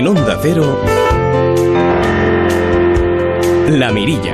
[0.00, 0.80] En Onda Cero,
[3.68, 4.32] La Mirilla.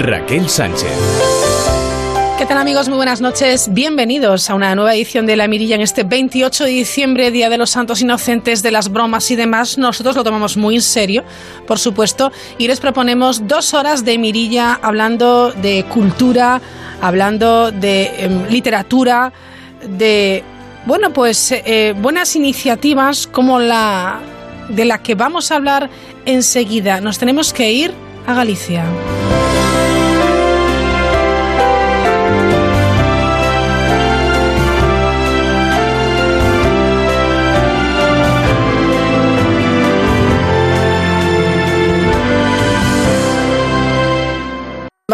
[0.00, 0.90] Raquel Sánchez.
[2.36, 2.88] ¿Qué tal amigos?
[2.88, 3.72] Muy buenas noches.
[3.72, 7.56] Bienvenidos a una nueva edición de La Mirilla en este 28 de diciembre, Día de
[7.56, 9.78] los Santos Inocentes, de las bromas y demás.
[9.78, 11.22] Nosotros lo tomamos muy en serio,
[11.68, 16.60] por supuesto, y les proponemos dos horas de Mirilla hablando de cultura,
[17.00, 19.32] hablando de em, literatura,
[19.86, 20.42] de,
[20.86, 24.20] bueno, pues eh, buenas iniciativas como la
[24.68, 25.90] de la que vamos a hablar
[26.26, 27.00] enseguida.
[27.00, 27.92] Nos tenemos que ir
[28.26, 28.84] a Galicia.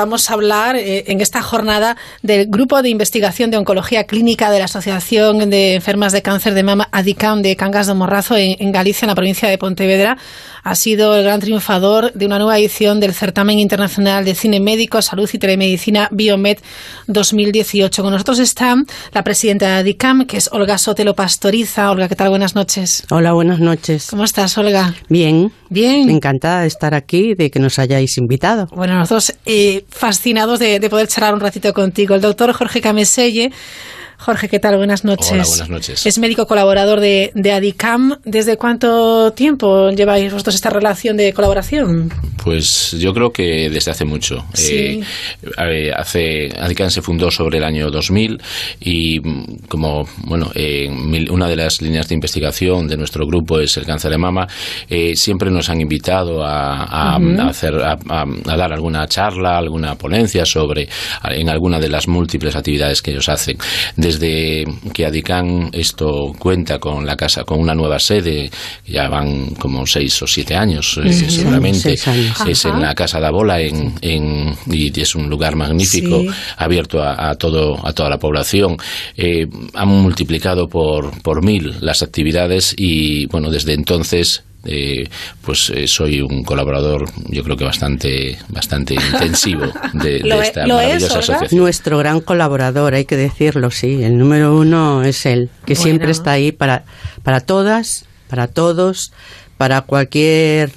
[0.00, 4.58] Vamos a hablar eh, en esta jornada del Grupo de Investigación de Oncología Clínica de
[4.58, 9.04] la Asociación de Enfermas de Cáncer de Mama ADICAM de Cangas de Morrazo en, Galicia,
[9.04, 10.16] en la provincia de Pontevedra.
[10.62, 15.02] Ha sido el gran triunfador de una nueva edición del Certamen Internacional de Cine Médico,
[15.02, 16.56] Salud y Telemedicina Biomed
[17.06, 18.02] 2018.
[18.02, 18.76] Con nosotros está
[19.12, 21.90] la presidenta de ADICAM, que es Olga Sotelo Pastoriza.
[21.90, 22.30] Olga, ¿qué tal?
[22.30, 23.04] Buenas noches.
[23.10, 24.06] Hola, buenas noches.
[24.08, 24.94] ¿Cómo estás, Olga?
[25.10, 25.52] Bien.
[25.68, 26.10] Bien.
[26.10, 28.66] Encantada de estar aquí, de que nos hayáis invitado.
[28.74, 32.14] Bueno, nosotros eh, fascinados de, poder charlar un ratito contigo.
[32.14, 33.52] El doctor Jorge Cameselle
[34.20, 34.76] Jorge, ¿qué tal?
[34.76, 35.32] Buenas noches.
[35.32, 36.04] Hola, buenas noches.
[36.04, 38.18] Es médico colaborador de, de, ADICAM.
[38.24, 42.12] ¿Desde cuánto tiempo lleváis vosotros esta relación de colaboración?
[42.44, 44.44] Pues yo creo que desde hace mucho.
[44.52, 45.00] Sí.
[45.58, 48.42] Eh, hace, ADICAM se fundó sobre el año 2000
[48.80, 49.20] y
[49.68, 50.50] como, bueno,
[51.30, 54.46] una de las líneas de investigación de nuestro grupo es el cáncer de mama,
[54.88, 57.16] eh, siempre nos han invitado a,
[57.48, 57.96] hacer, a,
[58.44, 60.88] dar alguna charla, alguna ponencia sobre
[61.24, 63.56] en alguna de las múltiples actividades que ellos hacen
[64.10, 68.50] desde que Adicán esto cuenta con la casa, con una nueva sede,
[68.86, 73.60] ya van como seis o siete años, eh, seguramente, es en la Casa de Bola
[73.60, 76.22] en, en, y es un lugar magnífico,
[76.56, 78.76] abierto a, todo, a toda la población.
[79.16, 85.08] Eh, han multiplicado por, por mil las actividades y, bueno, desde entonces eh,
[85.42, 91.60] pues eh, soy un colaborador, yo creo que bastante, bastante intensivo de, esta maravillosa asociación.
[91.60, 94.02] Nuestro gran colaborador, hay que decirlo, sí.
[94.02, 96.84] El número uno es él, que siempre está ahí para,
[97.22, 99.12] para todas, para todos,
[99.56, 100.72] para cualquier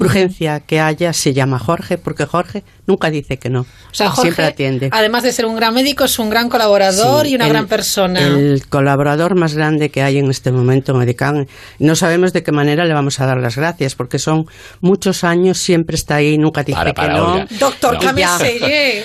[0.00, 3.60] urgencia que haya, se llama Jorge, porque Jorge nunca dice que no.
[3.60, 4.88] O sea, Jorge, siempre atiende.
[4.92, 8.20] Además de ser un gran médico, es un gran colaborador y una gran persona.
[8.20, 11.46] El colaborador más grande que hay en este momento en Edicán.
[11.78, 14.46] No sabemos de qué manera le vamos a dar las gracias, porque son
[14.80, 17.44] muchos años, siempre está ahí, nunca dice que no.
[17.58, 18.12] Doctor no,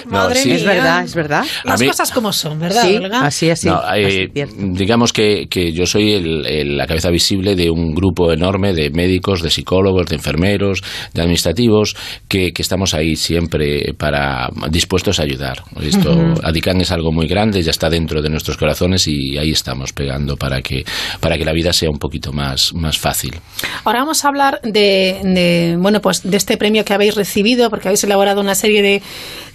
[0.07, 0.55] madre mía.
[0.55, 1.45] Es verdad, es verdad.
[1.63, 3.69] Las cosas como son, ¿verdad, sí, Así, así.
[3.95, 6.21] Eh, digamos que, que, yo soy
[6.65, 10.81] la cabeza visible de un grupo enorme de médicos, de psicólogos, de enfermeros,
[11.13, 11.95] de administrativos,
[12.27, 15.63] que, que estamos ahí siempre para dispuestos a ayudar.
[15.81, 19.93] Esto, Adicán es algo muy grande, ya está dentro de nuestros corazones y ahí estamos
[19.93, 20.83] pegando para que,
[21.19, 23.39] para que la vida sea un poquito más, más fácil.
[23.83, 28.03] Ahora vamos a hablar de, bueno, pues de este premio que habéis recibido, porque habéis
[28.03, 29.01] elaborado una serie de,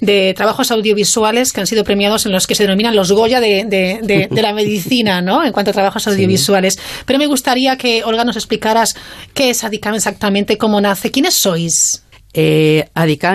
[0.00, 3.64] de trabajos audiovisuales que han sido premiados en los que se denominan los Goya de,
[3.64, 5.44] de, la medicina, ¿no?
[5.44, 6.78] En cuanto a trabajos audiovisuales.
[7.06, 8.96] Pero me gustaría que, Olga, nos explicaras
[9.34, 12.04] qué es Adicam exactamente, cómo nace, quiénes sois.
[12.32, 12.84] Eh,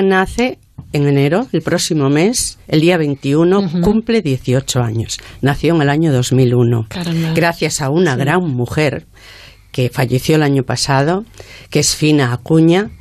[0.03, 0.57] nace
[0.94, 5.19] en enero, el próximo mes, el día 21, cumple 18 años.
[5.41, 6.88] Nació en el año 2001.
[7.34, 9.06] Gracias a una gran mujer
[9.72, 11.25] que falleció el año pasado,
[11.69, 12.91] que es Fina Acuña,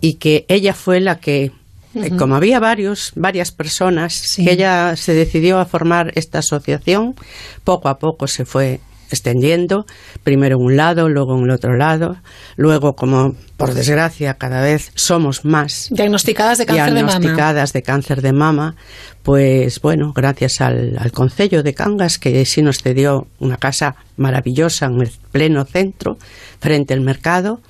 [0.00, 1.52] y que ella fue la que,
[1.94, 7.14] eh, como había varios, varias personas, que ella se decidió a formar esta asociación,
[7.62, 9.86] poco a poco se fue extendiendo,
[10.22, 12.16] primero en un lado, luego en el otro lado,
[12.56, 17.72] luego como por desgracia cada vez somos más diagnosticadas de cáncer de mama.
[17.72, 18.74] de cáncer de mama,
[19.22, 24.86] pues bueno, gracias al, al Concello de Cangas que sí nos cedió una casa maravillosa
[24.86, 26.18] en el pleno centro,
[26.60, 27.60] frente al mercado,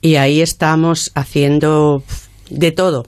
[0.00, 2.02] y ahí estamos haciendo
[2.50, 3.06] de todo.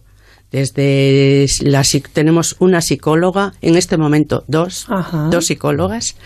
[0.51, 1.83] Desde la,
[2.13, 4.87] tenemos una psicóloga, en este momento dos,
[5.31, 6.17] dos psicólogas,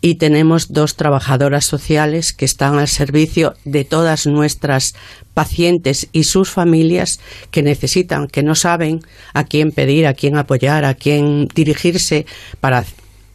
[0.00, 4.94] y tenemos dos trabajadoras sociales que están al servicio de todas nuestras
[5.34, 7.20] pacientes y sus familias
[7.50, 9.00] que necesitan, que no saben
[9.34, 12.26] a quién pedir, a quién apoyar, a quién dirigirse
[12.60, 12.84] para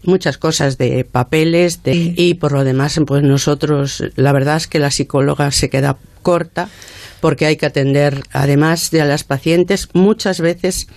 [0.03, 4.91] muchas cosas de papeles y por lo demás pues nosotros la verdad es que la
[4.91, 6.69] psicóloga se queda corta
[7.21, 10.87] porque hay que atender además de a las pacientes muchas veces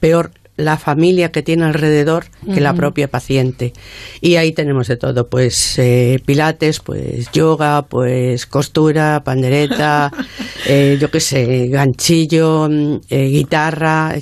[0.00, 3.72] peor la familia que tiene alrededor que la propia paciente.
[4.20, 10.12] Y ahí tenemos de todo, pues eh, pilates, pues yoga, pues costura, pandereta,
[10.66, 14.14] eh, yo qué sé, ganchillo, mm, eh, guitarra.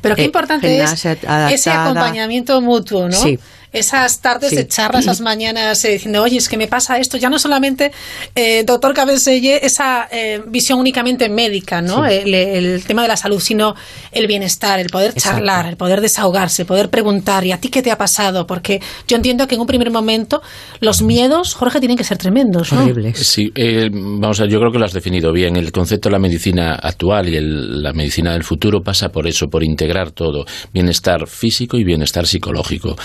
[0.00, 3.16] Pero qué importante es ese acompañamiento mutuo, ¿no?
[3.16, 3.38] Sí
[3.72, 7.28] esas tardes de charla, esas mañanas eh, diciendo, oye, es que me pasa esto, ya
[7.28, 7.92] no solamente,
[8.34, 12.06] eh, doctor Cabezelle, esa eh, visión únicamente médica, ¿no?
[12.06, 13.74] El, tema de la salud, sino
[14.12, 17.90] el bienestar, el poder charlar, el poder desahogarse, poder preguntar, ¿y a ti qué te
[17.90, 18.46] ha pasado?
[18.46, 20.40] Porque yo entiendo que en un primer momento
[20.80, 22.86] los miedos, Jorge, tienen que ser tremendos, ¿no?
[23.14, 23.50] Sí,
[23.92, 25.56] vamos a yo creo que lo has definido bien.
[25.56, 29.62] El concepto de la medicina actual y la medicina del futuro pasa por eso, por
[29.62, 32.96] integrar todo, bienestar físico y bienestar psicológico.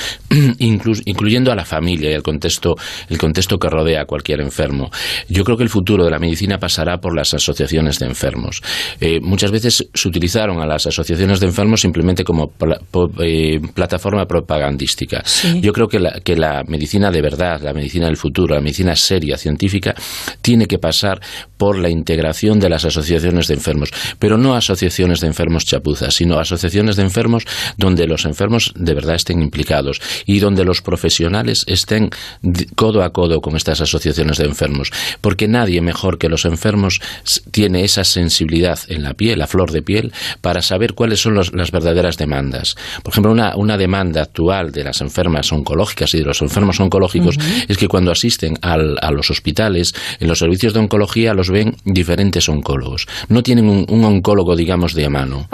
[0.60, 2.76] Incluyendo a la familia y el contexto,
[3.10, 4.90] el contexto que rodea a cualquier enfermo.
[5.30, 8.62] Yo creo que el futuro de la medicina pasará por las asociaciones de enfermos.
[9.00, 12.52] Eh, muchas veces se utilizaron a las asociaciones de enfermos simplemente como
[13.22, 15.24] eh, plataforma propagandística.
[15.62, 18.96] Yo creo que la, que la medicina de verdad, la medicina del futuro, la medicina
[18.96, 19.94] seria, científica,
[20.42, 21.20] tiene que pasar
[21.58, 23.90] por la integración de las asociaciones de enfermos,
[24.20, 27.46] pero no asociaciones de enfermos chapuzas, sino asociaciones de enfermos
[27.78, 32.10] donde los enfermos de verdad estén implicados y donde los profesionales estén
[32.76, 34.92] codo a codo con estas asociaciones de enfermos,
[35.22, 37.00] porque nadie mejor que los enfermos
[37.52, 40.12] tiene esa sensibilidad en la piel, la flor de piel,
[40.42, 42.76] para saber cuáles son las verdaderas demandas.
[43.04, 47.38] Por ejemplo, una, demanda actual de las enfermas oncológicas y de los enfermos oncológicos
[47.68, 52.48] es que cuando asisten a los hospitales, en los servicios de oncología, los ven diferentes
[52.50, 53.08] oncólogos.
[53.30, 55.48] No tienen un, oncólogo, digamos, de mano.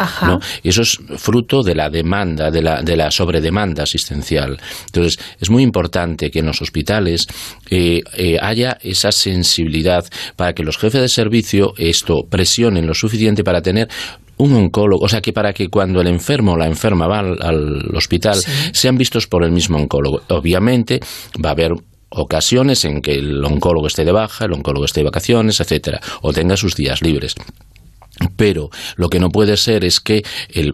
[0.64, 4.58] Y eso es fruto de la demanda, de la, de la sobredemanda asistencial.
[4.88, 7.28] Entonces, es muy importante que en los hospitales
[7.70, 10.06] eh, eh, haya esa sensibilidad
[10.36, 13.90] para que los jefes de servicio esto presionen lo suficiente para tener
[14.38, 17.96] un oncólogo, o sea que para que cuando el enfermo o la enferma va al,
[17.96, 18.40] hospital
[18.72, 20.22] sean vistos por el mismo oncólogo.
[20.30, 21.02] Obviamente
[21.44, 21.74] va a haber
[22.10, 26.32] ocasiones en que el oncólogo esté de baja, el oncólogo esté de vacaciones, etcétera, o
[26.32, 27.36] tenga sus días libres.
[28.36, 30.74] Pero lo que no puede ser es que el,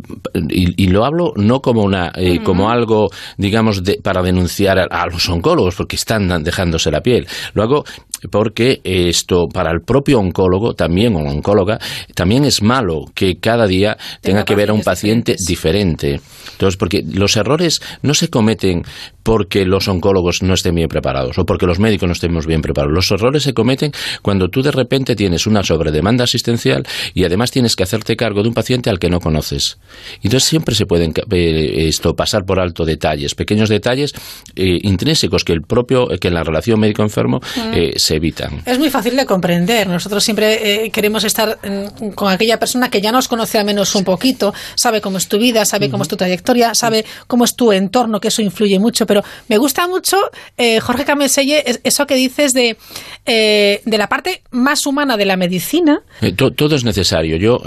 [0.50, 5.76] y, lo hablo no como una eh, como algo digamos para denunciar a, los oncólogos
[5.76, 7.28] porque están dejándose la piel.
[7.54, 7.86] Lo hago
[8.30, 11.80] porque esto para el propio oncólogo también o oncóloga
[12.14, 16.20] también es malo que cada día tenga, que ver a un paciente diferente.
[16.52, 18.84] Entonces, porque los errores no se cometen
[19.24, 22.94] porque los oncólogos no estén bien preparados o porque los médicos no estemos bien preparados.
[22.94, 23.92] Los errores se cometen
[24.22, 26.84] cuando tú de repente tienes una sobredemanda asistencial
[27.16, 29.80] y además tienes que hacerte cargo de un paciente al que no conoces.
[30.18, 34.14] Entonces siempre se pueden eh, esto pasar por alto detalles, pequeños detalles
[34.56, 37.40] eh, intrínsecos que el propio que en la relación médico enfermo
[37.74, 38.62] eh, se evitan.
[38.66, 39.88] Es muy fácil de comprender.
[39.88, 44.04] Nosotros siempre queremos estar mm, con aquella persona que ya nos conoce al menos un
[44.04, 47.72] poquito, sabe cómo es tu vida, sabe cómo es tu trayectoria, sabe cómo es tu
[47.72, 50.18] entorno, que eso influye mucho pero me gusta mucho,
[50.58, 52.78] eh, Jorge Cameselle, eso que dices de,
[53.26, 56.00] eh, de la parte más humana de la medicina.
[56.22, 57.38] Eh, todo es necesario.
[57.38, 57.58] Yo,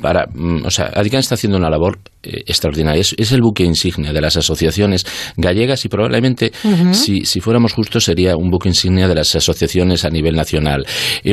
[0.00, 3.00] para, mm, o sea, Adican está haciendo una labor extraordinaria.
[3.00, 5.06] Es, el buque insignia de las asociaciones
[5.36, 6.52] gallegas y probablemente,
[6.92, 10.86] si, si, fuéramos justos, sería un buque insignia de las asociaciones a nivel nacional.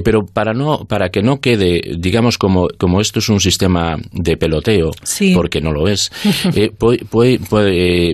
[0.03, 4.37] pero para, no, para que no quede, digamos, como, como esto es un sistema de
[4.37, 4.91] peloteo,
[5.33, 6.11] porque no lo es,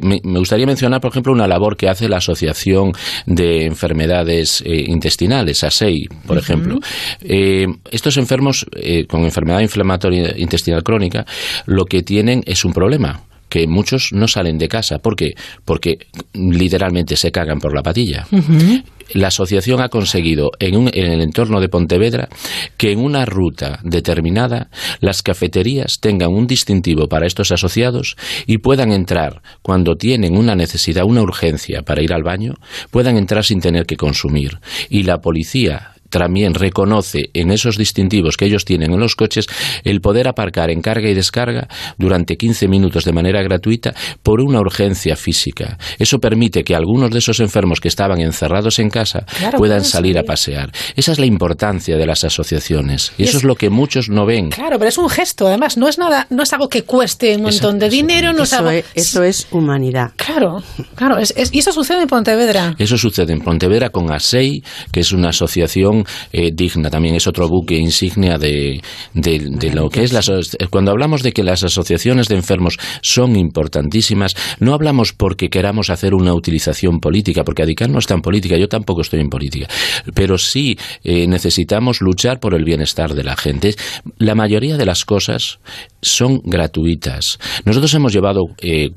[0.01, 2.93] me, me gustaría mencionar, por ejemplo, una labor que hace la Asociación
[3.25, 6.79] de Enfermedades eh, Intestinales, ASEI, por ejemplo.
[7.21, 11.25] Eh, estos enfermos eh, con enfermedad inflamatoria intestinal crónica
[11.65, 14.99] lo que tienen es un problema que muchos no salen de casa.
[14.99, 15.33] ¿Por qué?
[15.63, 15.97] Porque
[16.33, 18.27] literalmente se cagan por la patilla
[19.13, 22.29] la asociación ha conseguido en, el entorno de Pontevedra
[22.77, 28.15] que en una ruta determinada las cafeterías tengan un distintivo para estos asociados
[28.47, 32.55] y puedan entrar cuando tienen una necesidad, una urgencia para ir al baño,
[32.91, 34.59] puedan entrar sin tener que consumir.
[34.89, 39.47] Y la policía también reconoce en esos distintivos que ellos tienen en los coches
[39.83, 43.93] el poder aparcar en carga y descarga durante 15 minutos de manera gratuita
[44.23, 45.77] por una urgencia física.
[45.99, 49.25] Eso permite que algunos de esos enfermos que estaban encerrados en casa
[49.57, 50.71] puedan salir a pasear.
[50.95, 54.49] Esa es la importancia de las asociaciones y, eso es, lo que muchos no ven.
[54.49, 57.43] Claro, pero es un gesto, además no es nada, no es algo que cueste un
[57.43, 60.11] montón de dinero, no eso es, eso es humanidad.
[60.15, 60.63] Claro,
[60.95, 62.75] claro, y eso sucede en Pontevedra.
[62.77, 65.94] Eso sucede en Pontevedra con ASEI, que es una asociación
[66.31, 66.89] eh, digna.
[66.89, 68.81] También es otro buque insignia de,
[69.13, 70.21] de, lo que es la
[70.69, 76.13] cuando hablamos de que las asociaciones de enfermos son importantísimas no hablamos porque queramos hacer
[76.13, 79.67] una utilización política porque ADICAN no está en política yo tampoco estoy en política
[80.13, 83.75] pero sí eh, necesitamos luchar por el bienestar de la gente.
[84.17, 85.59] La mayoría de las cosas
[86.01, 87.39] son gratuitas.
[87.65, 88.89] Nosotros hemos llevado eh,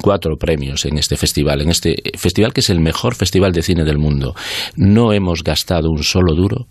[0.00, 3.84] cuatro premios en este festival en este festival que es el mejor festival de cine
[3.84, 4.34] del mundo.
[4.76, 6.66] No hemos gastado un solo duro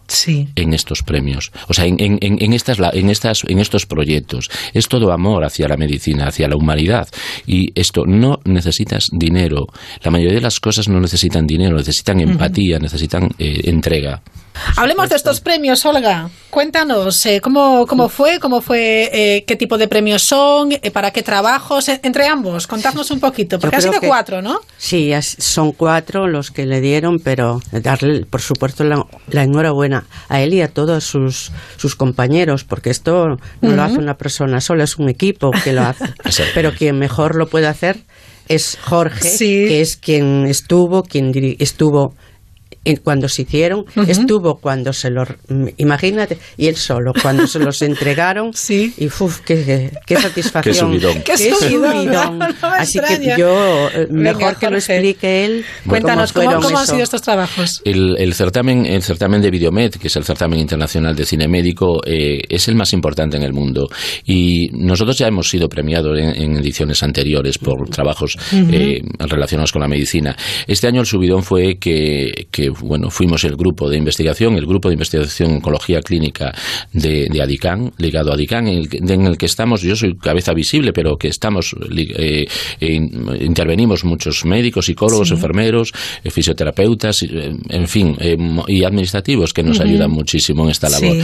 [0.56, 1.52] en estos premios.
[1.68, 4.50] O sea, en, en, en, estas, en, estas, en estos proyectos.
[4.74, 7.08] Es todo amor hacia la medicina, hacia la humanidad.
[7.48, 9.68] Y esto no necesitas dinero.
[10.04, 14.22] La mayoría de las cosas no necesitan dinero, necesitan empatía, necesitan eh, entrega.
[14.78, 16.30] Hablemos de estos premios, Olga.
[16.50, 21.12] Cuéntanos eh, ¿cómo, cómo fue, cómo fue, eh, qué tipo de premios son, eh, para
[21.12, 22.68] qué trabajos, entre ambos.
[22.68, 24.60] Contadnos un poquito, porque han sido cuatro, ¿no?
[24.78, 30.54] Sí, son cuatro los que le dieron, pero darle, por supuesto, la, enhorabuena a él
[30.54, 34.98] y a todos sus, sus compañeros, porque esto no lo hace una persona sola, es
[34.98, 36.06] un equipo que lo hace.
[36.54, 37.98] pero quien mejor lo puede hacer
[38.48, 42.16] es Jorge, que es quien estuvo, quien estuvo
[43.04, 45.30] cuando se hicieron, estuvo cuando se los,
[45.78, 48.94] imagínate, y él solo, cuando se los entregaron, sí.
[48.98, 51.00] y uf, qué, qué satisfacción.
[51.24, 52.42] Qué subidón.
[52.62, 55.66] Así que yo, eh, mejor que lo explique él.
[55.88, 57.82] Cuéntanos, ¿cómo, cómo, han sido estos trabajos?
[57.86, 62.42] El, certamen, el certamen de Videomed, que es el certamen internacional de cine médico, eh,
[62.50, 63.88] es el más importante en el mundo.
[64.26, 69.88] Y nosotros ya hemos sido premiados en, ediciones anteriores por trabajos eh, relacionados con la
[69.88, 70.36] medicina.
[70.68, 74.90] Este año el subidón fue que, que bueno, fuimos el grupo de investigación, el grupo
[74.90, 76.54] de investigación oncología clínica
[76.94, 81.18] de, de ADICAN, ligado a ADICAN, en el, que estamos, yo soy cabeza visible, pero
[81.18, 82.48] que estamos, eh,
[83.40, 85.92] intervenimos muchos médicos, psicólogos, enfermeros,
[86.24, 88.16] eh, fisioterapeutas, eh, en fin,
[88.68, 91.18] y administrativos que nos ayudan muchísimo en esta labor.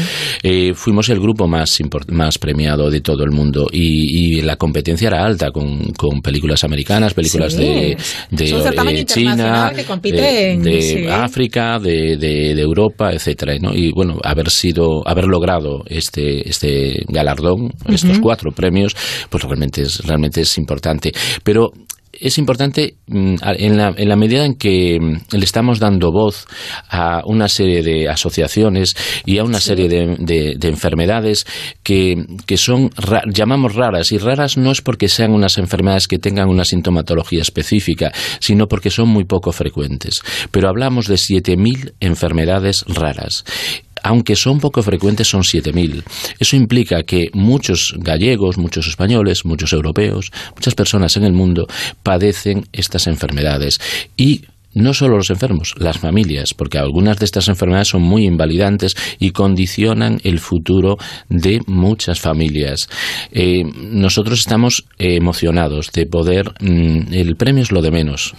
[0.76, 5.52] fuimos el grupo más, más premiado de todo el mundo y, la competencia era alta
[5.52, 7.98] con, con películas americanas, películas de,
[8.30, 16.48] de, China, de, África, de, de, Europa, etcétera, Y bueno, haber sido, haber logrado este,
[16.48, 18.96] este galardón, estos cuatro premios,
[19.30, 21.12] pues realmente es, realmente es importante.
[21.44, 21.72] Pero
[22.20, 26.46] es importante mm, en la, en la, medida en que mm, le estamos dando voz
[26.90, 28.96] a una serie de asociaciones
[29.26, 31.46] y a una serie de, de, enfermedades
[31.84, 32.90] que, que son,
[33.32, 38.12] llamamos raras, y raras no es porque sean unas enfermedades que tengan una sintomatología específica,
[38.40, 40.22] sino porque son muy poco frecuentes.
[40.52, 43.44] Pero hablamos de 7.000 enfermedades raras
[44.04, 46.04] aunque son poco frecuentes, son 7.000.
[46.40, 51.68] Eso implica que muchos gallegos, muchos españoles, muchos europeos, muchas personas en el mundo
[52.04, 53.80] padecen estas enfermedades
[54.16, 54.46] y
[54.78, 59.32] no solo los enfermos, las familias, porque algunas de estas enfermedades son muy invalidantes y
[59.32, 60.98] condicionan el futuro
[61.30, 62.90] de muchas familias.
[63.32, 68.34] Eh, nosotros estamos emocionados de poder, mm, el premio es lo de menos,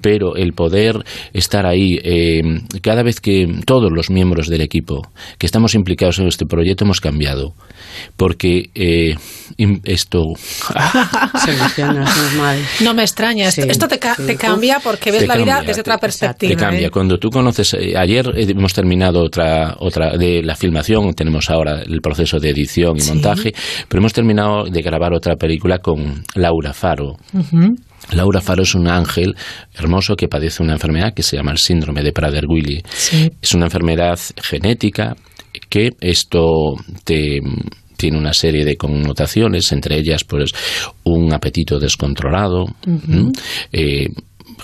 [0.00, 2.42] pero el poder estar ahí, eh,
[2.82, 5.02] cada vez que todos los miembros del equipo
[5.38, 7.54] que estamos implicados en este proyecto hemos cambiado,
[8.16, 9.14] porque eh,
[9.84, 10.24] esto...
[12.80, 16.50] no me extraña, esto, te, cambia porque ves la vida desde otra perspectiva.
[16.50, 16.86] Te cambia.
[16.86, 16.90] ¿eh?
[16.90, 22.00] Cuando tú conoces, eh, ayer hemos terminado otra, otra de la filmación, tenemos ahora el
[22.00, 23.52] proceso de edición y montaje,
[23.88, 27.16] pero hemos terminado de grabar otra película con Laura Faro.
[28.12, 29.34] Laura Faro es un ángel
[29.74, 32.82] hermoso que padece una enfermedad que se llama el síndrome de Prader-Willi.
[33.42, 35.16] Es una enfermedad genética
[35.68, 37.40] que esto te
[37.96, 40.52] tiene una serie de connotaciones, entre ellas pues
[41.04, 42.66] un apetito descontrolado,
[43.72, 44.08] eh,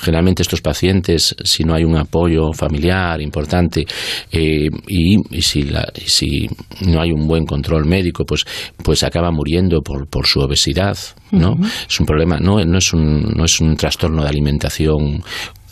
[0.00, 3.86] generalmente estos pacientes, si no hay un apoyo familiar importante
[4.30, 5.68] eh, y, si,
[6.06, 6.48] si
[6.82, 8.44] no hay un buen control médico, pues,
[8.82, 10.96] pues acaba muriendo por, por su obesidad,
[11.30, 11.56] ¿no?
[11.88, 15.22] Es un problema, no, no, es un, no es un trastorno de alimentación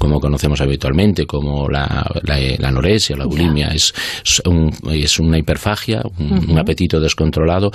[0.00, 3.92] como conocemos habitualmente, como la, la, anorexia, la bulimia, es,
[4.24, 7.70] es una hiperfagia, un, apetito descontrolado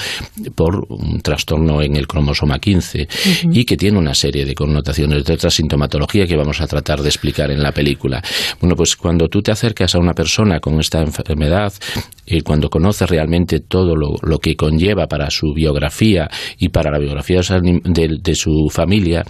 [0.55, 3.07] por un trastorno en el cromosoma 15
[3.51, 7.09] y que tiene una serie de connotaciones de otra sintomatología que vamos a tratar de
[7.09, 8.23] explicar en la película.
[8.59, 11.73] Bueno, pues cuando tú te acercas a una persona con esta enfermedad,
[12.25, 16.27] y cuando conoces realmente todo lo, que conlleva para su biografía
[16.57, 19.23] y para la biografía de, de, su familia,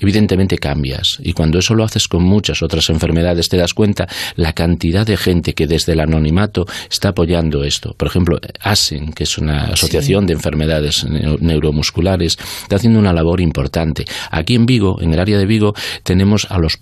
[0.00, 1.18] evidentemente cambias.
[1.22, 5.18] Y cuando eso lo haces con muchas otras enfermedades, te das cuenta la cantidad de
[5.18, 7.92] gente que desde el anonimato está apoyando esto.
[7.98, 14.06] Por ejemplo, ASEN, que es una asociación de enfermedades neuromusculares, está haciendo una labor importante.
[14.30, 16.78] Aquí en Vigo, en el área de Vigo, tenemos a los,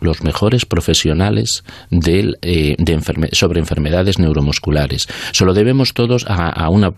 [0.00, 2.76] los mejores profesionales de, eh,
[3.32, 5.06] sobre enfermedades neuromusculares.
[5.32, 6.92] Solo debemos todos a, una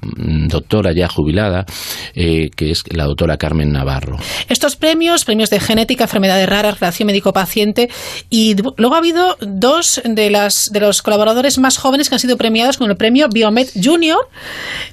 [0.46, 1.66] doctora ya jubilada,
[2.14, 4.18] eh, que es la doctora Carmen Navarro.
[4.48, 7.47] Estos premios, premios de genética, enfermedades raras, relación médico-paciente,
[8.30, 12.36] y luego ha habido dos de, las, de los colaboradores más jóvenes que han sido
[12.36, 14.18] premiados con el premio Biomed Junior,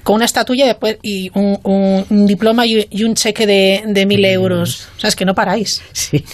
[0.02, 4.88] con una estatuilla y un, diploma y un cheque de, de mil euros.
[4.96, 5.82] O sea, es que no paráis.
[5.92, 6.24] Sí.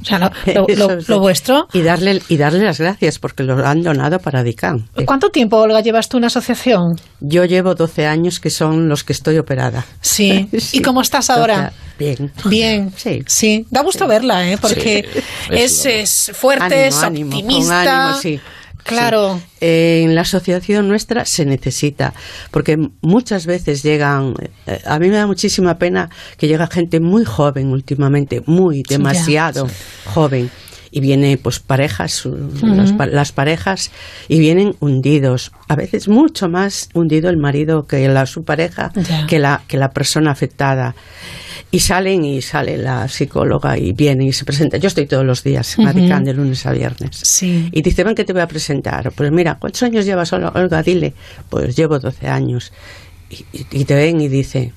[0.00, 1.68] O sea, lo, vuestro.
[1.72, 4.88] Y darle, y darle las gracias porque lo han donado para DICAM.
[5.04, 6.96] ¿Cuánto tiempo, Olga, llevas tú una asociación?
[7.20, 9.84] Yo llevo 12 años que son los que estoy operada.
[10.00, 10.48] Sí.
[10.72, 11.72] ¿Y cómo estás ahora?
[11.98, 12.32] Bien.
[12.44, 12.92] Bien.
[12.96, 13.22] Sí.
[13.26, 13.66] Sí.
[13.70, 14.58] Da gusto verla, ¿eh?
[14.60, 15.08] Porque
[15.50, 18.18] es, es, fuerte, es optimista.
[18.20, 18.40] sí.
[18.84, 19.40] Claro.
[19.60, 22.14] Eh, en la asociación nuestra se necesita,
[22.50, 24.34] porque muchas veces llegan,
[24.66, 26.08] eh, a mí me da muchísima pena
[26.38, 29.68] que llega gente muy joven últimamente, muy demasiado
[30.06, 30.50] joven
[30.90, 32.26] y vienen pues parejas,
[33.10, 33.90] las, parejas,
[34.28, 35.52] y vienen hundidos.
[35.68, 38.92] A veces mucho más hundido el marido que la, su pareja,
[39.28, 40.94] que la, que la persona afectada.
[41.70, 44.78] Y salen y sale la psicóloga y viene y se presenta.
[44.78, 47.42] Yo estoy todos los días uh de lunes a viernes.
[47.42, 49.12] Y dice, ven que te voy a presentar.
[49.12, 50.82] Pues mira, ¿cuántos años llevas, Olga?
[50.82, 51.12] Dile.
[51.50, 52.72] Pues llevo 12 años.
[53.30, 54.72] Y, te ven y dice,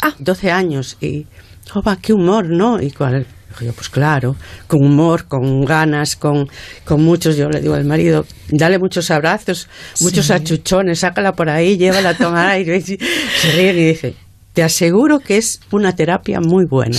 [0.00, 0.96] ah, 12 años.
[1.00, 1.26] Y,
[1.74, 2.80] oh, qué humor, ¿no?
[2.80, 3.26] Y cuál
[3.60, 4.36] yo, pues claro,
[4.66, 6.48] con humor, con ganas, con,
[6.84, 9.68] con muchos, yo le digo al marido, dale muchos abrazos,
[10.00, 12.76] muchos achuchones, sácala por ahí, llévala a tomar aire.
[12.76, 14.14] Y se ríe y dice,
[14.52, 16.98] te aseguro que es una terapia muy buena.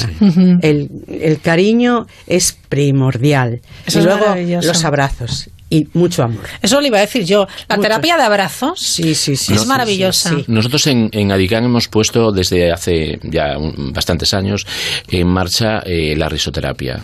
[0.61, 3.61] el, el, cariño es primordial.
[3.87, 6.43] y luego los abrazos y mucho amor.
[6.61, 7.47] Eso le iba a decir yo.
[7.67, 10.35] La terapia de abrazos sí, sí, sí, es maravillosa.
[10.47, 13.55] Nosotros en, en Adicán hemos puesto desde hace ya
[13.93, 14.65] bastantes años
[15.09, 17.01] en marcha eh, la risoterapia.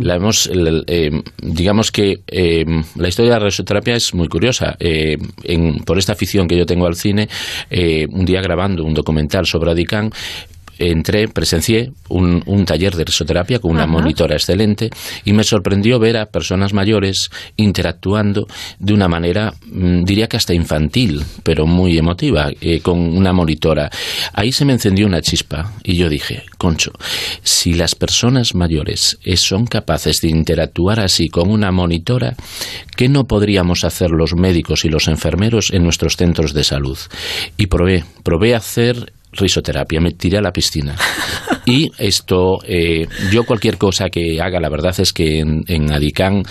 [0.00, 1.10] La hemos, eh,
[1.42, 2.64] digamos que eh,
[2.96, 4.76] la historia de la risoterapia es muy curiosa.
[5.84, 7.28] por esta afición que yo tengo al cine,
[7.70, 10.10] un día grabando un documental sobre Adicán,
[10.80, 14.90] entré, presencié un, un taller de risoterapia con una monitora excelente
[15.24, 18.46] y me sorprendió ver a personas mayores interactuando
[18.78, 23.90] de una manera, mm, diría que hasta infantil, pero muy emotiva, eh, con una monitora.
[24.32, 26.92] Ahí se me encendió una chispa y yo dije, Concho,
[27.42, 32.34] si las personas mayores eh, son capaces de interactuar así con una monitora,
[32.96, 36.98] ¿qué no podríamos hacer los médicos y los enfermeros en nuestros centros de salud?
[37.56, 40.96] Y probé, probé hacer risoterapia, me tiré a la piscina.
[41.66, 46.42] Y esto, eh, yo cualquier cosa que haga, la verdad es que en, en Adicán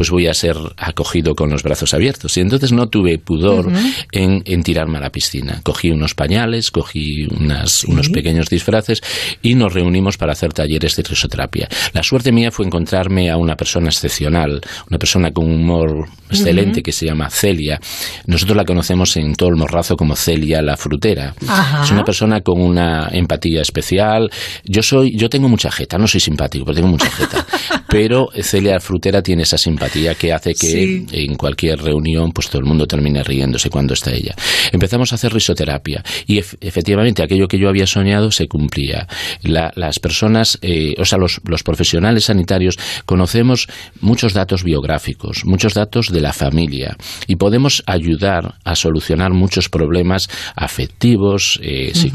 [0.00, 2.34] pues voy a ser acogido con los brazos abiertos.
[2.38, 3.70] Y entonces no tuve pudor
[4.12, 5.60] en, tirarme a la piscina.
[5.62, 9.02] Cogí unos pañales, cogí unas, unos pequeños disfraces
[9.42, 11.68] y nos reunimos para hacer talleres de risoterapia.
[11.92, 16.82] La suerte mía fue encontrarme a una persona excepcional, una persona con un humor excelente
[16.82, 17.78] que se llama Celia.
[18.26, 21.34] Nosotros la conocemos en todo el morrazo como Celia la frutera.
[21.82, 24.30] Es una persona con una empatía especial.
[24.64, 27.46] Yo soy, yo tengo mucha jeta, no soy simpático, pero tengo mucha jeta.
[27.88, 32.60] pero Celia la frutera tiene esa simpatía que hace que en cualquier reunión pues todo
[32.60, 34.34] el mundo termine riéndose cuando está ella.
[34.72, 39.08] Empezamos a hacer risoterapia y efectivamente aquello que yo había soñado se cumplía.
[39.42, 43.66] las personas, eh, o sea, los, los profesionales sanitarios conocemos
[44.00, 50.28] muchos datos biográficos, muchos datos de la familia y podemos ayudar a solucionar muchos problemas
[50.54, 52.09] afectivos, eh, psicológicos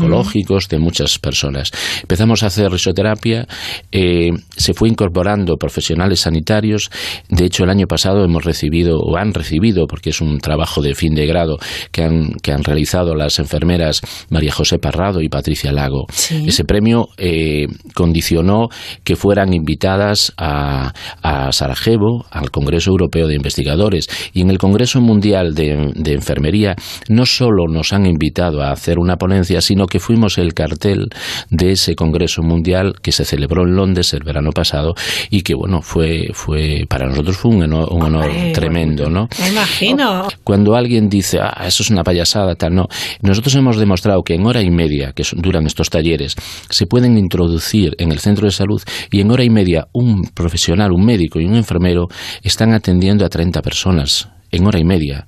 [0.70, 1.72] de muchas personas.
[2.02, 3.48] Empezamos a hacer risoterapia,
[3.92, 6.90] eh, se fue incorporando profesionales sanitarios,
[7.30, 10.96] de hecho el año pasado hemos recibido, o han recibido, porque es un trabajo de
[10.96, 11.58] fin de grado
[11.92, 16.06] que han, que han realizado las enfermeras María José Parrado y Patricia Lago.
[16.30, 18.70] Ese premio eh, condicionó
[19.04, 25.02] que fueran invitadas a, a, Sarajevo, al Congreso Europeo de Investigadores, y en el Congreso
[25.02, 26.76] Mundial de, de Enfermería
[27.10, 31.10] no solo nos han invitado a hacer una ponencia, sino que fuimos el cartel
[31.50, 34.93] de ese Congreso Mundial que se celebró en Londres el verano pasado
[35.30, 39.28] y que, bueno, fue, fue para nosotros fue un honor, tremendo, ¿no?
[39.39, 40.28] Me imagino.
[40.43, 42.88] Cuando alguien dice, ah, eso es una payasada, tal, no.
[43.21, 46.36] Nosotros hemos demostrado que en hora y media que duran estos talleres
[46.69, 50.91] se pueden introducir en el centro de salud y en hora y media un profesional,
[50.91, 52.08] un médico y un enfermero
[52.43, 55.28] están atendiendo a 30 personas en hora y media.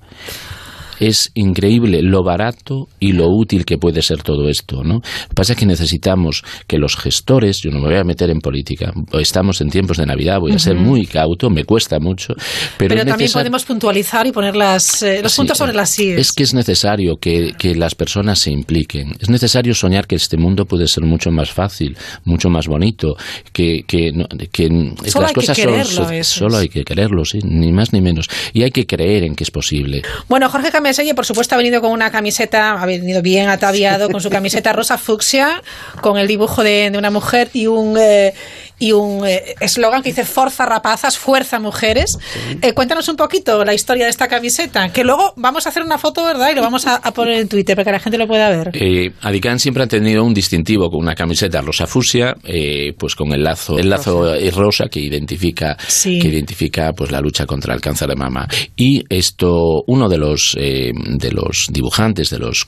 [1.00, 4.96] Es increíble lo barato y lo útil que puede ser todo esto, ¿no?
[4.96, 8.30] Lo que pasa es que necesitamos que los gestores, yo no me voy a meter
[8.30, 12.34] en política, estamos en tiempos de Navidad, voy a ser muy cauto, me cuesta mucho,
[12.78, 16.20] pero, pero también podemos puntualizar y poner las, eh, los puntos sobre las sillas.
[16.20, 20.38] Es que es necesario que, que las personas se impliquen, es necesario soñar que este
[20.38, 23.16] mundo puede ser mucho más fácil, mucho más bonito,
[23.54, 24.12] que, que,
[24.52, 27.94] que solo las hay cosas que quererlo, solo, solo hay que quererlo, sí, ni más
[27.94, 28.28] ni menos.
[28.54, 30.02] Y hay que creer en que es posible.
[30.28, 34.22] Bueno, Jorge Cameselle, por supuesto, ha venido con una camiseta, ha venido bien ataviado, con
[34.22, 35.62] su camiseta rosa fucsia,
[36.00, 38.34] con el dibujo de, de una mujer y un, eh,
[38.80, 42.18] y un eh, eslogan que dice Forza Rapazas, Fuerza Mujeres.
[42.62, 45.98] Eh, cuéntanos un poquito la historia de esta camiseta, que luego vamos a hacer una
[45.98, 46.52] foto, ¿verdad?
[46.52, 48.70] Y lo vamos a, a poner en Twitter para que la gente lo pueda ver.
[48.74, 53.34] Eh, Adicán siempre ha tenido un distintivo con una camiseta rosa fusia, eh, pues con
[53.34, 56.20] el lazo, el lazo rosa, rosa que identifica, Sí.
[56.20, 58.48] que identifica pues la lucha contra el cáncer de mama.
[58.76, 62.68] Y esto, uno de los de los dibujantes, de los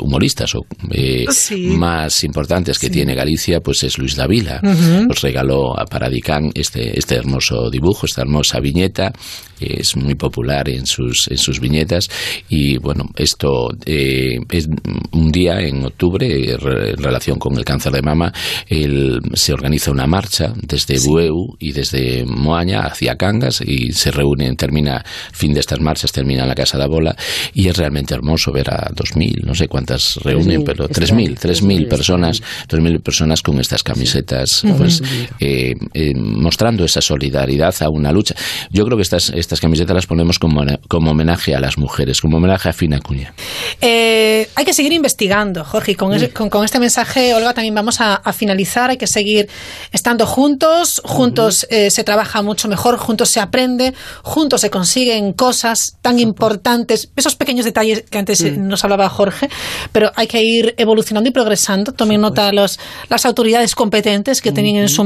[0.00, 1.66] humoristas o, eh, Sí.
[1.76, 4.60] más importantes que tiene Galicia, pues es Luis Davila.
[4.62, 9.12] Nos regaló a Paradicán este, este hermoso dibujo, esta hermosa viñeta,
[9.58, 12.08] que es muy popular en sus, en sus viñetas.
[12.48, 14.68] Y bueno, esto eh, es
[15.12, 18.32] un día en octubre, eh, en relación con el cáncer de mama,
[18.68, 24.54] el- se organiza una marcha desde Bueu y desde Moaña hacia Cangas y se reúnen,
[24.56, 27.16] termina, fin de estas marchas, termina en la Casa de Bola
[27.54, 31.26] y es realmente hermoso ver a 2.000, no sé cuántas reúnen, 3.000, pero este 3.000,
[31.28, 35.00] año, 3.000 este personas, 3.000 personas con estas camisetas, pues
[35.40, 38.34] eh, eh, mostrando esa solidaridad a una lucha.
[38.70, 42.36] Yo creo que estas, estas camisetas las ponemos como, como homenaje a las mujeres, como
[42.38, 43.34] homenaje a Fina Cuña.
[43.80, 45.92] Eh, hay que seguir investigando, Jorge.
[45.92, 48.90] Y con, ese- con, con este mensaje, Olga, también vamos a, a finalizar.
[48.90, 49.48] Hay que seguir
[49.92, 51.00] estando juntos.
[51.04, 57.10] Juntos eh, se trabaja mucho mejor, juntos se aprende, juntos se consiguen cosas tan importantes.
[57.16, 59.48] Esos pequeños detalles que antes eh, nos hablaba Jorge,
[59.92, 61.92] pero hay que ir evolucionando y progresando.
[61.92, 65.04] Tomen nota los, las autoridades competentes que tenían en su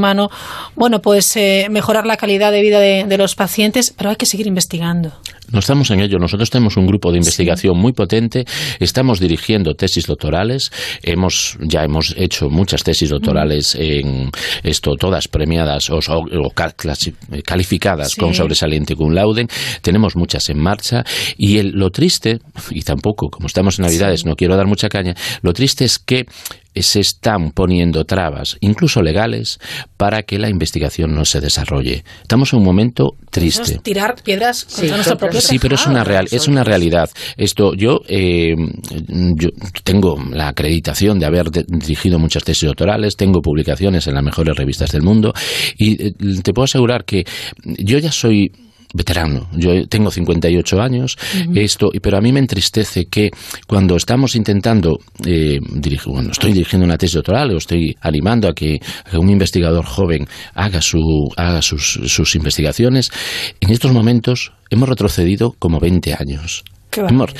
[0.76, 4.46] bueno, pues eh, mejorar la calidad de vida de los pacientes, pero hay que seguir
[4.46, 5.12] investigando.
[5.52, 6.18] No estamos en ello.
[6.18, 8.44] Nosotros tenemos un grupo de investigación muy potente.
[8.78, 10.70] Estamos dirigiendo tesis doctorales.
[11.02, 14.30] Hemos ya hemos hecho muchas tesis doctorales en
[14.62, 16.50] esto, todas premiadas o, o
[17.44, 18.20] calificadas Sí.
[18.20, 19.46] con sobresaliente cum laude.
[19.82, 21.04] Tenemos muchas en marcha
[21.36, 22.38] y el- lo triste
[22.70, 25.14] y tampoco como estamos en Navidades no quiero dar mucha caña.
[25.42, 26.26] Lo triste es que
[26.76, 29.58] se están poniendo trabas, incluso legales,
[29.96, 32.04] para que la investigación no se desarrolle.
[32.22, 33.80] Estamos en un momento triste.
[33.82, 37.10] tirar piedras contra Sí, nuestro contra- Sí, pero es una real, es una realidad.
[37.36, 38.54] Esto yo eh,
[39.36, 39.48] yo
[39.84, 44.92] tengo la acreditación de haber dirigido muchas tesis doctorales, tengo publicaciones en las mejores revistas
[44.92, 45.32] del mundo
[45.76, 47.24] y eh, te puedo asegurar que
[47.64, 48.52] yo ya soy
[48.94, 49.48] veterano.
[49.52, 51.16] Yo tengo 58 años,
[51.54, 53.30] esto, y- pero a mí me entristece que
[53.66, 58.54] cuando estamos intentando, eh, dirigir, bueno, estoy dirigiendo una tesis doctoral o estoy animando a
[58.54, 60.98] que, a que un investigador joven haga, su,
[61.36, 63.10] haga sus, sus investigaciones,
[63.60, 66.64] en estos momentos hemos retrocedido como 20 años.
[67.08, 67.30] Hemos,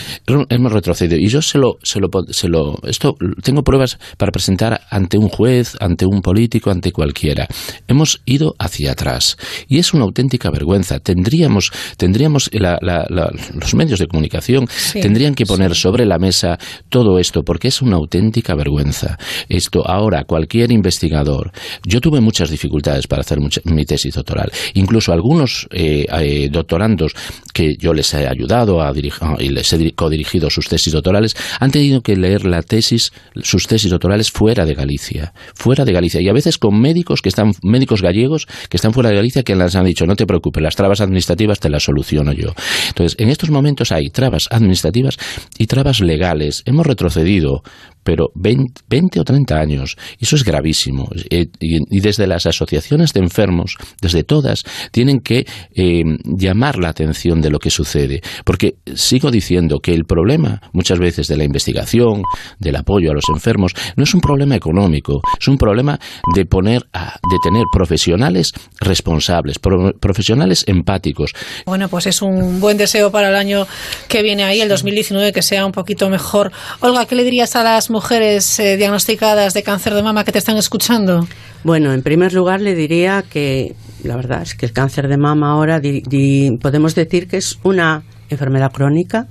[0.48, 4.80] hemos retrocedido y yo se lo, se lo, se lo, esto tengo pruebas para presentar
[4.90, 7.48] ante un juez, ante un político, ante cualquiera.
[7.88, 9.36] Hemos ido hacia atrás
[9.68, 10.98] y es una auténtica vergüenza.
[11.00, 16.18] Tendríamos, tendríamos la- la- la- los medios de comunicación Sí, tendrían que poner sobre la
[16.18, 16.58] mesa
[16.88, 19.18] todo esto porque es una auténtica vergüenza.
[19.48, 21.50] Esto ahora cualquier investigador.
[21.84, 24.50] Yo tuve muchas dificultades para hacer mucha- mi tesis doctoral.
[24.74, 27.14] Incluso algunos eh, eh, doctorandos
[27.52, 31.36] que yo les he ayudado a dirigir y les he diri- codirigido sus tesis doctorales
[31.58, 36.20] han tenido que leer la tesis, sus tesis doctorales fuera de Galicia, fuera de Galicia
[36.20, 39.54] y a veces con médicos que están médicos gallegos que están fuera de Galicia que
[39.56, 42.54] les han dicho no te preocupes las trabas administrativas te las soluciono yo.
[42.88, 45.16] Entonces en estos momentos hay trabas administrativas
[45.58, 46.62] y trabas legales.
[46.66, 47.62] Hemos retrocedido
[48.02, 49.96] pero 20, 20 o 30 años.
[50.18, 51.08] Eso es gravísimo.
[51.30, 56.88] Eh, y, y desde las asociaciones de enfermos, desde todas, tienen que eh, llamar la
[56.88, 58.20] atención de lo que sucede.
[58.44, 62.22] Porque sigo diciendo que el problema, muchas veces, de la investigación,
[62.58, 65.98] del apoyo a los enfermos, no es un problema económico, es un problema
[66.34, 71.32] de poner, a- de tener profesionales responsables, pro- profesionales empáticos,
[71.66, 73.66] Bueno, pues es un buen deseo para el año
[74.08, 76.50] que viene ahí, el 2019, que sea un poquito mejor.
[76.80, 80.38] Olga, ¿qué le dirías a las mujeres eh, diagnosticadas de cáncer de mama que te
[80.38, 81.26] están escuchando?
[81.64, 83.74] Bueno, en primer lugar le diría que
[84.04, 87.58] la verdad es que el cáncer de mama ahora di- di- podemos decir que es
[87.62, 89.26] una enfermedad crónica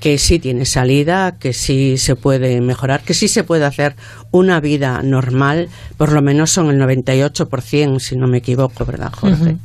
[0.00, 3.96] que sí tiene salida, que sí se puede mejorar, que sí se puede hacer
[4.30, 9.56] una vida normal, por lo menos son el 98%, si no me equivoco, ¿verdad, Jorge?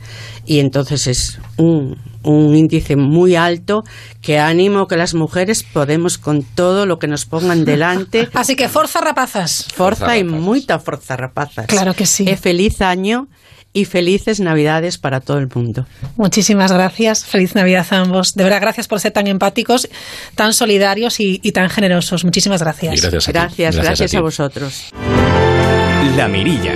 [0.46, 3.84] Y entonces es un, un índice muy alto
[4.22, 8.30] que animo que las mujeres podemos con todo lo que nos pongan delante.
[8.34, 9.68] Así que forza rapazas.
[9.76, 11.68] Forza y mucha forza rapazas.
[11.68, 12.26] Claro que sí.
[12.28, 13.28] Eh, feliz año
[13.74, 15.86] y felices Navidades para todo el mundo.
[16.18, 17.26] Muchísimas gracias.
[17.26, 18.34] Feliz Navidad a ambos.
[18.34, 19.88] De verdad, gracias por ser tan empáticos,
[20.36, 22.26] tan solidarios y, y tan generosos.
[22.26, 22.98] Muchísimas gracias.
[22.98, 23.42] Y gracias, a.
[23.42, 24.18] Gracias, Gracias gracias ti.
[24.18, 24.90] a vosotros.
[26.16, 26.74] La Mirilla.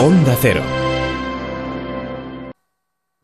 [0.00, 0.62] Onda Cero.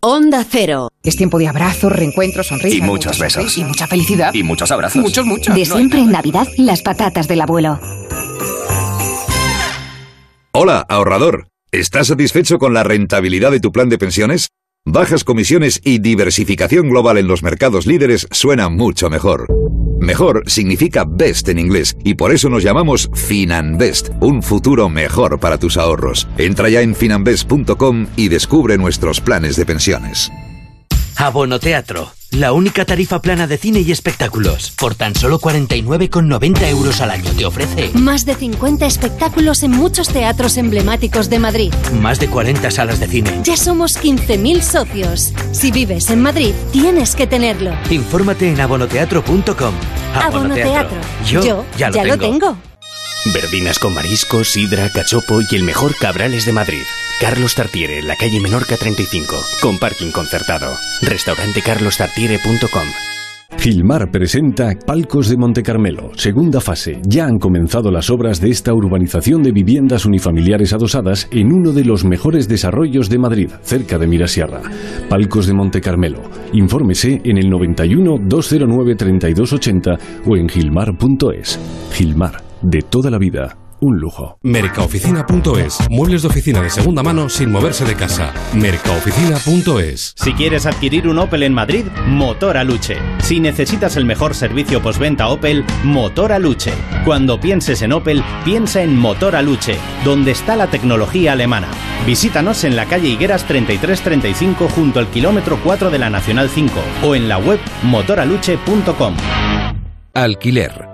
[0.00, 0.88] Onda Cero.
[1.02, 2.78] Es tiempo de abrazos, reencuentros, sonrisas.
[2.78, 3.56] Y muchos besos.
[3.56, 4.34] Y mucha felicidad.
[4.34, 5.00] Y muchos abrazos.
[5.00, 5.54] Muchos, muchos.
[5.54, 7.78] De siempre en Navidad, las patatas del abuelo.
[10.52, 11.48] Hola, ahorrador.
[11.74, 14.50] ¿Estás satisfecho con la rentabilidad de tu plan de pensiones?
[14.86, 19.48] Bajas comisiones y diversificación global en los mercados líderes suena mucho mejor.
[19.98, 25.58] Mejor significa best en inglés y por eso nos llamamos Finanbest, un futuro mejor para
[25.58, 26.28] tus ahorros.
[26.38, 30.30] Entra ya en finanbest.com y descubre nuestros planes de pensiones.
[31.16, 34.72] Abono Teatro, la única tarifa plana de cine y espectáculos.
[34.72, 40.08] Por tan solo 49,90 euros al año te ofrece Más de 50 espectáculos en muchos
[40.08, 41.72] teatros emblemáticos de Madrid.
[42.00, 43.40] más de 40 salas de cine.
[43.44, 45.32] Ya somos 15.000 socios.
[45.52, 47.72] Si vives en Madrid, tienes que tenerlo.
[47.90, 49.74] Infórmate en abonoteatro.com.
[50.14, 50.98] Abono Teatro.
[51.26, 52.56] Yo, ya, lo, tengo.
[53.32, 56.82] Verdinas con marisco, sidra, cachopo y el mejor Cabrales de Madrid.
[57.20, 60.74] Carlos Tartiere, la calle Menorca 35, con parking concertado.
[61.00, 62.88] Restaurantecarlostartiere.com
[63.58, 67.00] Gilmar presenta Palcos de Monte Carmelo, segunda fase.
[67.06, 71.84] Ya han comenzado las obras de esta urbanización de viviendas unifamiliares adosadas en uno de
[71.84, 74.60] los mejores desarrollos de Madrid, cerca de Mirasierra.
[75.08, 76.20] Palcos de Monte Carmelo.
[76.52, 81.58] Infórmese en el 91 209 3280 o en gilmar.es.
[81.92, 84.38] Gilmar, de toda la vida, un lujo.
[84.42, 85.78] Mercaoficina.es.
[85.90, 88.32] Muebles de oficina de segunda mano sin moverse de casa.
[88.54, 90.14] Mercaoficina.es.
[90.16, 92.96] Si quieres adquirir un Opel en Madrid, Motor Aluche.
[93.18, 96.72] Si necesitas el mejor servicio postventa Opel, Motor Aluche.
[97.04, 101.68] Cuando pienses en Opel, piensa en Motor Aluche, donde está la tecnología alemana.
[102.06, 106.72] Visítanos en la calle Higueras 3335 junto al kilómetro 4 de la Nacional 5
[107.04, 109.16] o en la web motoraluche.com.
[110.14, 110.93] Alquiler.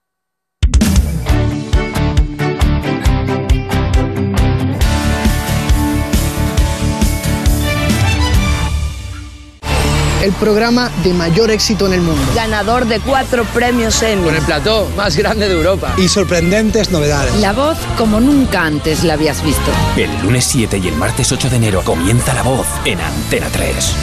[10.21, 12.21] el programa de mayor éxito en el mundo.
[12.35, 14.23] Ganador de cuatro premios Emmy.
[14.23, 15.93] Con el plató más grande de Europa.
[15.97, 17.35] Y sorprendentes novedades.
[17.39, 19.71] La voz como nunca antes la habías visto.
[19.97, 23.95] El lunes 7 y el martes 8 de enero comienza La Voz en Antena 3.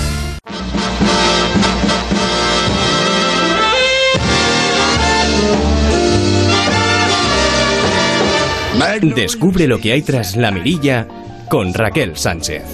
[9.00, 11.07] Descubre lo que hay tras la mirilla
[11.48, 12.64] con Raquel Sánchez.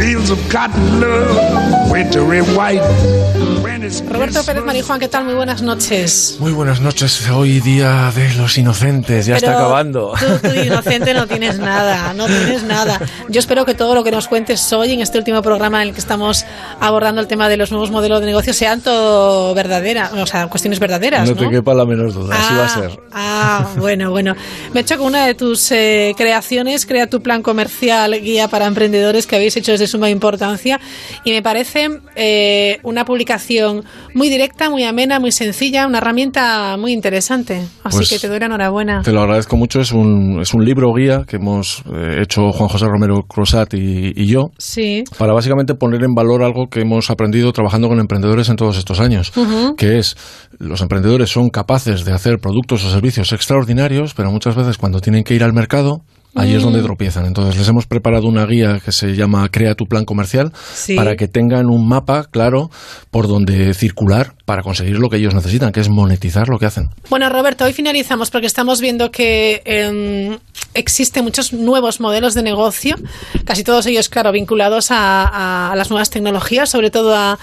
[0.00, 3.59] fields of cotton love, wintry white.
[3.80, 5.24] Roberto Pérez Marijuán, ¿qué tal?
[5.24, 6.36] Muy buenas noches.
[6.38, 7.26] Muy buenas noches.
[7.30, 10.12] Hoy día de los inocentes, ya Pero está acabando.
[10.20, 13.00] Tú, tú inocente no tienes nada, no tienes nada.
[13.30, 15.94] Yo espero que todo lo que nos cuentes hoy en este último programa en el
[15.94, 16.44] que estamos
[16.78, 20.78] abordando el tema de los nuevos modelos de negocio sean todo verdadera, o sea, cuestiones
[20.78, 21.26] verdaderas.
[21.26, 23.00] No No, te quepa la menor duda, así va a ser.
[23.12, 24.36] Ah, bueno, bueno.
[24.74, 28.66] Me he hecho con una de tus eh, creaciones, crea tu plan comercial, guía para
[28.66, 30.78] emprendedores que habéis hecho desde suma importancia
[31.24, 33.69] y me parece eh, una publicación
[34.14, 37.62] muy directa, muy amena, muy sencilla, una herramienta muy interesante.
[37.84, 39.02] Así Pues que te doy la enhorabuena.
[39.02, 39.80] Te lo agradezco mucho.
[39.80, 44.12] Es un, es un libro guía que hemos eh, hecho Juan José Romero Cruzat y,
[44.14, 45.04] y yo Sí.
[45.18, 49.00] para básicamente poner en valor algo que hemos aprendido trabajando con emprendedores en todos estos
[49.00, 49.32] años,
[49.76, 50.16] que es
[50.58, 55.24] los emprendedores son capaces de hacer productos o servicios extraordinarios, pero muchas veces cuando tienen
[55.24, 56.02] que ir al mercado
[56.34, 56.84] Ahí es donde Mm.
[56.84, 57.26] tropiezan.
[57.26, 60.94] Entonces les hemos preparado una guía que se llama Crea tu plan comercial Sí.
[60.94, 62.70] para que tengan un mapa claro
[63.10, 66.90] por donde circular para conseguir lo que ellos necesitan, que es monetizar lo que hacen.
[67.08, 70.38] Bueno, Roberto, hoy finalizamos porque estamos viendo que em,
[70.74, 72.96] existen muchos nuevos modelos de negocio,
[73.44, 77.38] casi todos ellos, claro, vinculados a, a las nuevas tecnologías, sobre todo a,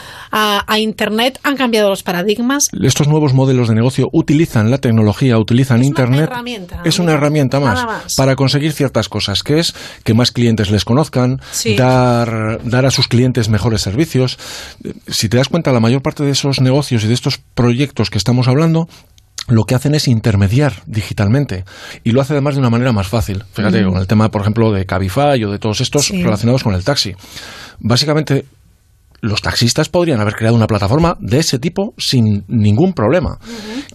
[0.78, 1.40] Internet.
[1.44, 2.68] Han cambiado los paradigmas.
[2.84, 6.24] Estos nuevos modelos de negocio utilizan la tecnología, utilizan Internet.
[6.30, 8.16] herramienta, es una herramienta más, más.
[8.16, 11.76] para conseguir ciertas cosas, que es que más clientes les conozcan, Sí.
[11.76, 14.38] dar, dar a sus clientes mejores servicios.
[15.08, 18.18] Si te das cuenta, la mayor parte de esos negocios y de estos proyectos que
[18.18, 18.88] estamos hablando
[19.50, 21.64] lo que hacen es intermediar digitalmente
[22.04, 23.46] y lo hace además de una manera más fácil.
[23.54, 23.90] Fíjate, Mm.
[23.92, 26.22] con el tema, por ejemplo, de Cabify o de todos estos Sí.
[26.22, 27.14] relacionados con el taxi.
[27.80, 28.46] Básicamente,
[29.22, 33.40] los taxistas podrían haber creado una plataforma de ese tipo sin ningún problema.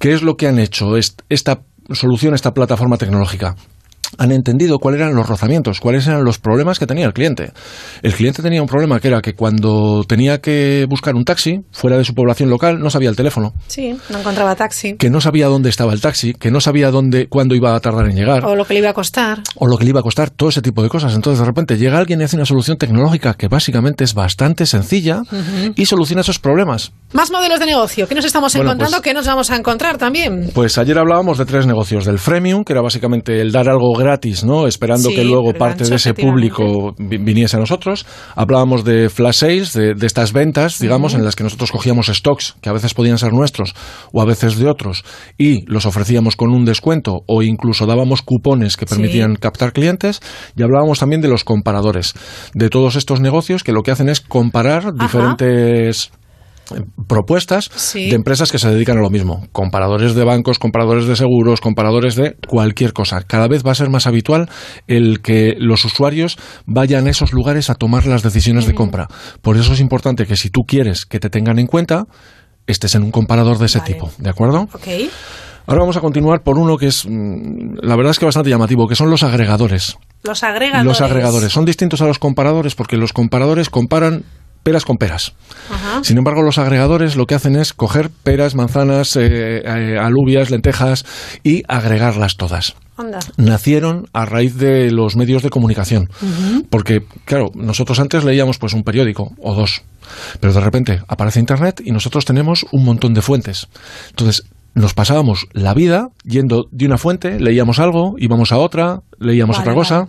[0.00, 1.60] ¿Qué es lo que han hecho est- esta
[1.92, 3.54] solución, esta plataforma tecnológica?
[4.18, 7.52] Han entendido cuáles eran los rozamientos, cuáles eran los problemas que tenía el cliente.
[8.02, 11.96] El cliente tenía un problema que era que cuando tenía que buscar un taxi fuera
[11.96, 14.96] de su población local no sabía el teléfono, Sí, no encontraba taxi.
[14.96, 18.06] que no sabía dónde estaba el taxi, que no sabía dónde, cuándo iba a tardar
[18.06, 19.40] en llegar O lo que le iba a costar.
[19.56, 21.14] o lo que le iba a costar, todo ese tipo de cosas.
[21.14, 25.22] Entonces, de repente llega alguien y hace una solución tecnológica que básicamente es bastante sencilla
[25.74, 26.92] y soluciona esos problemas.
[27.12, 28.06] Más modelos de negocio.
[28.08, 28.96] ¿Qué nos estamos Bueno, encontrando?
[28.98, 30.50] pues- ¿Qué nos vamos a encontrar también?
[30.54, 32.04] Pues ayer hablábamos de tres negocios.
[32.04, 34.66] Del freemium, que era básicamente el dar algo gratis, ¿no?
[34.66, 38.06] Esperando Sí, que luego parte de ese público vi- viniese a nosotros.
[38.34, 42.56] Hablábamos de flash sales, de, de estas ventas, digamos, en las que nosotros cogíamos stocks,
[42.60, 43.74] que a veces podían ser nuestros
[44.12, 45.04] o a veces de otros,
[45.38, 48.94] y los ofrecíamos con un descuento o incluso dábamos cupones que Sí.
[48.94, 50.20] permitían captar clientes.
[50.56, 52.14] Y hablábamos también de los comparadores,
[52.54, 56.10] de todos estos negocios que lo que hacen es comparar diferentes
[57.06, 58.08] propuestas Sí.
[58.10, 59.46] de empresas que se dedican a lo mismo.
[59.52, 63.22] Comparadores de bancos, comparadores de seguros, comparadores de cualquier cosa.
[63.22, 64.48] Cada vez va a ser más habitual
[64.86, 69.08] el que los usuarios vayan a esos lugares a tomar las decisiones de compra.
[69.40, 72.04] Por eso es importante que si tú quieres que te tengan en cuenta,
[72.66, 74.10] estés en un comparador de ese tipo.
[74.18, 74.68] ¿De acuerdo?
[74.72, 74.88] Ok.
[75.66, 78.88] Ahora vamos a continuar por uno que es, mm, la verdad es que bastante llamativo,
[78.88, 79.96] que son los agregadores.
[80.24, 80.84] Los agregadores.
[80.84, 84.24] Los agregadores son distintos a los comparadores porque los comparadores comparan
[84.62, 85.34] peras con peras.
[85.70, 86.04] Ajá.
[86.04, 91.04] Sin embargo, los agregadores lo que hacen es coger peras, manzanas, eh, eh, alubias, lentejas
[91.42, 92.74] y agregarlas todas.
[92.96, 93.20] Anda.
[93.36, 96.10] Nacieron a raíz de los medios de comunicación.
[96.68, 99.82] Porque, claro, nosotros antes leíamos pues un periódico o dos,
[100.40, 103.68] pero de repente aparece Internet y nosotros tenemos un montón de fuentes.
[104.10, 104.44] Entonces,
[104.74, 109.70] nos pasábamos la vida yendo de una fuente, leíamos algo, íbamos a otra, leíamos Vale,
[109.70, 110.08] otra cosa.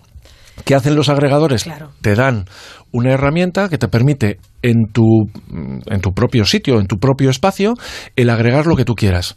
[0.65, 1.63] ¿Qué hacen los agregadores?
[1.63, 1.91] Claro.
[2.01, 2.45] Te dan
[2.93, 5.03] una herramienta que te permite en tu,
[5.51, 7.73] en tu propio sitio, en tu propio espacio,
[8.15, 9.35] el agregar lo que tú quieras.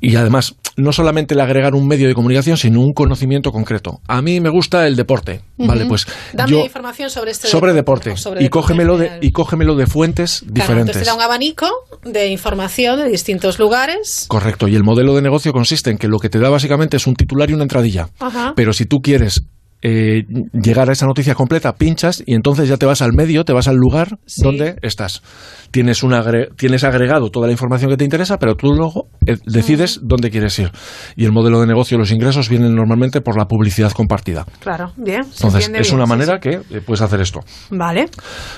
[0.00, 4.00] Y además, no solamente el agregar un medio de comunicación, sino un conocimiento concreto.
[4.06, 5.40] A mí me gusta el deporte.
[5.56, 9.74] Vale, pues Dame yo información sobre este sobre deporte, sobre y deporte de y cógemelo
[9.74, 10.96] de fuentes Claro, diferentes.
[10.96, 11.68] entonces te da un abanico
[12.04, 14.26] de información de distintos lugares.
[14.28, 17.06] Correcto, y el modelo de negocio consiste en que lo que te da básicamente es
[17.06, 18.08] un titular y una entradilla.
[18.18, 18.52] Ajá.
[18.54, 19.44] Pero si tú quieres
[19.82, 23.52] eh, llegar a esa noticia completa, pinchas y entonces ya te vas al medio, te
[23.52, 25.22] vas al lugar donde estás.
[25.70, 29.36] Tienes, un agre- tienes agregado toda la información que te interesa, pero tú luego eh,
[29.46, 30.70] decides dónde quieres ir.
[31.16, 34.46] Y el modelo de negocio, los ingresos vienen normalmente por la publicidad compartida.
[34.60, 35.20] Claro, bien.
[35.22, 36.48] Entonces, es bien, una sí, manera sí.
[36.48, 37.40] que eh, puedes hacer esto.
[37.70, 38.06] Vale.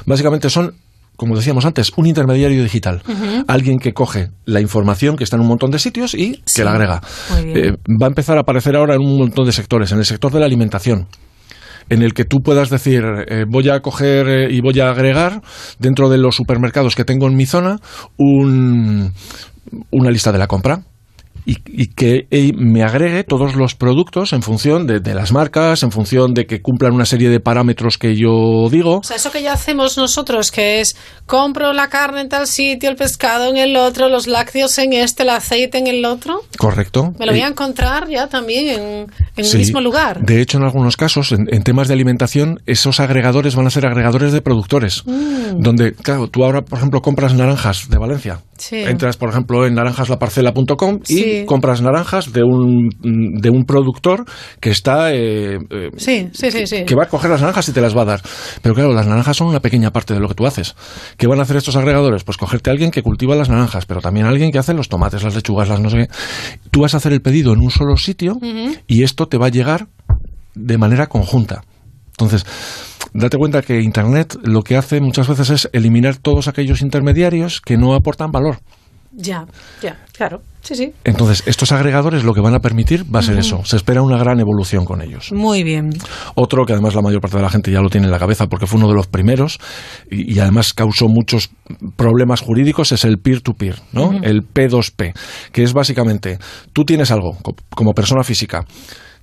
[0.06, 0.72] Básicamente son,
[1.20, 3.02] como decíamos antes, un intermediario digital.
[3.46, 6.56] Alguien que coge la información que está en un montón de sitios y Sí.
[6.56, 7.02] que la agrega.
[7.44, 9.92] Eh, va a empezar a aparecer ahora en un montón de sectores.
[9.92, 11.08] En el sector de la alimentación
[11.90, 15.42] en el que tú puedas decir, eh, voy a coger eh, y voy a agregar
[15.78, 17.80] dentro de los supermercados que tengo en mi zona
[18.16, 19.12] un,
[19.90, 20.84] una lista de la compra.
[21.50, 25.82] Y, y que eh, me agregue todos los productos en función de, de las marcas,
[25.82, 28.98] en función de que cumplan una serie de parámetros que yo digo.
[28.98, 30.94] O sea, eso que ya hacemos nosotros, que es
[31.26, 35.24] compro la carne en tal sitio, el pescado en el otro, los lácteos en este,
[35.24, 37.14] el aceite en el otro, Correcto.
[37.18, 39.52] me lo voy Eh, a encontrar ya también en, en Sí.
[39.52, 40.20] el mismo lugar.
[40.24, 43.86] De hecho, en algunos casos, en, en temas de alimentación, esos agregadores van a ser
[43.86, 45.02] agregadores de productores.
[45.06, 45.60] Mm.
[45.62, 48.38] Donde, claro, tú ahora, por ejemplo, compras naranjas de Valencia.
[48.72, 51.42] Entras, por ejemplo, en naranjaslaparcela.com y Sí.
[51.46, 54.24] compras naranjas de un, de un productor
[54.60, 55.12] que está...
[55.12, 56.84] eh, eh, Sí, sí, sí, sí.
[56.84, 58.20] que va a coger las naranjas y te las va a dar.
[58.62, 60.74] Pero claro, las naranjas son una pequeña parte de lo que tú haces.
[61.16, 62.24] ¿Qué van a hacer estos agregadores?
[62.24, 64.88] Pues cogerte a alguien que cultiva las naranjas, pero también a alguien que hace los
[64.88, 66.08] tomates, las lechugas, las no sé qué.
[66.70, 68.38] Tú vas a hacer el pedido en un solo sitio
[68.86, 69.86] y esto te va a llegar
[70.54, 71.62] de manera conjunta.
[72.20, 72.44] Entonces,
[73.14, 77.76] date cuenta que Internet lo que hace muchas veces es eliminar todos aquellos intermediarios que
[77.76, 78.58] no aportan valor.
[79.12, 79.44] Ya,
[79.82, 80.40] ya, claro.
[80.60, 80.92] Sí, sí.
[81.02, 83.64] Entonces, estos agregadores lo que van a permitir va a ser eso.
[83.64, 85.32] Se espera una gran evolución con ellos.
[85.32, 85.90] Muy bien.
[86.36, 88.46] Otro que además la mayor parte de la gente ya lo tiene en la cabeza
[88.46, 89.58] porque fue uno de los primeros
[90.10, 91.50] y, y además causó muchos
[91.96, 94.12] problemas jurídicos es el peer-to-peer, ¿no?
[94.22, 95.12] El P2P,
[95.50, 96.38] que es básicamente
[96.72, 98.64] tú tienes algo co- como persona física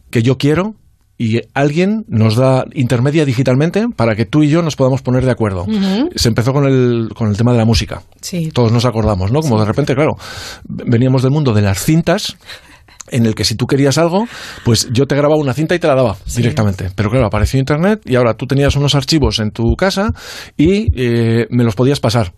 [0.10, 0.74] que yo quiero
[1.18, 5.32] y alguien nos da intermedia digitalmente para que tú y yo nos podamos poner de
[5.32, 5.66] acuerdo.
[6.16, 8.04] Se empezó con el, con el tema de la música.
[8.22, 8.52] Sí.
[8.52, 9.42] Todos nos acordamos, ¿no?
[9.42, 10.18] Como de repente, claro,
[10.66, 12.38] veníamos del mundo de las cintas
[13.10, 14.28] en el que si tú querías algo,
[14.66, 16.92] pues yo te grababa una cinta y te la daba directamente.
[16.94, 20.14] Pero claro, apareció Internet y ahora tú tenías unos archivos en tu casa
[20.58, 22.34] y eh, me los podías pasar.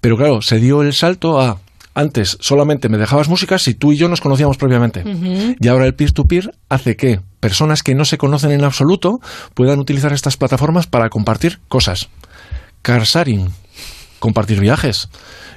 [0.00, 1.58] Pero claro, se dio el salto a
[1.92, 5.04] antes solamente me dejabas música si tú y yo nos conocíamos previamente.
[5.60, 9.18] Y ahora el peer-to-peer hace que personas que no se conocen en absoluto
[9.54, 12.08] puedan utilizar estas plataformas para compartir cosas.
[12.82, 13.48] Car sharing,
[14.18, 15.08] compartir viajes.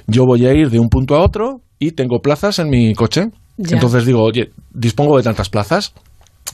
[0.06, 3.28] Yo voy a ir de un punto a otro y tengo plazas en mi coche.
[3.56, 3.76] Ya.
[3.76, 5.92] Entonces digo, oye, dispongo de tantas plazas.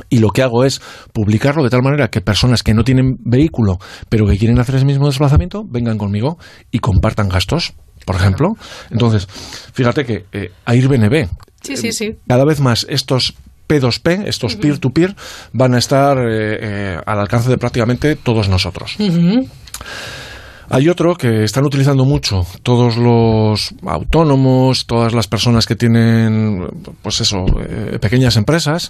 [0.08, 0.80] Y lo que hago es
[1.12, 3.78] publicarlo de tal manera que personas que no tienen vehículo,
[4.08, 6.38] pero que quieren hacer ese mismo desplazamiento, vengan conmigo
[6.70, 7.74] y compartan gastos,
[8.06, 8.54] por ejemplo.
[8.90, 9.26] Entonces,
[9.72, 11.28] fíjate que eh, Airbnb,
[11.62, 12.16] Sí, sí, sí.
[12.26, 13.34] cada vez más estos
[13.70, 15.14] P2P, estos peer-to-peer,
[15.52, 18.96] van a estar eh, eh, al alcance de prácticamente todos nosotros.
[20.72, 26.64] Hay otro que están utilizando mucho todos los autónomos, todas las personas que tienen,
[27.02, 28.88] pues eso, eh, pequeñas empresas,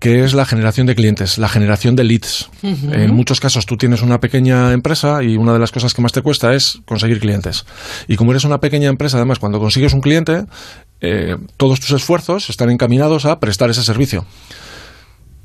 [0.00, 2.50] que es la generación de clientes, la generación de leads.
[2.64, 6.10] En muchos casos tú tienes una pequeña empresa y una de las cosas que más
[6.10, 7.66] te cuesta es conseguir clientes.
[8.08, 10.46] Y como eres una pequeña empresa, además, cuando consigues un cliente,
[11.02, 14.24] eh, todos tus esfuerzos están encaminados a prestar ese servicio.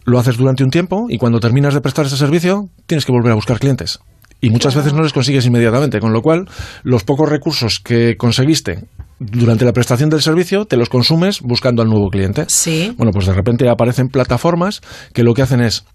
[0.05, 3.31] Lo haces durante un tiempo y cuando terminas de prestar ese servicio, tienes que volver
[3.31, 3.99] a buscar clientes.
[4.39, 6.47] Y muchas veces no les consigues inmediatamente, con lo cual
[6.83, 8.85] los pocos recursos que conseguiste
[9.19, 12.45] durante la prestación del servicio te los consumes buscando al nuevo cliente.
[12.47, 12.93] Sí.
[12.97, 14.81] Bueno, pues de repente aparecen plataformas
[15.11, 15.85] que lo que hacen es,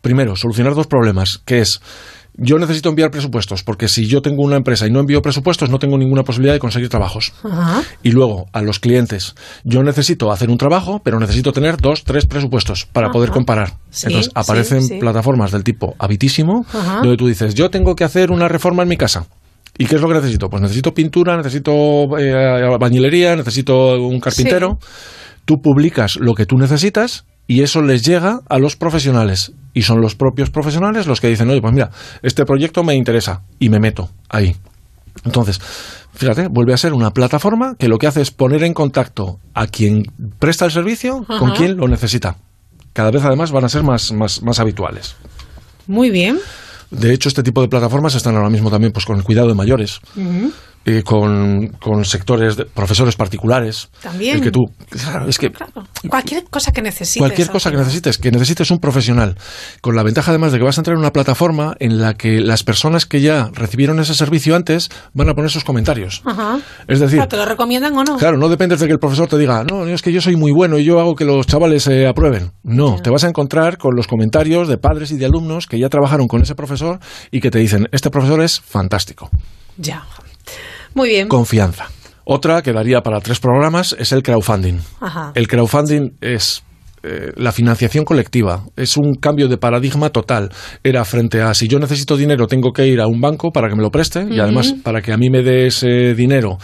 [0.00, 1.80] primero, solucionar dos problemas, que es,
[2.36, 5.78] yo necesito enviar presupuestos, porque si yo tengo una empresa y no envío presupuestos, no
[5.78, 7.32] tengo ninguna posibilidad de conseguir trabajos.
[7.44, 7.82] Ajá.
[8.02, 12.26] Y luego, a los clientes, yo necesito hacer un trabajo, pero necesito tener dos, tres
[12.26, 13.74] presupuestos para poder comparar.
[13.90, 14.98] Sí, Entonces, sí, aparecen sí.
[14.98, 17.00] plataformas del tipo Habitísimo, Ajá.
[17.02, 19.26] donde tú dices, yo tengo que hacer una reforma en mi casa.
[19.78, 20.48] ¿Y qué es lo que necesito?
[20.48, 21.72] Pues necesito pintura, necesito
[22.18, 24.78] eh, bañilería, necesito un carpintero.
[25.44, 29.52] Tú publicas lo que tú necesitas y eso les llega a los profesionales.
[29.72, 31.90] Y son los propios profesionales los que dicen, oye, pues mira,
[32.22, 34.56] este proyecto me interesa y me meto ahí.
[35.24, 35.60] Entonces,
[36.12, 39.66] fíjate, vuelve a ser una plataforma que lo que hace es poner en contacto a
[39.66, 40.04] quien
[40.38, 42.36] presta el servicio con quien lo necesita.
[42.92, 45.16] Cada vez además van a ser más, más, más habituales.
[45.86, 46.38] Muy bien.
[46.90, 49.54] De hecho, este tipo de plataformas están ahora mismo también pues, con el cuidado de
[49.54, 50.00] mayores.
[50.84, 53.88] Eh, con, con sectores de profesores particulares.
[54.02, 54.36] También.
[54.36, 54.60] El que tú,
[54.90, 55.50] claro, es que
[56.08, 57.20] Cualquier cosa que necesites.
[57.20, 59.36] cualquier cosa que necesites, que necesites un profesional,
[59.80, 62.40] con la ventaja además de que vas a entrar en una plataforma en la que
[62.40, 66.22] las personas que ya recibieron ese servicio antes van a poner sus comentarios.
[66.24, 66.58] Ajá.
[66.88, 68.16] Es decir, Claro, ¿Te lo recomiendan o no?
[68.16, 70.52] Claro, no dependes de que el profesor te diga, no, es que yo soy muy
[70.52, 72.52] bueno y yo hago que los chavales eh, aprueben.
[72.62, 75.88] No, te vas a encontrar con los comentarios de padres y de alumnos que ya
[75.88, 76.98] trabajaron con ese profesor
[77.30, 79.30] y que te dicen, este profesor es fantástico.
[79.76, 80.04] Ya.
[80.94, 81.28] Muy bien.
[81.28, 81.86] Confianza.
[82.24, 84.78] Otra que daría para tres programas es el crowdfunding.
[85.00, 85.32] Ajá.
[85.34, 86.62] El crowdfunding es
[87.02, 88.62] eh, la financiación colectiva.
[88.76, 90.48] Es un cambio de paradigma total.
[90.82, 93.74] Era frente a si yo necesito dinero tengo que ir a un banco para que
[93.76, 96.56] me lo preste y además para que a mí me dé ese dinero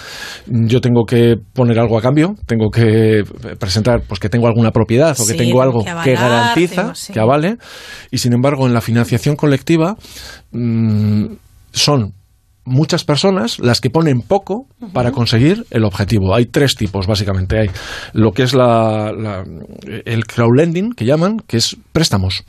[0.46, 3.22] yo tengo que poner algo a cambio, tengo que
[3.58, 7.12] presentar pues que tengo alguna propiedad o que tengo algo que garantiza, tengo- sí.
[7.12, 7.56] que avale
[8.10, 9.96] y sin embargo en la financiación colectiva
[10.52, 11.26] mm,
[11.72, 12.14] son
[12.70, 16.34] muchas personas las que ponen poco para conseguir el objetivo.
[16.34, 17.58] Hay tres tipos, básicamente.
[17.58, 17.70] Hay
[18.14, 19.44] lo que es la, la-
[20.06, 22.44] el crowdlending, que llaman, que es préstamos.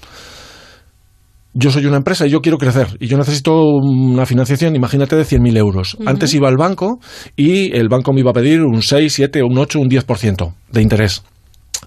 [1.53, 5.23] Yo soy una empresa y yo quiero crecer y yo necesito una financiación, imagínate, de
[5.25, 5.97] 100.000 euros.
[6.05, 6.99] Antes iba al banco
[7.35, 10.81] y el banco me iba a pedir un 6, 7, un 8, un 10% de
[10.81, 11.23] interés.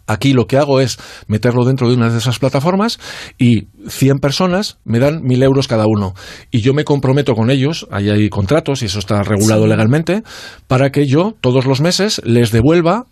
[0.07, 0.99] Aquí lo que hago es
[1.29, 2.99] meterlo dentro de una de esas plataformas
[3.39, 6.15] y 100 personas me dan 1.000 euros cada uno.
[6.51, 10.23] Y yo me comprometo con ellos, ahí hay contratos y eso está regulado legalmente,
[10.67, 13.07] para que yo todos los meses les devuelva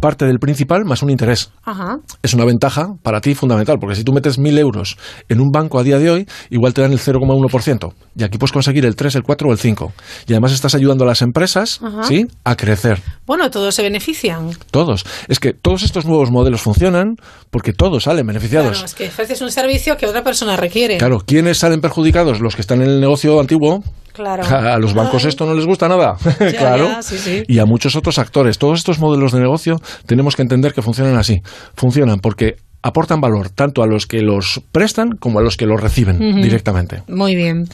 [0.00, 1.50] parte del principal más un interés.
[1.64, 1.98] Ajá.
[2.22, 4.96] Es una ventaja para ti fundamental, porque si tú metes 1.000 euros
[5.28, 7.92] en un banco a día de hoy, igual te dan el 0,1%.
[8.16, 9.92] Y aquí puedes conseguir el 3, el 4 o el 5.
[10.26, 12.04] Y además estás ayudando a las empresas Ajá.
[12.04, 12.26] ¿sí?
[12.44, 13.00] a crecer.
[13.26, 14.50] Bueno, todos se benefician.
[14.70, 15.04] Todos.
[15.28, 17.16] Es que todos estos nuevos modelos funcionan
[17.50, 18.72] porque todos salen beneficiados.
[18.72, 20.98] Claro, es que ofreces un servicio que otra persona requiere.
[20.98, 22.40] Claro, ¿quiénes salen perjudicados?
[22.40, 23.82] Los que están en el negocio antiguo.
[24.16, 24.42] Claro.
[24.48, 25.28] A los bancos Ay.
[25.28, 26.16] esto no les gusta nada.
[26.40, 26.88] Ya, claro.
[26.88, 27.44] ya, sí, sí.
[27.46, 28.58] Y a muchos otros actores.
[28.58, 31.42] Todos estos modelos de negocio tenemos que entender que funcionan así.
[31.74, 35.80] Funcionan porque aportan valor tanto a los que los prestan como a los que los
[35.80, 37.02] reciben directamente.
[37.08, 37.68] Muy bien.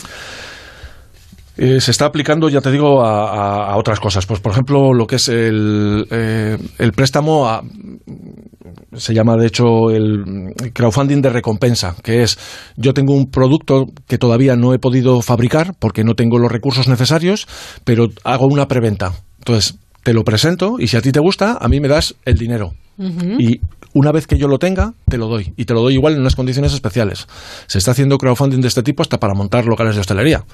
[1.56, 4.24] Eh, se está aplicando, ya te digo, a, otras cosas.
[4.26, 7.62] Pues, por ejemplo, lo que es el, eh, el préstamo, a-
[8.96, 12.38] se llama de hecho el crowdfunding de recompensa, que es
[12.76, 16.88] yo tengo un producto que todavía no he podido fabricar porque no tengo los recursos
[16.88, 17.46] necesarios,
[17.84, 19.12] pero hago una preventa.
[19.38, 22.36] Entonces, te lo presento y si a ti te gusta, a mí me das el
[22.36, 22.74] dinero.
[23.38, 23.60] Y
[23.94, 25.52] una vez que yo lo tenga, te lo doy.
[25.56, 27.26] Y te lo doy igual en unas condiciones especiales.
[27.66, 30.44] Se está haciendo crowdfunding de este tipo hasta para montar locales de hostelería.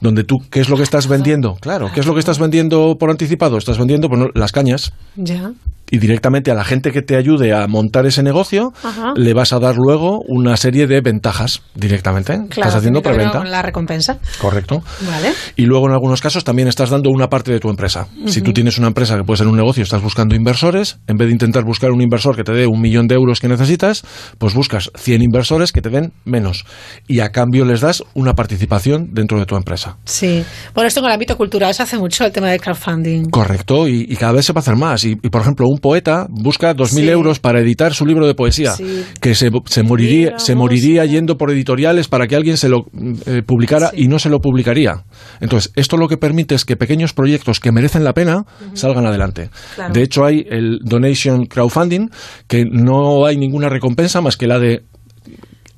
[0.00, 1.56] Donde tú, ¿qué es lo que estás vendiendo?
[1.60, 3.58] Claro, ¿qué es lo que estás vendiendo por anticipado?
[3.58, 4.92] Estás vendiendo pues, no, las cañas.
[5.16, 5.52] Ya.
[5.90, 9.12] Y directamente a la gente que te ayude a montar ese negocio, Ajá.
[9.16, 12.32] le vas a dar luego una serie de ventajas directamente.
[12.32, 13.44] Claro, estás haciendo preventa.
[13.44, 14.18] la recompensa.
[14.40, 14.82] Correcto.
[15.08, 15.32] Vale.
[15.56, 18.08] Y luego en algunos casos también estás dando una parte de tu empresa.
[18.26, 21.28] Si tú tienes una empresa que puede ser un negocio, estás buscando inversores, en vez
[21.28, 24.02] de intentar buscar un inversor que te dé un millón de euros que necesitas,
[24.38, 26.64] pues buscas 100 inversores que te den menos.
[27.06, 29.98] Y a cambio les das una participación dentro de tu empresa.
[30.04, 30.44] Sí.
[30.74, 33.30] Bueno, esto en el ámbito cultural se hace mucho el tema del crowdfunding.
[33.30, 35.04] Correcto, y, y cada vez se va a hacer más.
[35.04, 37.08] Y, y, por ejemplo, un poeta busca 2.000 Sí.
[37.08, 39.04] euros para editar su libro de poesía, Sí.
[39.20, 42.86] que se, se moriría, se moriría yendo por editoriales para que alguien se lo
[43.26, 45.04] eh, publicara y no se lo publicaría.
[45.40, 49.50] Entonces, esto lo que permite es que pequeños proyectos que merecen la pena salgan adelante.
[49.74, 49.92] Claro.
[49.92, 52.08] De hecho, hay el donation crowdfunding,
[52.46, 54.82] que no hay ninguna recompensa más que la de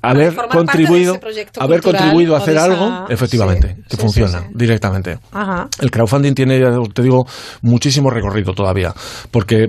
[0.01, 1.19] haber contribuido,
[1.59, 5.19] haber contribuido a hacer esa- algo, efectivamente, sí, que sí, funciona sí, directamente.
[5.33, 5.67] Ajá.
[5.81, 6.61] El crowdfunding tiene,
[6.93, 7.27] te digo,
[7.63, 8.93] muchísimo recorrido todavía,
[9.29, 9.67] porque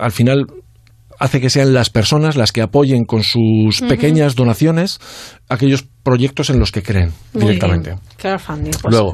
[0.00, 0.46] al final
[1.18, 4.98] hace que sean las personas las que apoyen con sus pequeñas donaciones
[5.50, 7.96] aquellos proyectos en los que creen Muy directamente.
[8.16, 8.70] Crowdfunding.
[8.80, 8.90] pues.
[8.94, 9.12] Luego,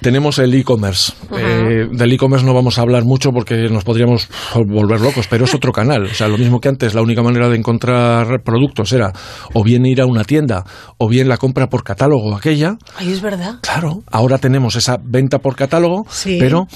[0.00, 1.12] tenemos el e-commerce.
[1.38, 5.54] Eh, del e-commerce no vamos a hablar mucho porque nos podríamos volver locos, pero es
[5.54, 6.02] otro canal.
[6.06, 9.12] O sea, lo mismo que antes, la única manera de encontrar productos era
[9.54, 10.64] o bien ir a una tienda
[10.98, 12.76] o bien la compra por catálogo aquella.
[12.96, 13.60] Ay, es verdad.
[13.62, 16.38] Claro, ahora tenemos esa venta por catálogo, Sí.
[16.40, 16.66] pero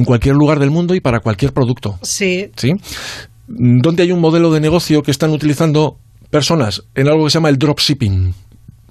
[0.00, 1.98] en cualquier lugar del mundo y para cualquier producto.
[2.02, 2.50] Sí.
[2.56, 2.72] ¿Sí?
[3.46, 5.96] ¿Dónde hay un modelo de negocio que están utilizando
[6.30, 6.82] personas?
[6.94, 8.34] En algo que se llama el dropshipping.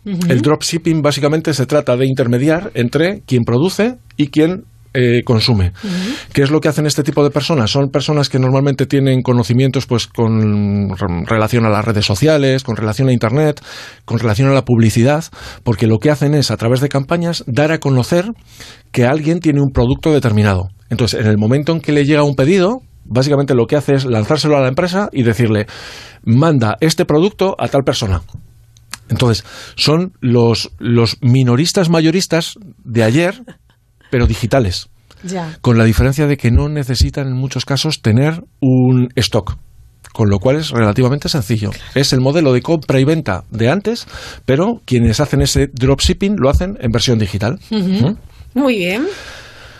[0.05, 0.19] Ujú.
[0.31, 5.71] El dropshipping básicamente se trata de intermediar entre quien produce y quien eh, consume.
[6.33, 7.69] ¿Qué es lo que hacen este tipo de personas?
[7.69, 12.75] Son personas que normalmente tienen conocimientos pues con re- relación a las redes sociales, con
[12.75, 13.61] relación a internet,
[14.05, 15.23] con relación a la publicidad,
[15.63, 18.25] porque lo que hacen es a través de campañas dar a conocer
[18.91, 20.69] que alguien tiene un producto determinado.
[20.89, 24.05] Entonces, en el momento en que le llega un pedido, básicamente lo que hace es
[24.05, 25.67] lanzárselo a la empresa y decirle,
[26.23, 28.21] manda este producto a tal persona.
[29.09, 29.43] Entonces,
[29.75, 33.43] son los, los minoristas mayoristas de ayer,
[34.11, 34.89] pero digitales.
[35.23, 35.57] Ya.
[35.61, 39.57] Con la diferencia de que no necesitan en muchos casos tener un stock.
[40.13, 41.71] Con lo cual es relativamente sencillo.
[41.93, 44.07] Es el modelo de compra y venta de antes,
[44.45, 47.59] pero quienes hacen ese dropshipping lo hacen en versión digital.
[47.69, 48.15] ¿Mm?
[48.53, 49.07] Muy bien.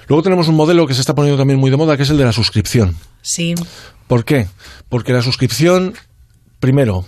[0.10, 2.18] Luego tenemos un modelo que se está poniendo también muy de moda, que es el
[2.18, 2.95] de la suscripción.
[3.22, 3.53] Sí.
[4.07, 4.47] ¿Por qué?
[4.89, 5.93] Porque la suscripción,
[6.60, 7.05] primero,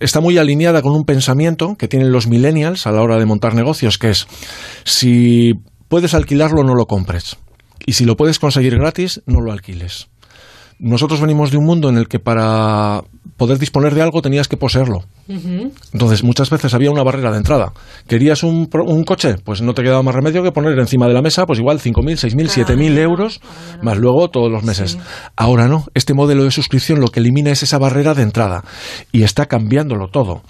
[0.00, 3.54] está muy alineada con un pensamiento que tienen los millennials a la hora de montar
[3.54, 4.26] negocios, que es,
[4.84, 5.52] si
[5.88, 7.36] puedes alquilarlo, no lo compres.
[7.84, 10.08] Y si lo puedes conseguir gratis, no lo alquiles.
[10.78, 13.02] Nosotros venimos de un mundo en el que para
[13.36, 15.04] poder disponer de algo tenías que poseerlo.
[15.92, 17.72] Entonces, muchas veces había una barrera de entrada.
[18.06, 19.36] ¿Querías un, un coche?
[19.42, 22.34] Pues no te quedaba más remedio que poner encima de la mesa, pues igual 5.000,
[22.34, 23.40] 6.000, 7.000 euros,
[23.82, 24.98] más luego todos los meses.
[25.36, 25.86] Ahora no.
[25.94, 28.62] Este modelo de suscripción lo que elimina es esa barrera de entrada.
[29.10, 30.42] Y está cambiándolo todo.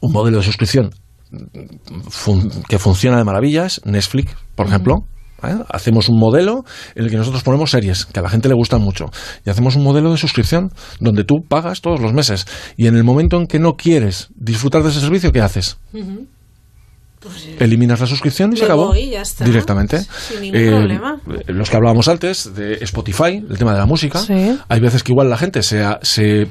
[0.00, 0.90] Un modelo de suscripción
[2.08, 5.04] fun- que funciona de maravillas, Netflix, por ejemplo.
[5.50, 5.56] ¿Eh?
[5.68, 6.64] Hacemos un modelo
[6.94, 9.06] en el que nosotros ponemos series que a la gente le gustan mucho
[9.44, 10.70] y hacemos un modelo de suscripción
[11.00, 14.82] donde tú pagas todos los meses y en el momento en que no quieres disfrutar
[14.82, 15.78] de ese servicio, ¿qué haces?
[17.24, 17.34] Ujú.
[17.60, 19.44] eliminas la suscripción y se acabó y ya está.
[19.44, 20.00] directamente.
[20.00, 21.20] Sin ningún problema.
[21.46, 24.58] Los que hablábamos antes de Spotify, el tema de la música, Sí.
[24.68, 26.46] hay veces que igual la gente se, se,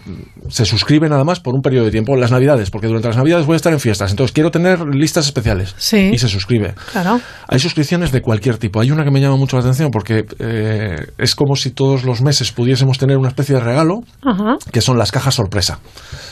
[0.49, 3.45] se suscribe nada más por un periodo de tiempo, las navidades, porque durante las navidades
[3.45, 6.11] voy a estar en fiestas, entonces quiero tener listas especiales Sí.
[6.13, 6.74] y se suscribe.
[6.91, 7.19] Claro.
[7.47, 8.80] Hay suscripciones de cualquier tipo.
[8.80, 12.21] Hay una que me llama mucho la atención porque eh, es como si todos los
[12.21, 14.57] meses pudiésemos tener una especie de regalo Ajá.
[14.71, 15.80] que son las cajas sorpresa.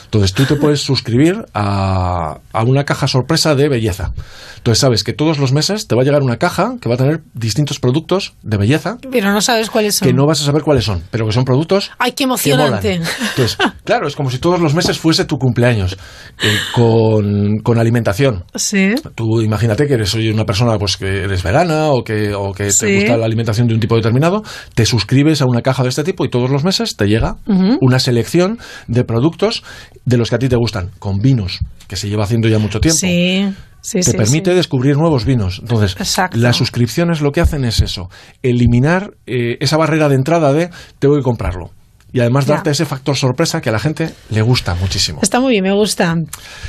[0.04, 4.12] Entonces tú te puedes suscribir a, a una caja sorpresa de belleza.
[4.58, 6.98] Entonces sabes que todos los meses te va a llegar una caja que va a
[6.98, 10.06] tener distintos productos de belleza Pero no sabes cuáles son.
[10.08, 12.94] que no vas a saber cuáles son, pero que son productos Ay, qué emocionante.
[12.94, 15.96] Entonces, claro, es como si todos los meses fuese tu cumpleaños
[16.42, 18.44] eh, con, con alimentación.
[18.54, 18.94] Sí.
[19.14, 22.86] Tú imagínate que eres una persona pues que eres vegana o que, o que Sí.
[22.86, 24.42] te gusta la alimentación de un tipo determinado,
[24.74, 27.36] te suscribes a una caja de este tipo y todos los meses te llega
[27.80, 29.62] una selección de productos
[30.04, 32.80] de los que a ti te gustan, con vinos, que se lleva haciendo ya mucho
[32.80, 32.98] tiempo.
[32.98, 33.48] Sí.
[33.82, 34.56] Sí, te sí, permite sí.
[34.56, 35.58] descubrir nuevos vinos.
[35.60, 36.38] Entonces, Exacto.
[36.38, 38.08] las suscripciones lo que hacen es eso,
[38.42, 40.70] eliminar eh, esa barrera de entrada de
[41.00, 41.70] tengo que comprarlo.
[42.14, 42.54] Y además Ya.
[42.56, 45.20] darte ese factor sorpresa que a la gente le gusta muchísimo.
[45.22, 46.14] Está muy bien, me gusta.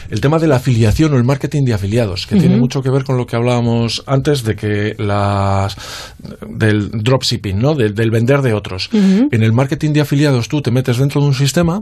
[0.09, 3.03] El tema de la afiliación o el marketing de afiliados, que tiene mucho que ver
[3.03, 5.75] con lo que hablábamos antes de que las
[6.49, 7.75] del dropshipping, ¿no?
[7.75, 8.89] Del, del vender de otros.
[8.93, 11.81] En el marketing de afiliados tú te metes dentro de un sistema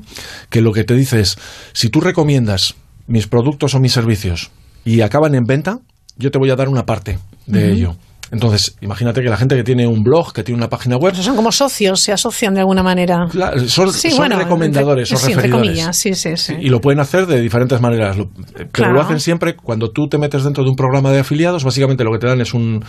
[0.50, 1.38] que lo que te dice es,
[1.74, 2.74] si tú recomiendas
[3.06, 4.50] mis productos o mis servicios
[4.86, 5.80] y acaban en venta,
[6.18, 7.96] yo te voy a dar una parte de ello.
[8.34, 11.36] Entonces, imagínate que la gente que tiene un blog, que tiene una página web, Son
[11.36, 13.26] como socios, se asocian de alguna manera.
[13.30, 15.68] Claro, son, Sí, son bueno, recomendadores entre- o sí, entre referidores.
[15.70, 16.54] comillas, sí, sí, sí.
[16.58, 18.16] Y lo pueden hacer de diferentes maneras.
[18.18, 18.94] Lo- Pero Claro.
[18.94, 21.66] lo hacen siempre cuando tú te metes dentro de un programa de afiliados.
[21.66, 22.82] Básicamente lo que te dan es un-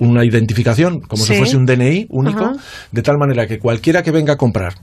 [0.00, 1.32] una identificación, como Sí.
[1.34, 2.52] si fuese un DNI único, Ajá.
[2.90, 4.74] de tal manera que cualquiera que venga a comprar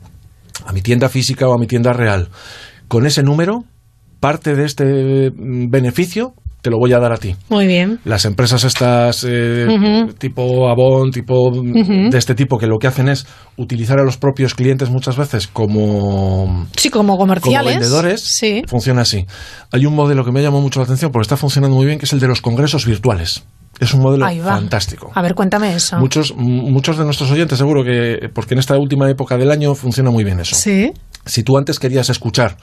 [0.66, 2.30] a mi tienda física o a mi tienda real
[2.88, 3.66] con ese número,
[4.22, 6.36] parte de este mm, beneficio
[6.66, 7.36] te lo voy a dar a ti.
[7.49, 7.99] Muy bien.
[8.05, 9.68] Las empresas estas eh,
[10.18, 14.55] tipo Avon, tipo de este tipo, que lo que hacen es utilizar a los propios
[14.55, 17.59] clientes muchas veces como, Sí, como comerciales.
[17.74, 18.63] como vendedores, Sí.
[18.68, 19.28] funciona así.
[19.72, 22.05] Hay un modelo que me llamó mucho la atención porque está funcionando muy bien, que
[22.05, 23.43] es el de los congresos virtuales.
[23.80, 25.11] Es un modelo fantástico.
[25.13, 25.99] A ver, cuéntame eso.
[25.99, 30.09] Muchos, muchos de nuestros oyentes seguro que, porque en esta última época del año funciona
[30.09, 30.55] muy bien eso.
[30.55, 30.91] Sí.
[31.28, 32.57] Si tú antes querías escuchar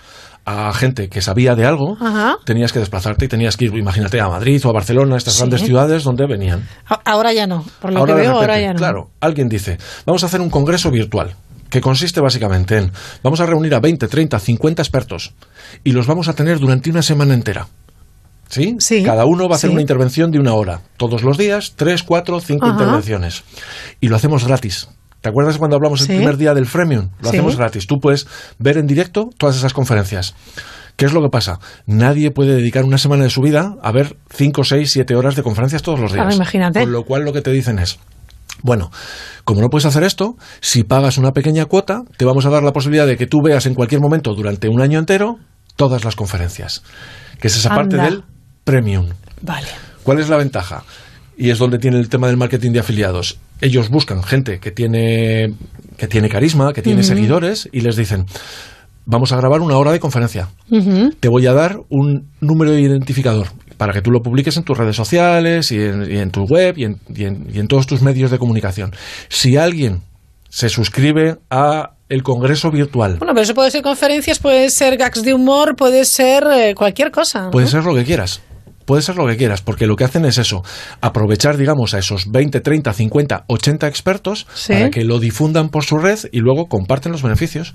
[0.45, 2.37] a gente que sabía de algo, Ajá.
[2.45, 5.41] tenías que desplazarte y tenías que ir, imagínate, a Madrid o a Barcelona, estas Sí.
[5.41, 6.67] grandes ciudades donde venían.
[7.05, 7.65] Ahora ya no.
[7.81, 8.79] Por lo Ahora que veo, repente, ahora ya no.
[8.79, 11.35] Claro, alguien dice, vamos a hacer un congreso virtual
[11.71, 15.33] que consiste básicamente en, vamos a reunir a 20, 30, 50 expertos
[15.85, 17.69] y los vamos a tener durante una semana entera.
[18.49, 18.77] ¿Sí?
[19.03, 19.73] Cada uno va a hacer sí.
[19.73, 20.81] una intervención de una hora.
[20.99, 22.75] Todos los días, tres, cuatro, cinco Ajá.
[22.75, 23.45] intervenciones.
[23.99, 24.89] Y lo hacemos gratis.
[25.23, 26.13] ¿Te acuerdas cuando hablamos Sí.
[26.13, 27.09] el primer día del Freemium?
[27.21, 27.37] Lo Sí.
[27.37, 27.87] hacemos gratis.
[27.87, 28.27] Tú puedes
[28.59, 30.35] ver en directo todas esas conferencias.
[30.97, 31.59] ¿Qué es lo que pasa?
[31.87, 35.43] Nadie puede dedicar una semana de su vida a ver 5, 6, 7 horas de
[35.43, 36.25] conferencias todos los días.
[36.25, 36.81] Claro, imagínate.
[36.81, 37.99] Con lo cual lo que te dicen es,
[38.63, 38.91] bueno,
[39.45, 42.73] como no puedes hacer esto, si pagas una pequeña cuota, te vamos a dar la
[42.73, 45.39] posibilidad de que tú veas en cualquier momento durante un año entero
[45.77, 46.83] todas las conferencias.
[47.41, 48.25] Que es esa parte del
[48.65, 49.09] premium.
[49.41, 49.69] Vale.
[50.03, 50.85] ¿Cuál es la ventaja?
[51.37, 53.39] Y es donde tiene el tema del marketing de afiliados.
[53.63, 55.55] Ellos buscan gente que tiene,
[55.97, 58.27] que tiene carisma, que tiene seguidores, y les dicen,
[59.07, 60.49] vamos a grabar una hora de conferencia.
[61.21, 63.47] Te voy a dar un número de identificador
[63.79, 66.77] para que tú lo publiques en tus redes sociales y en, y en tu web
[66.77, 68.93] y en, y en- y en todos tus medios de comunicación.
[69.29, 70.03] Si alguien
[70.49, 75.23] se suscribe a el congreso virtual, Bueno, pero eso puede ser conferencias, puede ser gags
[75.23, 77.51] de humor, puede ser eh, cualquier cosa.
[77.51, 77.71] Puede ¿no?
[77.71, 78.43] ser lo que quieras.
[78.85, 80.63] Puede ser lo que quieras, porque lo que hacen es eso,
[81.01, 84.73] aprovechar, digamos, a esos 20, 30, 50, 80 expertos Sí.
[84.73, 87.73] para que lo difundan por su red y luego comparten los beneficios.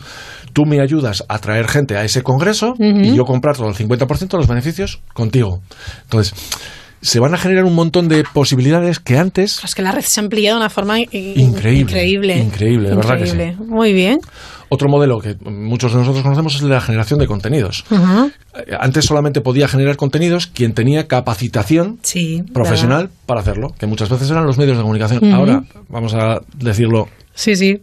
[0.53, 4.27] Tú me ayudas a traer gente a ese congreso y yo comprar todo el 50%
[4.31, 5.61] de los beneficios contigo.
[6.03, 6.33] Entonces,
[7.01, 9.63] se van a generar un montón de posibilidades que antes...
[9.63, 12.37] Es que la red se ha ampliado de una forma Increíble, increíble.
[12.39, 13.31] increíble, de verdad que sí.
[13.33, 13.57] Increíble.
[13.65, 14.17] Muy bien.
[14.69, 17.85] Otro modelo que muchos de nosotros conocemos es el de la generación de contenidos.
[18.79, 22.43] Antes solamente podía generar contenidos quien tenía capacitación Sí.
[22.53, 25.33] profesional para hacerlo, que muchas veces eran los medios de comunicación.
[25.33, 27.81] Ahora, vamos a decirlo Sí, sí.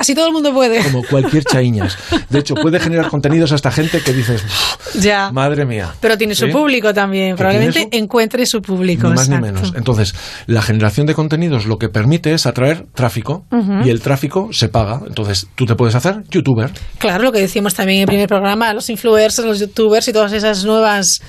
[0.00, 0.82] Casi todo el mundo puede.
[0.82, 1.98] como cualquier chaiñas.
[2.30, 5.30] De hecho, puede generar contenidos a esta gente que dices, "Uf, Ya.
[5.30, 5.92] madre mía.
[6.00, 7.36] Pero tiene su público también.
[7.36, 9.08] Probablemente tiene encuentre su público.
[9.08, 9.74] Ni más ni menos.
[9.76, 10.14] Entonces,
[10.46, 13.44] la generación de contenidos lo que permite es atraer tráfico
[13.84, 15.02] y el tráfico se paga.
[15.06, 16.70] Entonces, tú te puedes hacer youtuber.
[16.96, 20.32] Claro, lo que decíamos también en el primer programa, los influencers, los youtubers y todas
[20.32, 21.20] esas nuevas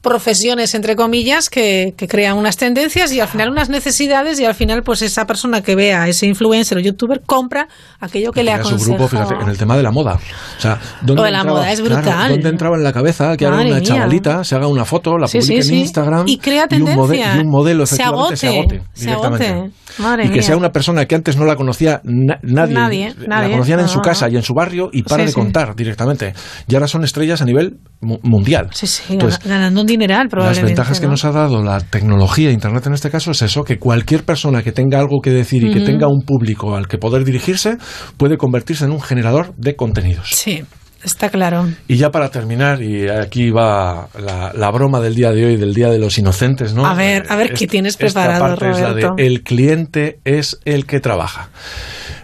[0.00, 4.54] profesiones, entre comillas, que, que, crean unas tendencias y al final unas necesidades y al
[4.54, 7.68] final pues esa persona que vea ese influencer o youtuber compra
[8.00, 8.78] aquello que le aconseja.
[8.78, 10.14] su grupo, fíjate, en el tema de la moda.
[10.14, 12.02] O sea, ¿dónde Lo de la entraba, moda es brutal.
[12.04, 13.82] Claro, ¿Dónde entraba en la cabeza que haga una mía.
[13.82, 15.80] chavalita, se haga una foto, la Sí, publique sí, en sí.
[15.82, 17.36] Instagram Y crea un, tendencia.
[17.36, 19.48] y un modelo Se efectivamente se agote, se directamente.
[19.48, 19.70] agote.
[19.98, 20.42] Madre y que mía.
[20.42, 24.00] sea una persona que antes no la conocía na- nadie, Nadie, la conocían en su
[24.00, 24.34] casa no.
[24.34, 26.34] y en su barrio y para de contar directamente.
[26.68, 28.68] Y ahora son estrellas a nivel mu- mundial.
[28.72, 31.12] Sí, sí, Entonces, ganando las ventajas que ¿no?
[31.12, 34.72] nos ha dado la tecnología, Internet en este caso, es eso, que cualquier persona que
[34.72, 37.76] tenga algo que decir y que tenga un público al que poder dirigirse,
[38.16, 40.28] puede convertirse en un generador de contenidos.
[40.32, 40.62] Sí,
[41.02, 41.68] está claro.
[41.86, 45.74] Y ya para terminar, y aquí va la, la broma del día de hoy, del
[45.74, 46.84] Día de los Inocentes, ¿no?
[46.86, 49.14] A ver, a ver, Esta- ¿qué tienes esta preparado, parte es la de Roberto?
[49.18, 51.48] el cliente es el que trabaja.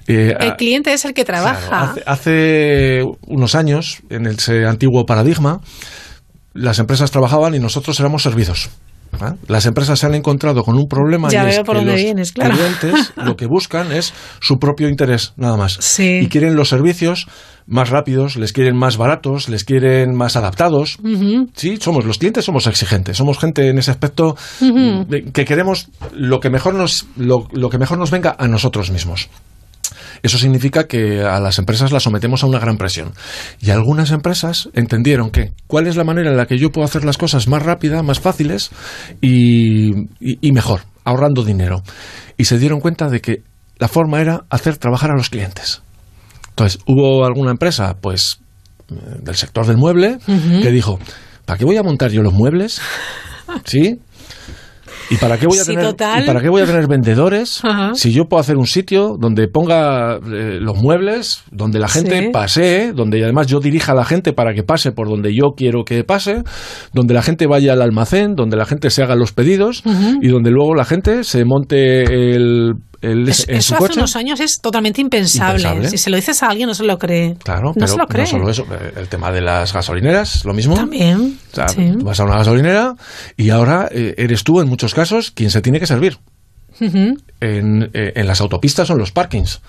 [0.06, 1.92] Eh, El a- cliente es el que trabaja.
[1.92, 5.60] Hace, hace unos años, en ese antiguo paradigma,
[6.55, 8.70] las empresas trabajaban y nosotros éramos servidos.
[9.20, 9.34] ¿ah?
[9.48, 12.32] Las empresas se han encontrado con un problema Ya y es por que los vienes,
[12.32, 12.55] claro.
[12.55, 15.76] clientes lo que buscan es su propio interés, nada más.
[15.80, 16.20] Sí.
[16.22, 17.26] Y quieren los servicios
[17.66, 20.98] más rápidos, les quieren más baratos, les quieren más adaptados.
[21.55, 24.36] Sí, somos los clientes, somos exigentes, somos gente en ese aspecto
[25.32, 29.28] que queremos lo que mejor nos lo, lo que mejor nos venga a nosotros mismos.
[30.22, 33.12] Eso significa que a las empresas las sometemos a una gran presión.
[33.61, 37.05] Y algunas empresas entendieron que cuál es la manera en la que yo puedo hacer
[37.05, 38.70] las cosas más rápida, más fáciles
[39.20, 41.82] y, y- y mejor, ahorrando dinero.
[42.37, 43.43] Y se dieron cuenta de que
[43.78, 45.82] la forma era hacer trabajar a los clientes.
[46.51, 48.39] Entonces, hubo alguna empresa, pues,
[48.91, 50.18] eh, del sector del mueble,
[50.62, 50.99] que dijo,
[51.45, 52.80] ¿para qué voy a montar yo los muebles?
[53.64, 53.99] ¿Sí?
[55.11, 56.22] ¿Y para qué voy a Sí, tener, total.
[56.22, 57.92] ¿y para qué voy a tener vendedores Ajá.
[57.94, 62.28] si yo puedo hacer un sitio donde ponga eh, los muebles, donde la gente Sí.
[62.32, 65.84] pasee, donde además yo dirija a la gente para que pase por donde yo quiero
[65.84, 66.42] que pase,
[66.92, 69.82] donde la gente vaya al almacén, donde la gente se haga los pedidos
[70.22, 72.74] y donde luego la gente se monte el,
[73.05, 73.98] Eso, en eso su hace coche?
[73.98, 75.62] unos años es totalmente impensable.
[75.62, 75.88] Impensable.
[75.90, 77.36] Si se lo dices a alguien, no se lo cree.
[77.42, 78.24] Claro, no pero se lo cree.
[78.24, 80.74] no solo eso, eh, el tema de las gasolineras, lo mismo.
[80.74, 81.38] También.
[81.52, 81.92] O sea, sí.
[82.02, 82.94] vas a una gasolinera
[83.36, 86.18] y ahora eh, eres tú, en muchos casos, quien se tiene que servir.
[86.80, 89.61] En, eh, en las autopistas o en los parkings.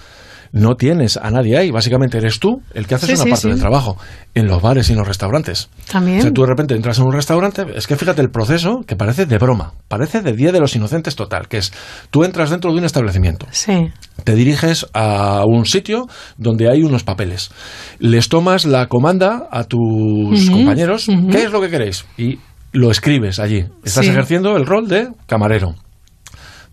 [0.51, 3.41] No tienes a nadie ahí, básicamente eres tú el que haces Sí, una sí, parte
[3.43, 3.49] sí.
[3.49, 3.97] del trabajo.
[4.33, 5.69] En los bares y en los restaurantes.
[5.91, 6.19] También.
[6.19, 8.95] O sea, tú de repente entras en un restaurante, es que fíjate el proceso que
[8.95, 11.71] parece de broma, parece de Día de los Inocentes total, que es
[12.09, 13.89] tú entras dentro de un establecimiento, Sí.
[14.23, 17.51] te diriges a un sitio donde hay unos papeles,
[17.99, 21.07] les tomas la comanda a tus compañeros.
[21.31, 22.05] ¿qué es lo que queréis?
[22.17, 22.39] Y
[22.73, 23.65] lo escribes allí.
[23.85, 25.75] Estás ejerciendo el rol de camarero.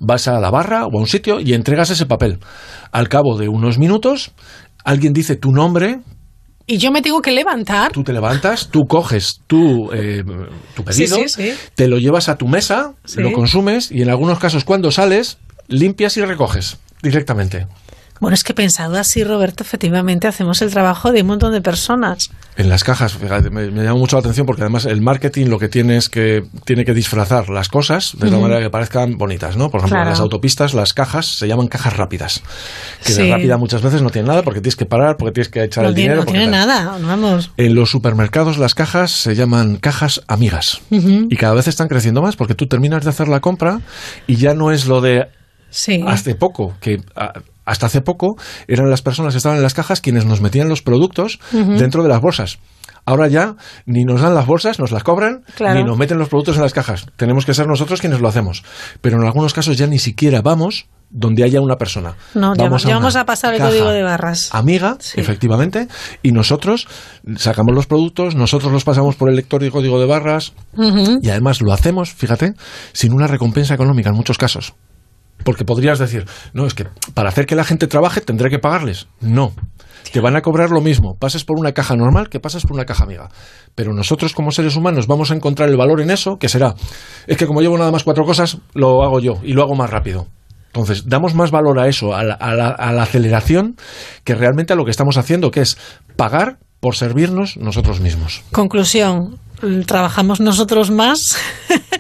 [0.05, 2.39] Vas a la barra o a un sitio y entregas ese papel.
[2.91, 4.33] Al cabo de unos minutos,
[4.85, 6.01] alguien dice tu nombre,
[6.67, 7.93] Y yo me tengo que levantar.
[7.93, 10.25] tú te levantas, tú coges tu, eh,
[10.75, 11.55] tu pedido, Sí, sí, sí.
[11.77, 15.39] te lo llevas a tu mesa, lo consumes y en algunos casos cuando sales,
[15.69, 17.67] limpias y recoges directamente.
[18.23, 22.31] Bueno, es que pensado así, Roberto, efectivamente hacemos el trabajo de un montón de personas.
[22.57, 25.59] En las cajas, fíjate, me, me llama mucho la atención porque además el marketing lo
[25.59, 28.43] que tiene es que tiene que disfrazar las cosas de la Ujú.
[28.47, 29.71] manera que parezcan bonitas, ¿no?
[29.73, 30.05] Por ejemplo, Claro.
[30.07, 32.45] en las autopistas las cajas se llaman cajas rápidas,
[33.05, 33.23] que Sí.
[33.25, 35.83] de rápida muchas veces no tienen nada porque tienes que parar, porque tienes que echar
[35.83, 36.25] No el tiene, dinero.
[36.25, 37.51] no tiene nada, vamos.
[37.57, 40.81] En los supermercados las cajas se llaman cajas amigas.
[40.91, 43.81] Y cada vez están creciendo más porque tú terminas de hacer la compra
[44.29, 45.27] y ya no es lo de
[45.71, 46.05] Sí.
[46.07, 47.33] hace poco, que a-
[47.65, 48.37] hasta hace poco
[48.69, 52.09] eran las personas que estaban en las cajas quienes nos metían los productos dentro de
[52.09, 52.59] las bolsas.
[53.05, 55.79] Ahora ya ni nos dan las bolsas, nos las cobran, Claro.
[55.79, 57.07] ni nos meten los productos en las cajas.
[57.17, 58.63] Tenemos que ser nosotros quienes lo hacemos.
[59.01, 62.15] Pero en algunos casos ya ni siquiera vamos donde haya una persona.
[62.35, 64.49] No, ya, vamos ya a vamos a pasar el código de barras.
[64.55, 65.89] amiga, efectivamente,
[66.23, 66.87] y nosotros
[67.37, 70.55] sacamos los productos, nosotros los pasamos por el lector y código de barras,
[71.21, 72.55] y además lo hacemos, fíjate,
[72.93, 74.73] sin una recompensa económica en muchos casos.
[75.45, 79.07] Porque podrías decir, no, es que para hacer que la gente trabaje tendré que pagarles.
[79.21, 79.53] No.
[80.13, 82.85] Te van a cobrar lo mismo, pases por una caja normal que pases por una
[82.85, 83.29] caja amiga.
[83.75, 86.75] Pero nosotros como seres humanos vamos a encontrar el valor en eso, que será,
[87.27, 89.89] es que como llevo nada más cuatro cosas, lo hago yo y lo hago más
[89.91, 90.27] rápido.
[90.67, 93.77] Entonces, damos más valor a eso, a la, a la- a la aceleración,
[94.25, 95.77] que realmente a lo que estamos haciendo, que es
[96.17, 98.43] pagar por servirnos nosotros mismos.
[98.53, 99.39] Conclusión,
[99.87, 101.37] trabajamos nosotros más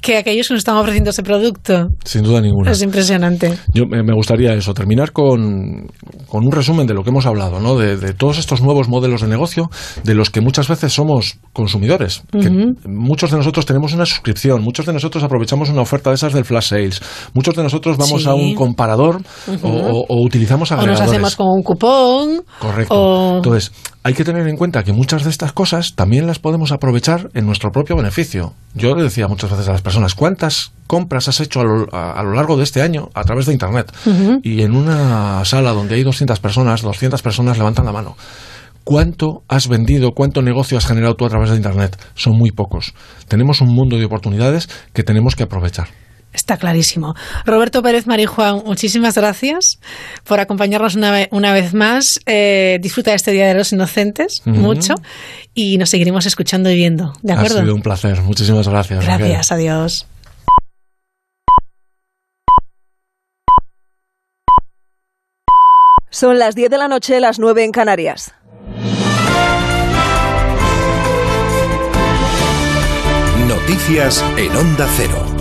[0.00, 1.88] que aquellos que nos están ofreciendo ese producto.
[2.04, 2.70] Sin duda ninguna.
[2.70, 3.56] Es impresionante.
[3.72, 5.88] Yo me gustaría eso, terminar con,
[6.28, 7.76] con un resumen de lo que hemos hablado, ¿no?
[7.76, 9.70] De, de todos estos nuevos modelos de negocio,
[10.04, 12.22] de los que muchas veces somos consumidores.
[12.32, 12.50] Que
[12.88, 16.44] muchos de nosotros tenemos una suscripción, muchos de nosotros aprovechamos una oferta de esas del
[16.44, 17.02] flash sales,
[17.34, 18.28] muchos de nosotros vamos Sí.
[18.28, 19.20] a un comparador
[19.62, 21.10] o, o- o utilizamos O nos agregadores.
[21.10, 22.42] hacemos con un cupón.
[22.58, 22.94] Correcto.
[22.94, 23.36] O...
[23.36, 23.72] Entonces,
[24.02, 27.46] hay que tener en cuenta que muchas de estas cosas también las podemos aprovechar en
[27.46, 28.52] nuestro propio beneficio.
[28.74, 32.56] Yo le decía muchas veces a las personas, ¿cuántas compras has hecho a lo, largo
[32.56, 33.92] de este año a través de Internet?
[34.44, 38.16] Y en una sala donde hay 200 personas, 200 personas levantan la mano.
[38.84, 41.98] ¿Cuánto has vendido, cuánto negocio has generado tú a través de Internet?
[42.14, 42.94] Son muy pocos.
[43.26, 45.88] Tenemos un mundo de oportunidades que tenemos que aprovechar.
[46.34, 47.14] Está clarísimo.
[47.46, 49.78] Roberto Pérez Marijuán, muchísimas gracias
[50.24, 52.20] por acompañarnos una, una vez más.
[52.26, 54.94] Eh, disfruta de este Día de los Inocentes mucho
[55.54, 57.12] y nos seguiremos escuchando y viendo.
[57.22, 57.58] ¿De acuerdo?
[57.58, 58.20] Ha sido un placer.
[58.22, 59.04] Muchísimas gracias.
[59.04, 60.06] Gracias, adiós.
[66.10, 68.34] Son las 10 de la noche, las 9 en Canarias.
[73.48, 75.33] Noticias en Onda Cero.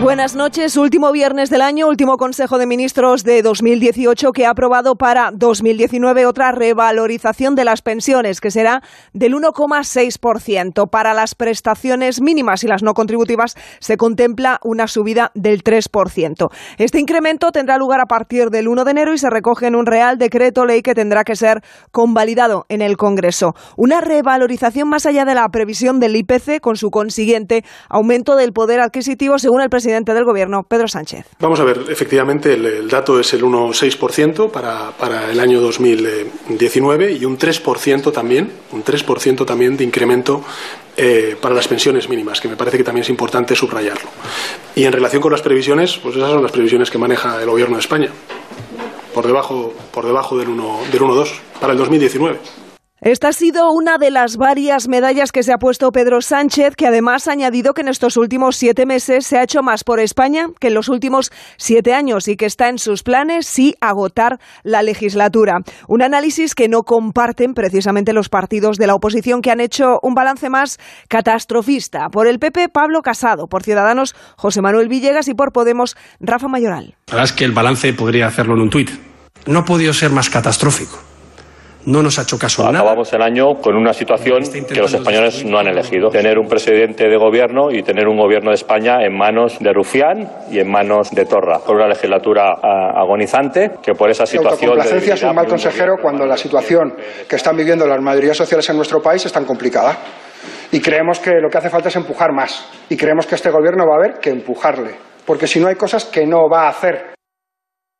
[0.00, 0.76] Buenas noches.
[0.76, 6.24] Último viernes del año, último Consejo de Ministros de 2018 que ha aprobado para 2019
[6.24, 8.80] otra revalorización de las pensiones que será
[9.12, 10.88] del 1,6%.
[10.88, 16.48] Para las prestaciones mínimas y las no contributivas se contempla una subida del 3%.
[16.78, 19.84] Este incremento tendrá lugar a partir del 1 de enero y se recoge en un
[19.84, 23.56] Real Decreto Ley que tendrá que ser convalidado en el Congreso.
[23.76, 28.78] Una revalorización más allá de la previsión del IPC con su consiguiente aumento del poder
[28.78, 31.24] adquisitivo según el presidente presidente del Gobierno, Pedro Sánchez.
[31.40, 37.24] Vamos a ver, efectivamente el, dato es el 1,6% para, para el año 2019 y
[37.24, 40.44] un 3% también, un 3% también de incremento
[40.94, 44.10] eh, para las pensiones mínimas, que me parece que también es importante subrayarlo.
[44.74, 47.76] Y en relación con las previsiones, pues esas son las previsiones que maneja el Gobierno
[47.76, 48.10] de España,
[49.14, 51.26] por debajo, por debajo del 1,2 del
[51.58, 52.38] para el 2019.
[53.00, 56.88] Esta ha sido una de las varias medallas que se ha puesto Pedro Sánchez, que
[56.88, 60.48] además ha añadido que en estos últimos siete meses se ha hecho más por España
[60.58, 64.82] que en los últimos siete años y que está en sus planes sí agotar la
[64.82, 65.58] legislatura.
[65.86, 70.14] Un análisis que no comparten precisamente los partidos de la oposición que han hecho un
[70.14, 72.08] balance más catastrofista.
[72.08, 76.96] Por el PP, Pablo Casado, por Ciudadanos, José Manuel Villegas y por Podemos, Rafa Mayoral.
[77.06, 78.90] La verdad es que el balance podría hacerlo en un tuit.
[79.46, 81.07] No ha podido ser más catastrófico
[81.88, 82.80] no nos ha hecho caso a nada.
[82.80, 86.10] Acabamos el año con una situación que los españoles no han elegido.
[86.10, 90.28] Tener un presidente de gobierno y tener un gobierno de España en manos de Rufián
[90.50, 91.60] y en manos de Torra.
[91.60, 94.76] Por una legislatura ah, agonizante que por esa situación...
[94.76, 96.94] La es un mal consejero cuando la situación
[97.26, 99.96] que están viviendo las mayorías sociales en nuestro país es tan complicada.
[100.70, 102.68] Y creemos que lo que hace falta es empujar más.
[102.90, 104.94] Y creemos que este gobierno va a haber que empujarle.
[105.24, 107.17] Porque si no hay cosas que no va a hacer.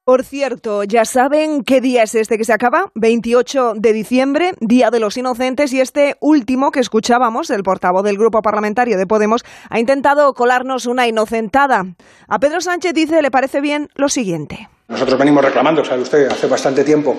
[0.09, 4.89] Por cierto, ya saben qué día es este que se acaba, 28 de diciembre, Día
[4.89, 9.45] de los Inocentes, y este último que escuchábamos, el portavoz del grupo parlamentario de Podemos,
[9.69, 11.85] ha intentado colarnos una inocentada.
[12.27, 14.71] A Pedro Sánchez dice, le parece bien lo siguiente.
[14.89, 17.15] Nosotros venimos reclamando, sabe usted, hace bastante tiempo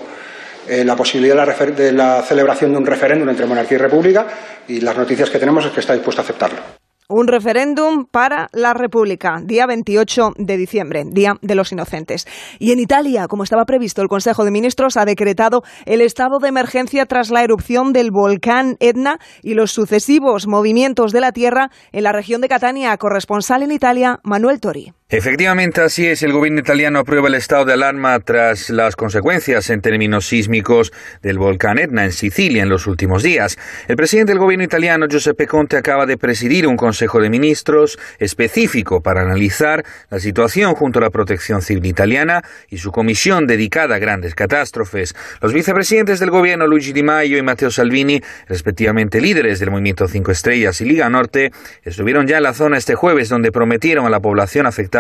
[0.68, 4.26] eh, la posibilidad de la celebración de un referéndum entre monarquía y república,
[4.68, 6.79] y las noticias que tenemos es que está dispuesto a aceptarlo
[7.10, 12.28] un referéndum para la República, día 28 de diciembre, Día de los Inocentes.
[12.60, 16.50] Y en Italia, como estaba previsto, el Consejo de Ministros ha decretado el estado de
[16.50, 22.04] emergencia tras la erupción del volcán Etna y los sucesivos movimientos de la Tierra en
[22.04, 22.96] la región de Catania.
[22.98, 24.94] Corresponsal en Italia, Manuel Tori.
[25.12, 26.22] Efectivamente, así es.
[26.22, 30.94] El gobierno italiano aprueba el estado de alarma tras las consecuencias en términos sísmicos
[31.24, 33.58] del volcán Etna en Sicilia en los últimos días.
[33.88, 39.02] El presidente del gobierno italiano, Giuseppe Conte, acaba de presidir un Consejo de Ministros específico
[39.02, 43.98] para analizar la situación junto a la Protección Civil italiana y su comisión dedicada a
[44.00, 45.16] grandes catástrofes.
[45.42, 50.32] Los vicepresidentes del gobierno, Luigi Di Maio y Matteo Salvini, respectivamente líderes del Movimiento Cinco
[50.32, 51.52] Estrellas y Liga Norte,
[51.84, 54.99] estuvieron ya en la zona este jueves donde prometieron a la población afectada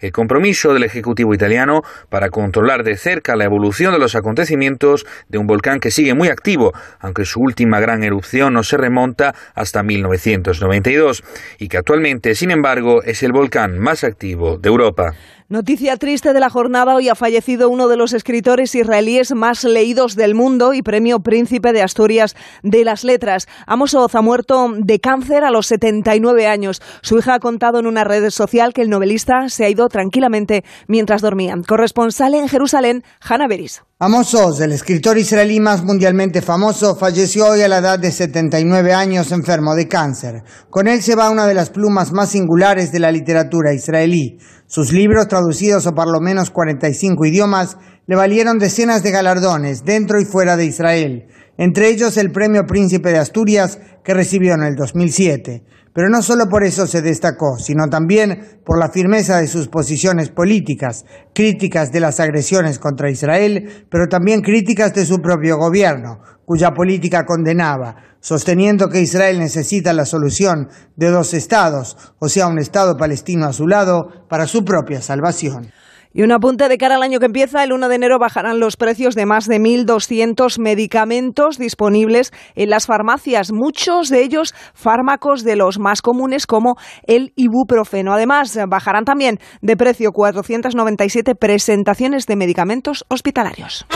[0.00, 5.38] el compromiso del Ejecutivo italiano para controlar de cerca la evolución de los acontecimientos de
[5.38, 9.82] un volcán que sigue muy activo, aunque su última gran erupción no se remonta hasta
[9.82, 11.22] 1992
[11.58, 15.14] y que actualmente, sin embargo, es el volcán más activo de Europa.
[15.50, 20.14] Noticia triste de la jornada, hoy ha fallecido uno de los escritores israelíes más leídos
[20.14, 23.46] del mundo y premio Príncipe de Asturias de las Letras.
[23.66, 26.82] Amos Oz ha muerto de cáncer a los 79 años.
[27.00, 30.64] Su hija ha contado en una red social que el novelista se ha ido tranquilamente
[30.86, 31.54] mientras dormía.
[31.66, 33.80] Corresponsal en Jerusalén, Hannah Beris.
[34.00, 38.92] Amos Oz, el escritor israelí más mundialmente famoso, falleció hoy a la edad de 79
[38.92, 40.42] años enfermo de cáncer.
[40.68, 44.38] Con él se va una de las plumas más singulares de la literatura israelí.
[44.70, 50.20] Sus libros, traducidos a por lo menos 45 idiomas, le valieron decenas de galardones dentro
[50.20, 51.26] y fuera de Israel.
[51.56, 55.64] entre ellos el Premio Príncipe de Asturias que recibió en el 2007.
[55.94, 60.30] Pero no solo por eso se destacó, sino también por la firmeza de sus posiciones
[60.30, 66.72] políticas, críticas de las agresiones contra Israel, pero también críticas de su propio gobierno, cuya
[66.72, 72.96] política condenaba, sosteniendo que Israel necesita la solución de dos estados, o sea, un Estado
[72.96, 75.70] palestino a su lado, para su propia salvación.
[76.12, 78.76] Y un apunte de cara al año que empieza, el 1 de enero bajarán los
[78.76, 85.56] precios de más de 1.200 medicamentos disponibles en las farmacias, muchos de ellos fármacos de
[85.56, 88.12] los más comunes como el ibuprofeno.
[88.12, 93.86] Además, bajarán también de precio 497 presentaciones de medicamentos hospitalarios.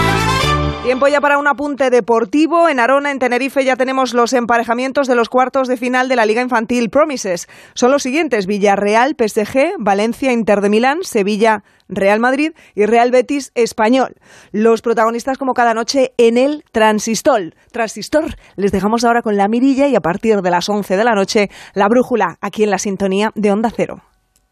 [0.82, 2.68] Tiempo ya para un apunte deportivo.
[2.68, 6.26] En Arona, en Tenerife, ya tenemos los emparejamientos de los cuartos de final de la
[6.26, 7.46] Liga Infantil Promises.
[7.74, 13.52] Son los siguientes: Villarreal, PSG, Valencia, Inter de Milán, Sevilla, Real Madrid y Real Betis
[13.54, 14.16] Español.
[14.50, 17.54] Los protagonistas como cada noche en el Transistor.
[17.70, 18.34] Transistor.
[18.56, 21.48] Les dejamos ahora con la mirilla y a partir de las 11 de la noche
[21.74, 24.02] la brújula aquí en la sintonía de Onda Cero.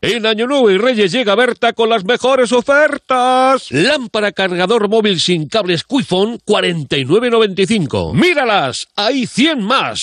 [0.03, 3.71] En Año Nuevo y Reyes llega Berta con las mejores ofertas.
[3.71, 8.15] Lámpara cargador móvil sin cables Quiphone 49.95.
[8.15, 10.01] Míralas, hay 100 más.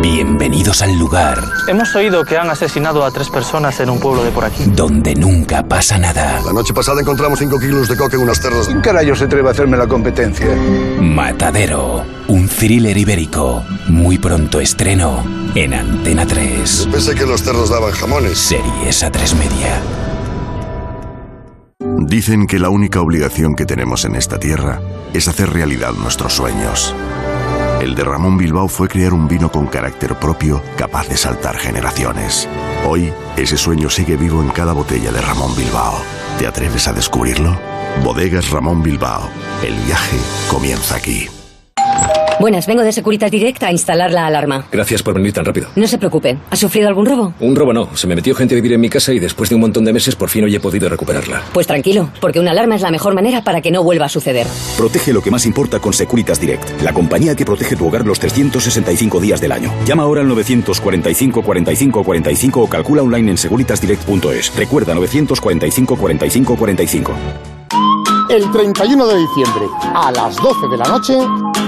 [0.00, 1.38] Bienvenidos al lugar
[1.68, 4.64] Hemos oído que han asesinado a tres personas en un pueblo de por aquí.
[4.74, 6.40] donde nunca pasa nada.
[6.46, 8.66] La noche pasada encontramos 5 kilos de coca en unas terras.
[8.66, 10.46] ¿Quién carajo se atreve a hacerme la competencia?
[11.00, 13.62] Matadero, un thriller ibérico.
[13.88, 15.22] Muy pronto estreno
[15.54, 16.88] en Antena 3.
[16.90, 18.38] Pensé que los cerros daban jamones.
[18.38, 19.78] Series a tres media.
[22.06, 24.80] Dicen que la única obligación que tenemos en esta tierra
[25.12, 26.94] es hacer realidad nuestros sueños.
[27.84, 32.48] El de Ramón Bilbao fue crear un vino con carácter propio capaz de saltar generaciones.
[32.86, 36.00] Hoy, ese sueño sigue vivo en cada botella de Ramón Bilbao.
[36.38, 37.54] ¿Te atreves a descubrirlo?
[38.02, 39.28] Bodegas Ramón Bilbao.
[39.62, 40.16] El viaje
[40.48, 41.28] comienza aquí.
[42.40, 44.66] Buenas, vengo de Securitas Direct a instalar la alarma.
[44.70, 45.68] Gracias por venir tan rápido.
[45.76, 46.36] No se preocupe.
[46.50, 47.32] ¿Ha sufrido algún robo?
[47.40, 47.96] Un robo no.
[47.96, 49.92] Se me metió gente a vivir en mi casa y después de un montón de
[49.92, 51.42] meses por fin hoy he podido recuperarla.
[51.52, 54.46] Pues tranquilo, porque una alarma es la mejor manera para que no vuelva a suceder.
[54.76, 58.18] Protege lo que más importa con Securitas Direct, la compañía que protege tu hogar los
[58.18, 59.72] 365 días del año.
[59.86, 64.54] Llama ahora al 945 45 45 o calcula online en securitasdirect.es.
[64.56, 67.14] Recuerda 945 45 45.
[68.30, 71.14] El 31 de diciembre, a las 12 de la noche,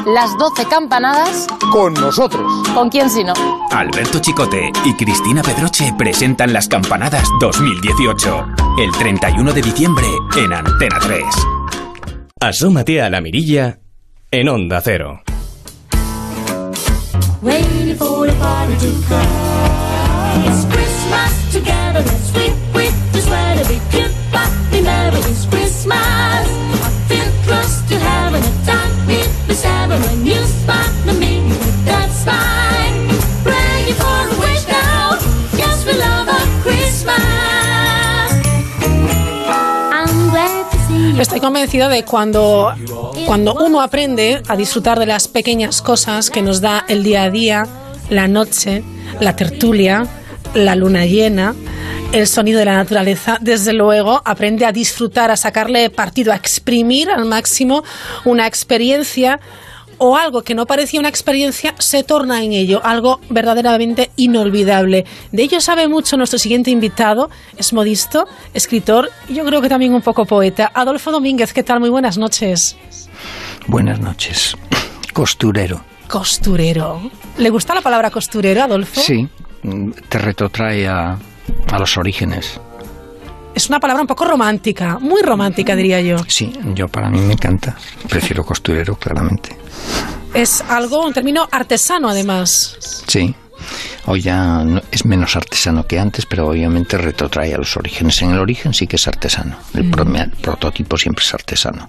[0.07, 1.47] Las 12 campanadas.
[1.73, 2.51] con nosotros.
[2.75, 3.35] ¿Con quién si no?
[3.71, 8.47] Alberto Chicote y Cristina Pedroche presentan las campanadas 2018.
[8.79, 11.25] El 31 de diciembre en Antena 3.
[12.41, 13.79] Asómate a la mirilla
[14.31, 15.21] en Onda Cero.
[17.43, 20.47] Waiting for the party to come.
[20.47, 22.01] It's Christmas together.
[22.03, 23.65] Let's sweet with the sweater.
[23.69, 25.19] Be cute, but be merry.
[25.19, 26.46] It's Christmas.
[41.19, 42.75] Estoy convencido de cuando,
[43.27, 47.31] cuando uno aprende a disfrutar de las pequeñas cosas que nos da el día a
[47.31, 47.67] día,
[48.11, 48.85] la noche,
[49.21, 50.07] la tertulia,
[50.57, 51.55] la luna llena,
[52.13, 57.11] el sonido de la naturaleza, desde luego aprende a disfrutar, a sacarle partido, a exprimir
[57.11, 57.85] al máximo
[58.25, 59.41] una experiencia
[59.99, 65.05] o algo que no parecía una experiencia se torna en ello, algo verdaderamente inolvidable.
[65.33, 69.95] De ello sabe mucho nuestro siguiente invitado, es modisto, escritor y yo creo que también
[69.95, 70.71] un poco poeta.
[70.75, 71.81] Adolfo Domínguez, ¿qué tal?
[71.81, 72.77] Muy buenas noches.
[73.67, 74.57] Buenas noches.
[75.13, 75.83] Costurero.
[76.09, 77.11] Costurero.
[77.39, 79.01] ¿Le gusta la palabra costurero, Adolfo?
[79.01, 79.29] Sí,
[80.09, 81.17] te retrotrae a,
[81.73, 82.61] a los orígenes.
[83.55, 86.17] Es una palabra un poco romántica, muy romántica diría yo.
[86.29, 87.75] Sí, yo para mí me encanta.
[88.09, 89.57] Prefiero costurero, claramente.
[90.35, 92.77] Es algo, un término artesano además.
[93.07, 93.35] Sí.
[94.05, 98.21] Hoy ya no- es menos artesano que antes, pero obviamente retrotrae a los orígenes.
[98.21, 99.57] En el origen sí que es artesano.
[99.75, 99.91] El Mm.
[99.91, 100.07] pro-
[100.43, 101.89] prototipo siempre es artesano.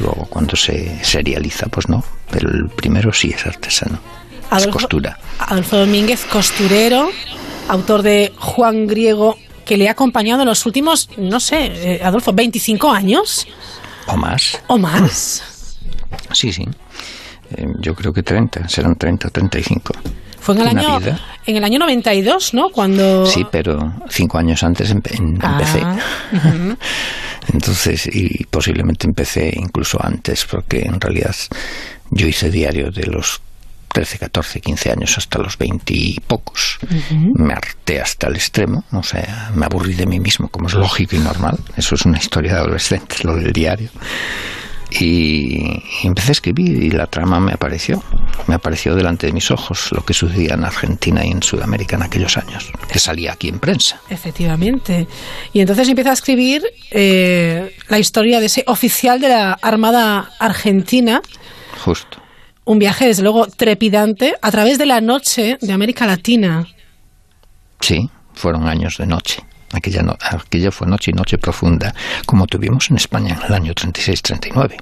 [0.00, 2.02] Luego cuando se serializa, pues no.
[2.30, 3.98] Pero el primero sí es artesano.
[4.46, 5.18] Es Adolfo- costura.
[5.38, 7.08] Adolfo Domínguez, costurero,
[7.68, 11.66] autor de Juan Griego, que le ha acompañado en los últimos, no sé,
[11.96, 13.46] eh, Adolfo, 25 años
[14.06, 14.60] O más.
[14.68, 15.42] o más.
[16.32, 16.62] Sí, sí.
[17.56, 19.92] Eh, yo creo que 30, serán 30 o 35.
[20.40, 21.20] Fue en el Una año vida.
[21.46, 22.68] en el año 92, ¿no?
[22.70, 25.80] Cuando Sí, pero cinco años antes empe- Ah, empecé.
[26.36, 26.76] ujú.
[27.52, 31.34] Entonces, y posiblemente empecé incluso antes, porque en realidad
[32.10, 33.40] yo hice diario de los
[33.94, 36.80] 13, 14, 15 años hasta los 20 y pocos.
[37.36, 41.14] Me harté hasta el extremo, o sea, me aburrí de mí mismo, como es lógico
[41.14, 41.56] y normal.
[41.76, 43.90] Eso es una historia de adolescentes, lo del diario.
[44.98, 48.02] Y, y empecé a escribir y la trama me apareció.
[48.48, 52.02] Me apareció delante de mis ojos lo que sucedía en Argentina y en Sudamérica en
[52.02, 52.72] aquellos años.
[52.92, 54.00] Que salía aquí en prensa.
[54.10, 55.06] Efectivamente.
[55.52, 61.22] Y entonces empieza a escribir eh, la historia de ese oficial de la Armada Argentina.
[61.84, 62.23] Justo.
[62.66, 66.66] Un viaje, desde luego, trepidante a través de la noche de América Latina.
[67.80, 69.42] Sí, fueron años de noche.
[69.72, 71.94] Aquella, no- aquella fue noche y noche profunda,
[72.26, 74.76] como tuvimos en España en el año 36-39.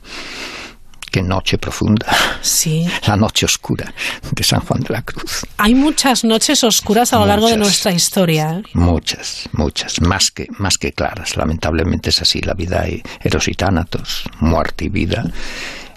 [1.11, 2.07] Qué noche profunda.
[2.41, 2.87] Sí.
[3.07, 3.93] La noche oscura
[4.30, 5.45] de San Juan de la Cruz.
[5.59, 8.59] Hay muchas noches oscuras a lo largo de nuestra historia.
[8.59, 8.62] ¿eh?
[8.74, 11.37] Muchas, muchas, más que, más que claras.
[11.37, 12.41] Lamentablemente es así.
[12.41, 15.24] La vida hay eros y tánatos, muerte y vida,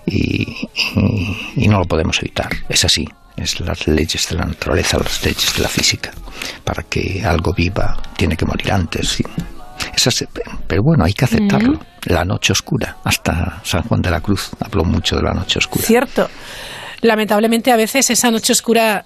[0.05, 2.49] y, y- y no lo podemos evitar.
[2.69, 3.05] Es así.
[3.37, 6.11] Es las leyes de la naturaleza, las leyes de la física.
[6.63, 9.19] Para que algo viva, tiene que morir antes.
[9.19, 9.23] y-
[9.95, 10.25] es así.
[10.67, 11.79] Pero bueno, hay que aceptarlo.
[12.05, 12.97] La noche oscura.
[13.03, 15.83] Hasta San Juan de la Cruz habló mucho de la noche oscura.
[15.85, 16.29] Cierto.
[17.01, 19.05] Lamentablemente a veces esa noche oscura,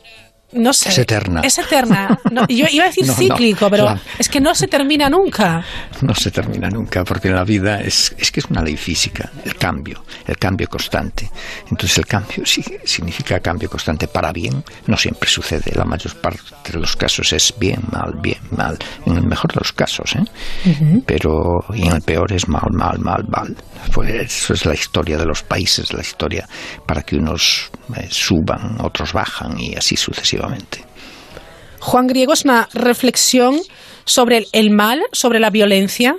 [0.54, 0.90] no sé.
[0.90, 1.42] Es eterna.
[1.44, 2.20] Es eterna.
[2.32, 5.10] No, yo iba a decir No, no, cíclico, pero la- es que no se termina
[5.10, 5.64] nunca.
[6.02, 9.56] no se termina nunca, porque la vida es, es que es una ley física, el
[9.56, 11.30] cambio, el cambio constante.
[11.70, 16.42] Entonces el cambio sí, significa cambio constante para bien, no siempre sucede, la mayor parte
[16.72, 20.24] de los casos es bien, mal, bien, mal, en el mejor de los casos, ¿eh?
[21.06, 23.56] pero y en el peor es mal, mal, mal, mal.
[23.94, 26.48] Pues eso es la historia de los países, la historia
[26.86, 30.39] para que unos eh, suban, otros bajan y así sucesivamente.
[31.80, 33.60] Juan Griego es una reflexión
[34.06, 36.16] sobre el, mal, sobre la violencia.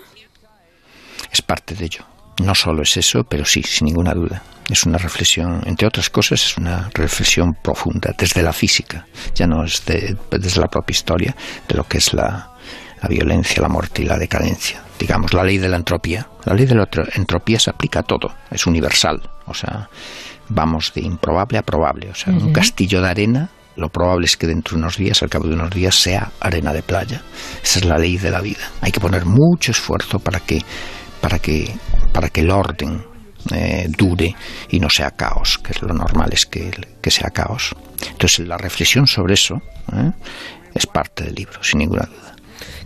[1.30, 2.04] es parte de ello.
[2.42, 4.42] No solo es eso, pero sí, sin ninguna duda.
[4.70, 9.64] Es una reflexión, entre otras cosas, es una reflexión profunda desde la física, ya no
[9.64, 11.36] es de- desde la propia historia,
[11.68, 12.50] de lo que es la,
[13.02, 14.80] la violencia, la muerte y la decadencia.
[14.98, 16.26] Digamos, la ley de la entropía.
[16.44, 19.20] La ley de la entro- entropía se aplica a todo, es universal.
[19.46, 19.88] O sea,
[20.48, 22.10] vamos de improbable a probable.
[22.10, 23.50] O sea, un castillo de arena,
[23.80, 26.72] lo probable es que dentro de unos días, al cabo de unos días, sea arena
[26.72, 27.22] de playa.
[27.62, 28.70] Esa es la ley de la vida.
[28.80, 30.62] Hay que poner mucho esfuerzo para que,
[31.20, 31.74] para que,
[32.12, 33.02] para que el orden
[33.52, 34.36] eh, dure
[34.68, 36.70] y no sea caos, que es lo normal es que,
[37.00, 37.74] que sea caos.
[38.10, 39.56] Entonces la reflexión sobre eso
[39.94, 40.12] ¿eh?
[40.74, 42.36] es parte del libro, sin ninguna duda.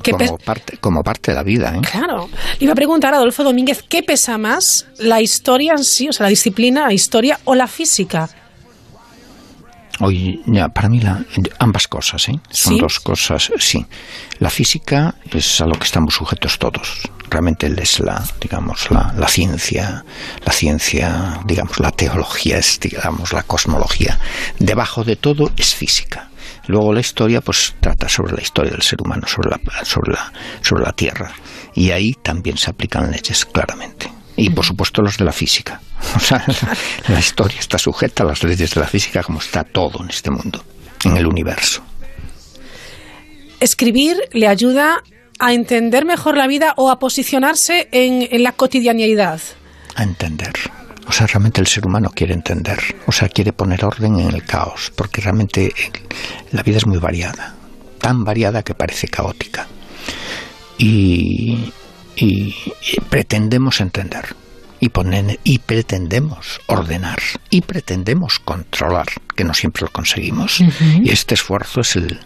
[0.03, 1.75] ¿Qué Como parte, como parte de la vida.
[1.75, 1.81] ¿eh?
[1.91, 2.29] Claro.
[2.61, 4.87] Le iba a preguntar a Adolfo Domínguez, ¿qué pesa más?
[4.99, 8.29] ¿La historia en sí, o sea, la disciplina, la historia o la física?
[10.01, 11.25] Hoy, ya, para mí la-
[11.59, 12.39] ambas cosas, ¿eh?
[12.51, 12.81] Son ¿Sí?
[12.81, 13.87] dos cosas, sí.
[14.41, 17.01] La física es a lo que estamos sujetos todos.
[17.31, 20.05] Realmente es la, digamos, la, la ciencia,
[20.45, 24.19] la ciencia, digamos, la teología es, digamos, la cosmología.
[24.59, 26.29] Debajo de todo es física.
[26.67, 30.33] Luego la historia, pues, trata sobre la historia del ser humano, sobre la, sobre la,
[30.63, 31.31] sobre la Tierra.
[31.75, 34.11] Y ahí también se aplican leyes, claramente.
[34.37, 35.81] Y por supuesto los de la física.
[36.17, 36.45] O sea,
[37.09, 40.31] la historia está sujeta a las leyes de la física como está todo en este
[40.31, 40.63] mundo,
[41.05, 41.83] en el universo.
[43.61, 45.03] Escribir le ayuda
[45.39, 49.41] a entender mejor la vida o a posicionarse en, en la cotidianidad.
[49.97, 50.53] A entender.
[51.07, 52.79] O sea, realmente el ser humano quiere entender.
[53.07, 54.93] O sea, quiere poner orden en el caos.
[54.95, 55.73] Porque realmente
[56.53, 57.55] la vida es muy variada.
[58.01, 59.67] Tan variada que parece caótica.
[60.79, 61.73] Y,
[62.17, 62.55] y-
[62.93, 64.35] y pretendemos entender.
[64.85, 67.19] Y, poner, y pretendemos ordenar.
[67.49, 69.07] Y pretendemos controlar.
[69.35, 70.61] Que no siempre lo conseguimos.
[70.61, 72.21] Y este esfuerzo es el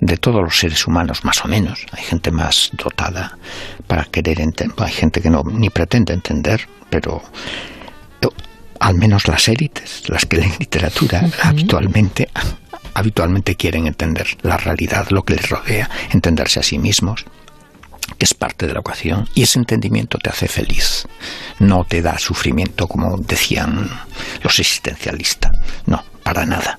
[0.00, 1.86] de todos los seres humanos, más o menos.
[1.90, 3.38] Hay gente más dotada
[3.86, 4.76] para querer entender.
[4.84, 7.22] Hay gente que no ni pretende entender, pero
[8.20, 8.28] eh,
[8.78, 12.28] al menos las élites, las que leen literatura, habitualmente
[12.92, 17.24] habitualmente quieren entender la realidad, lo que les rodea, entenderse a sí mismos,
[18.18, 21.06] es parte de la ecuación, y ese entendimiento te hace feliz,
[21.58, 23.88] no te da sufrimiento como decían
[24.42, 25.52] los existencialistas,
[25.86, 26.78] no, para nada.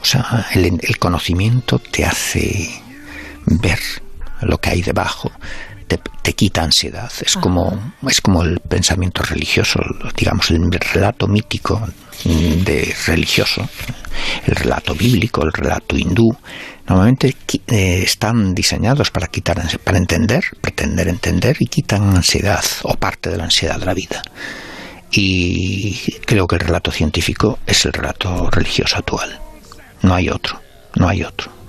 [0.00, 2.70] O sea, el, el conocimiento te hace
[3.46, 3.78] ver
[4.42, 5.30] lo que hay debajo,
[5.96, 7.10] te, te quita ansiedad.
[7.24, 9.80] Es como, es como el pensamiento religioso,
[10.16, 11.80] digamos, el relato mítico
[12.24, 13.68] de religioso,
[14.46, 16.36] el relato bíblico, el relato hindú.
[16.86, 17.36] Normalmente
[17.66, 23.36] eh, están diseñados para quitar, para entender, pretender entender y quitan ansiedad o parte de
[23.36, 24.22] la ansiedad de la vida.
[25.10, 29.38] Y creo que el relato científico es el relato religioso actual.
[30.02, 30.60] No hay otro,
[30.96, 31.61] no hay otro.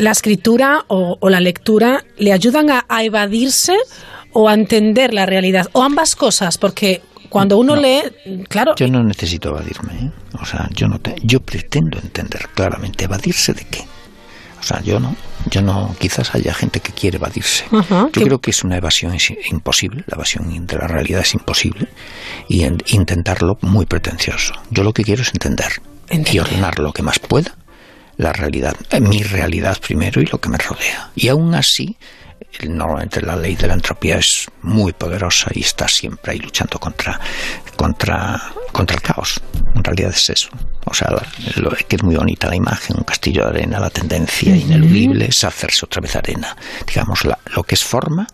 [0.00, 3.76] ¿La escritura o, o la lectura le ayudan a, a evadirse
[4.32, 5.66] o a entender la realidad?
[5.72, 8.00] O ambas cosas, porque cuando uno lee,
[8.48, 10.10] claro, Yo no necesito evadirme, ¿eh?
[10.40, 13.84] o sea, yo no te- yo pretendo entender claramente evadirse de qué.
[14.58, 15.14] O sea, yo no.
[15.50, 15.94] Yo no.
[15.98, 17.64] Quizás haya gente que quiere evadirse.
[17.70, 20.04] Ajá, yo que- creo que es una evasión is- imposible.
[20.06, 21.88] La evasión de la realidad es imposible.
[22.48, 24.52] Y en- intentarlo muy pretencioso.
[24.70, 25.80] Yo lo que quiero es entender.
[26.10, 27.54] Y ordenar lo que más pueda
[28.20, 31.10] la realidad, mi realidad primero y lo que me rodea.
[31.16, 31.96] Y aún así,
[32.68, 37.18] normalmente la ley de la entropía es muy poderosa y está siempre ahí luchando contra,
[37.76, 38.40] contra,
[38.72, 39.40] contra el caos.
[39.74, 40.48] En realidad es eso.
[40.84, 41.10] O sea,
[41.56, 45.44] lo, que es muy bonita la imagen, un castillo de arena, la tendencia ineludible es
[45.44, 46.56] hacerse otra vez arena.
[46.86, 48.26] Digamos, la- lo que es forma,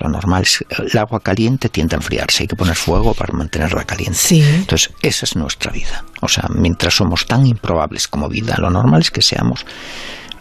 [0.00, 3.84] lo normal es el agua caliente tiende a enfriarse, hay que poner fuego para mantenerla
[3.84, 4.18] caliente.
[4.30, 6.04] Entonces, esa es nuestra vida.
[6.20, 9.64] O sea, mientras somos tan improbables como vida, lo normal es que seamos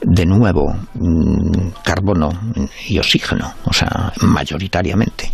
[0.01, 2.29] de nuevo mm, carbono
[2.87, 5.31] y oxígeno, o sea, mayoritariamente.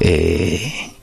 [0.00, 0.94] Eh,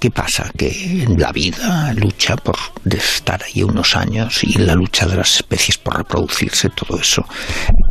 [0.00, 0.50] ¿Qué pasa?
[0.56, 5.78] Que la vida lucha por estar ahí unos años y la lucha de las especies
[5.78, 7.24] por reproducirse, todo eso.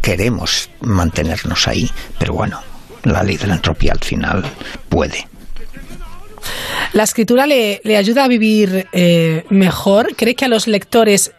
[0.01, 1.89] Queremos mantenernos ahí,
[2.19, 2.59] pero bueno,
[3.03, 4.43] la ley de la entropía al final
[4.89, 5.27] puede.
[6.93, 10.15] La escritura le, le ayuda a vivir eh, mejor.
[10.15, 11.31] ¿Cree que a los lectores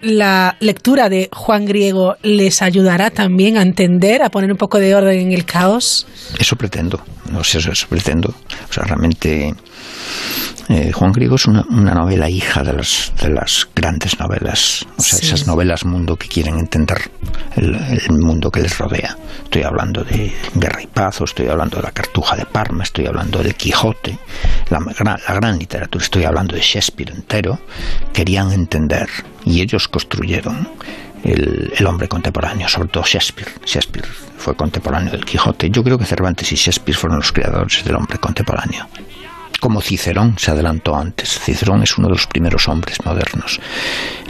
[0.00, 4.94] la lectura de Juan Griego les ayudará también a entender, a poner un poco de
[4.94, 6.06] orden en el caos?
[6.38, 8.28] Eso pretendo, no sé, eso, eso pretendo.
[8.28, 9.54] O sea, realmente
[10.68, 15.02] eh, Juan Griego es una, una novela hija de las, de las grandes novelas, o
[15.02, 15.26] sea, Sí.
[15.26, 17.10] esas novelas mundo que quieren entender
[17.56, 19.16] el, el mundo que les rodea.
[19.44, 23.06] Estoy hablando de Guerra y Paz, o estoy hablando de la Cartuja de Parma, estoy
[23.06, 24.18] hablando del Quijote,
[24.70, 27.58] la, gran- la gran literatura, estoy hablando de Shakespeare entero.
[28.12, 29.08] Querían entender
[29.44, 30.68] y ellos construyeron
[31.24, 33.50] el, el hombre contemporáneo, sobre todo Shakespeare.
[33.66, 34.06] Shakespeare
[34.38, 35.68] fue contemporáneo del Quijote.
[35.70, 38.86] Yo creo que Cervantes y Shakespeare fueron los creadores del hombre contemporáneo.
[39.62, 41.38] Como Cicerón se adelantó antes.
[41.38, 43.60] Cicerón es uno de los primeros hombres modernos.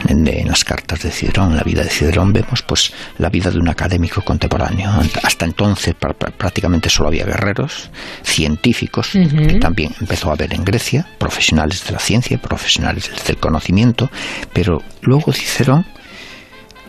[0.07, 3.49] En, en las cartas de Cicerón, en la vida de Cicerón, vemos pues la vida
[3.49, 4.91] de un académico contemporáneo.
[5.23, 5.95] Hasta entonces
[6.37, 7.89] prácticamente solo había guerreros,
[8.21, 14.11] científicos, que también empezó a haber en Grecia, profesionales de la ciencia, profesionales del conocimiento,
[14.53, 15.83] pero luego Cicerón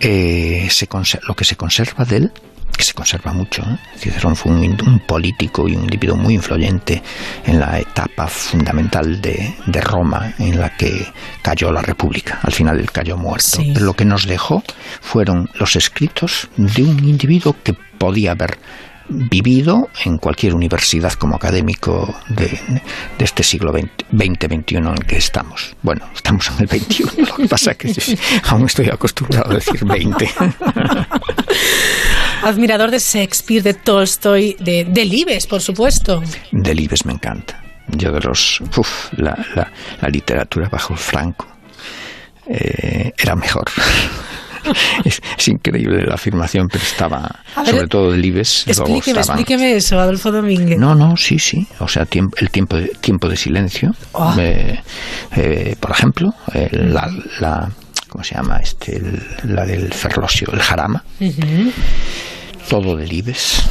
[0.00, 0.86] eh, se
[1.26, 2.32] lo que se conserva de él,
[2.76, 3.76] que se conserva mucho, ¿eh?
[3.96, 7.02] Cicerón fue un, político y un individuo muy influyente
[7.46, 11.06] en la etapa fundamental de, de Roma en la que
[11.42, 12.40] cayó la República.
[12.42, 13.58] Al final él cayó muerto.
[13.58, 13.70] Sí.
[13.74, 14.62] Pero lo que nos dejó
[15.00, 18.58] fueron los escritos de un individuo que podía haber
[19.08, 22.46] vivido en cualquier universidad como académico de,
[23.18, 25.74] de este siglo XX-XXI en el que estamos.
[25.82, 28.16] Bueno, estamos en el XXI, lo que pasa es que yo
[28.48, 30.30] aún estoy acostumbrado a decir 20.
[32.42, 36.22] Admirador de Shakespeare, de Tolstoy, de Delibes, por supuesto.
[36.52, 37.60] Delibes me encanta.
[37.88, 38.60] Yo de los...
[38.76, 39.70] Uf, la, la,
[40.00, 41.46] la literatura bajo Franco
[42.46, 43.64] eh, era mejor.
[45.04, 49.38] es, es increíble la afirmación, pero estaba, ver, sobre todo Delibes, luego Explíqueme, estaba...
[49.38, 50.78] explíqueme eso, Adolfo Domínguez.
[50.78, 51.66] No, no, sí, sí.
[51.80, 53.94] O sea, tiemp- el tiempo de, tiempo de silencio.
[54.14, 54.36] Ah.
[54.38, 54.80] Eh,
[55.36, 57.10] eh, por ejemplo, eh, la,
[57.40, 57.70] la-
[58.08, 58.58] ¿cómo se llama?
[58.58, 61.04] Este, el- la del Ferlosio, el Jarama.
[62.68, 63.62] Todo de Libes.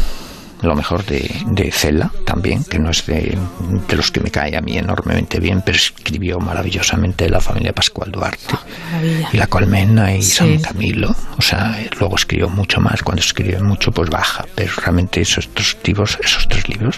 [0.64, 3.38] Lo mejor de, de Cela también, que no es de,
[3.88, 8.11] de los que me cae a mí enormemente bien, pero escribió maravillosamente la familia Pascual
[8.11, 8.56] Duarte
[8.91, 9.30] Maravilla.
[9.34, 10.31] y La Colmena y Sí.
[10.31, 11.14] San Camilo.
[11.38, 13.03] O sea, eh, luego escribió mucho más.
[13.03, 14.45] Cuando escribe mucho, pues baja.
[14.56, 16.98] Pero realmente esos tres libros, esos tres libros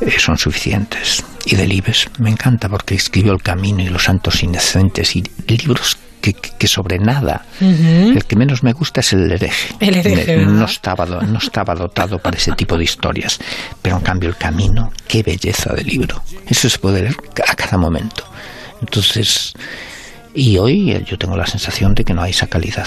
[0.00, 1.22] eh, son suficientes.
[1.46, 5.96] Y Delibes me encanta porque escribió El Camino y Los Santos Inocentes y libros
[6.34, 7.46] que, sobre nada.
[7.60, 9.74] El que menos me gusta es el hereje.
[9.80, 13.38] El hereje, no estaba, no estaba dotado para ese tipo de historias.
[13.82, 16.22] Pero en cambio el camino, qué belleza de libro.
[16.46, 18.24] Eso se puede leer a cada momento.
[18.80, 19.54] Entonces,
[20.34, 22.86] y hoy eh, yo tengo la sensación de que no hay esa calidad.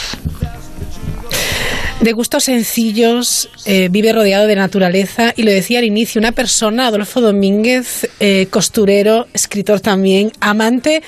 [2.00, 6.88] De gustos sencillos, eh, vive rodeado de naturaleza y lo decía al inicio, una persona,
[6.88, 11.04] Adolfo Domínguez, eh, costurero, escritor también, amante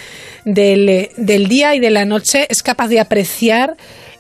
[0.46, 3.76] del, eh, del día y de la noche, es capaz de apreciar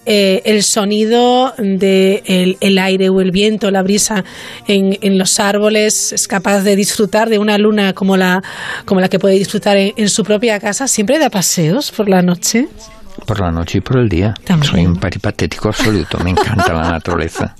[0.05, 4.25] eh, el sonido del el, el aire o el viento, la brisa
[4.67, 8.43] en, en los árboles, es capaz de disfrutar de una luna como la,
[8.85, 12.21] como la que puede disfrutar en, en su propia casa, siempre da paseos por la
[12.21, 12.67] noche.
[13.25, 14.33] Por la noche y por el día.
[14.63, 16.17] Soy un peripatético absoluto.
[16.19, 17.55] Me encanta la naturaleza.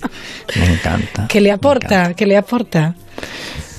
[0.56, 1.26] Me encanta.
[1.28, 2.12] ¿Qué le aporta?
[2.12, 2.94] ¿Qué le aporta?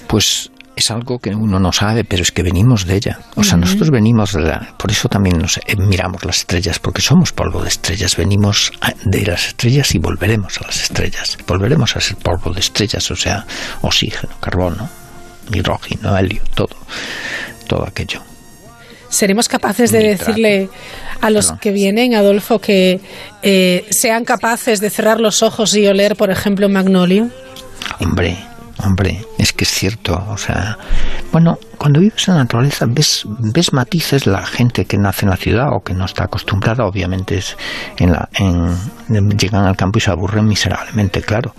[0.08, 3.20] Pues es algo que uno no sabe, pero es que venimos de ella.
[3.36, 4.74] O sea, nosotros venimos de la...
[4.78, 8.18] Por eso también nos eh, miramos las estrellas, porque somos polvo de estrellas.
[8.18, 8.72] Venimos
[9.04, 11.38] de las estrellas y volveremos a las estrellas.
[11.48, 13.46] Volveremos a ser polvo de estrellas, o sea,
[13.82, 14.90] oxígeno, carbono,
[15.54, 16.76] hidrógeno, helio, todo.
[17.68, 18.22] Todo aquello.
[19.10, 20.26] ¿Seremos capaces de Nitrato.
[20.26, 20.70] decirle
[21.22, 21.60] a los Perdón.
[21.60, 23.00] que vienen, Adolfo, que
[23.42, 27.30] eh, sean capaces de cerrar los ojos y oler, por ejemplo, Magnolio?
[28.00, 28.38] Hombre,
[28.84, 30.24] hombre, es que es cierto.
[30.30, 30.78] O sea,
[31.32, 34.26] bueno, cuando vives en la naturaleza ves, ves matices.
[34.28, 37.58] La gente que nace en la ciudad o que no está acostumbrada, obviamente, es
[37.98, 38.76] en la, en,
[39.38, 41.56] llegan al campo y se aburren miserablemente, claro.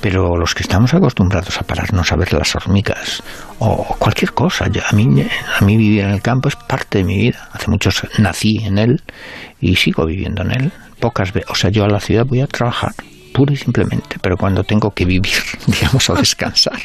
[0.00, 3.22] Pero los que estamos acostumbrados a pararnos a ver las hormigas
[3.58, 5.24] o cualquier cosa, yo- a mí,
[5.58, 7.48] a mí vivir en el campo es parte de mi vida.
[7.52, 9.02] Hace muchos nací en él
[9.60, 10.72] y sigo viviendo en él.
[11.00, 12.92] Pocas veces, o sea, yo a la ciudad voy a trabajar
[13.32, 15.32] pura y simplemente, pero cuando tengo que vivir,
[15.66, 16.78] digamos, o descansar,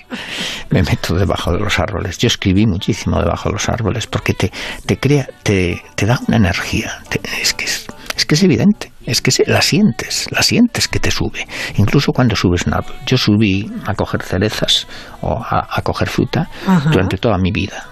[0.69, 2.17] me meto debajo de los árboles.
[2.17, 4.51] Yo escribí muchísimo debajo de los árboles porque te,
[4.85, 7.01] te crea, te, te da una energía.
[7.09, 10.87] Te- es que es, es que es evidente, es que se, la sientes, la sientes
[10.87, 11.45] que te sube.
[11.75, 12.95] Incluso cuando subes un árbol.
[13.05, 14.87] Yo subí a coger cerezas
[15.21, 16.89] o a, a coger fruta Ajá.
[16.89, 17.85] durante toda mi vida.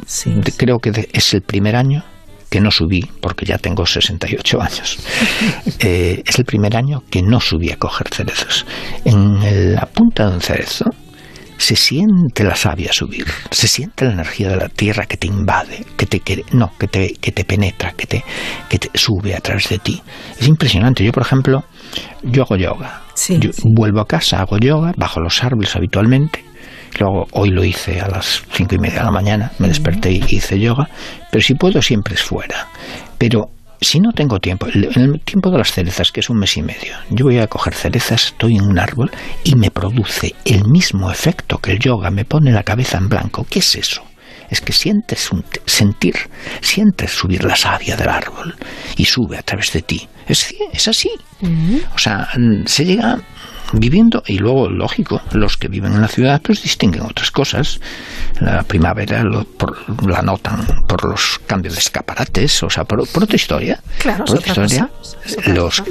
[0.58, 2.04] Creo que es el primer año
[2.56, 4.98] que no subí, porque ya tengo 68 años.
[5.80, 8.66] Eh, es el primer año que no subí a coger cerezos.
[9.04, 10.86] En la punta de un cerezo
[11.58, 15.86] se siente la savia subir, se siente la energía de la tierra que te invade,
[15.98, 18.24] que te que- no, que te, que te penetra, que te,
[18.70, 20.02] que te sube a través de ti.
[20.40, 21.04] Es impresionante.
[21.04, 21.66] Yo, por ejemplo,
[22.24, 23.02] yo hago yoga.
[23.40, 26.46] Yo vuelvo a casa, hago yoga, bajo los árboles habitualmente.
[27.00, 30.24] Luego, hoy lo hice a las cinco y media de la mañana, me desperté y
[30.30, 30.90] hice yoga,
[31.32, 32.68] pero si puedo siempre es fuera.
[33.18, 33.50] Pero
[33.82, 36.56] si no tengo tiempo, el- en el tiempo de las cerezas, que es un mes
[36.58, 39.12] y medio, yo voy a coger cerezas, estoy en un árbol
[39.44, 43.46] y me produce el mismo efecto que el yoga, me pone la cabeza en blanco.
[43.50, 44.02] ¿Qué es eso?
[44.50, 46.16] Es que sientes un, sentir,
[46.62, 48.56] sientes subir la savia del árbol
[48.98, 50.08] y sube a través de ti.
[50.28, 51.10] Es, es así.
[51.94, 52.28] O sea,
[52.66, 53.20] se llega
[53.74, 57.80] viviendo y luego, lógico, los que viven en la ciudad pues distinguen otras cosas.
[58.40, 59.78] La primavera lo- por-
[60.10, 63.80] la notan por los cambios de escaparates, o sea, por, por otra historia.
[64.00, 64.90] Claro, por es otra historia.
[65.00, 65.84] cosa, los,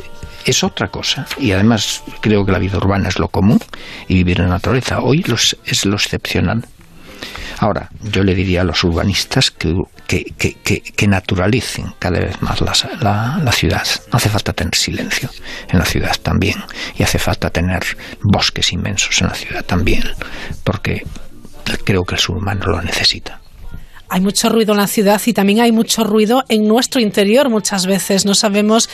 [0.47, 1.27] es otra cosa.
[1.39, 3.61] Y además creo que la vida urbana es lo común
[4.09, 6.65] y vivir en la naturaleza hoy los, es lo excepcional.
[7.59, 9.75] Ahora, yo le diría a los urbanistas que,
[10.07, 13.87] que, que, naturalicen cada vez más la, la- ciudad.
[14.13, 15.31] No hace falta tener silencio
[15.69, 16.57] en la ciudad también.
[16.99, 17.83] Y hace falta tener
[18.23, 20.03] bosques inmensos en la ciudad también.
[20.65, 21.07] Porque
[21.85, 23.41] creo que el ser humano lo necesita.
[24.11, 27.87] Hay mucho ruido en la ciudad y también hay mucho ruido en nuestro interior muchas
[27.87, 28.27] veces.
[28.27, 28.89] No sabemos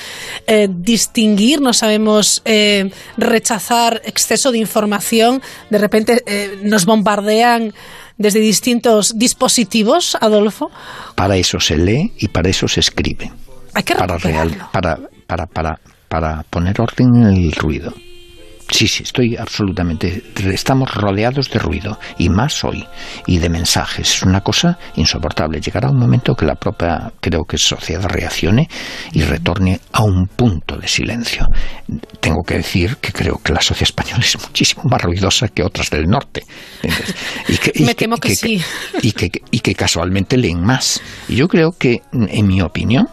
[0.47, 5.43] eh, distinguir, no sabemos eh, rechazar exceso de información.
[5.69, 7.75] De repente eh, nos bombardean
[8.21, 10.71] desde distintos dispositivos, Adolfo.
[11.17, 13.33] Para eso se lee y para eso se escribe.
[13.75, 17.93] Hay que para, real- para, para, para, para poner orden en el ruido.
[18.71, 20.23] Sí, sí, estoy absolutamente.
[20.53, 22.87] Estamos rodeados de ruido, y más hoy,
[23.27, 24.17] y de mensajes.
[24.17, 25.61] Es una cosa insoportable.
[25.61, 28.69] Llegará un momento que la propia, creo que sociedad reaccione
[29.13, 31.47] y retorne a un punto de silencio.
[32.21, 35.91] Tengo que decir que creo que la sociedad española es muchísimo más ruidosa que otras
[35.91, 36.45] del norte.
[37.49, 38.63] Y que, y Me temo que sí.
[39.03, 41.01] y que, y que casualmente leen más.
[41.29, 43.09] Y yo creo que, en mi opinión,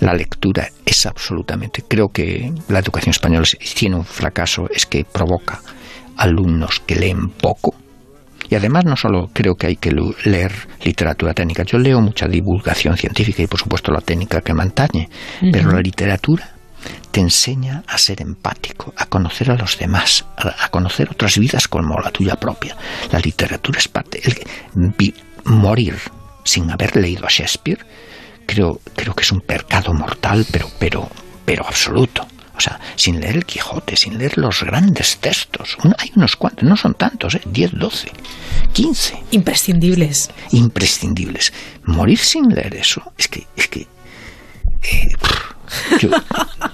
[0.00, 1.82] la lectura es absolutamente.
[1.86, 5.60] Creo que la educación española tiene un fracaso, es que provoca
[6.16, 7.74] alumnos que leen poco.
[8.48, 9.90] Y además no solo creo que hay que
[10.24, 10.52] leer
[10.84, 15.08] literatura técnica, yo leo mucha divulgación científica y por supuesto la técnica que me antañe,
[15.52, 16.52] pero la literatura
[17.10, 21.66] te enseña a ser empático, a conocer a los demás, a, a conocer otras vidas
[21.66, 22.76] como la tuya propia.
[23.10, 24.20] La literatura es parte.
[24.24, 25.96] el- vi- morir
[26.44, 27.84] sin haber leído a Shakespeare,
[28.46, 31.08] creo, creo que es un pecado mortal, pero, pero,
[31.44, 32.26] pero absoluto.
[32.56, 35.76] O sea, sin leer el Quijote, sin leer los grandes textos.
[35.98, 37.42] Hay unos cuantos, no son tantos, ¿eh?
[37.44, 38.10] 10, 12,
[38.72, 39.22] 15.
[39.32, 40.30] Imprescindibles.
[40.52, 41.52] Imprescindibles.
[41.84, 45.08] Morir sin leer eso, es que, es que eh,
[46.00, 46.10] yo-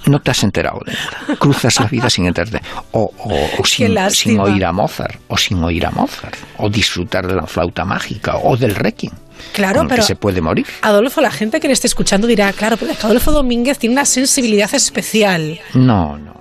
[0.07, 1.37] no te has enterado de nada.
[1.39, 2.61] Cruzas la vida sin enterarte.
[2.93, 5.21] O, o- o sin, oír a Mozart.
[5.29, 6.37] O sin oír a Mozart.
[6.59, 8.37] O disfrutar de la flauta mágica.
[8.37, 9.13] O del Requiem.
[9.53, 10.67] Claro, con el pero que se puede morir.
[10.83, 14.73] Adolfo, la gente que le esté escuchando dirá, claro, pero Adolfo Domínguez tiene una sensibilidad
[14.75, 15.61] especial.
[15.75, 16.35] No, no,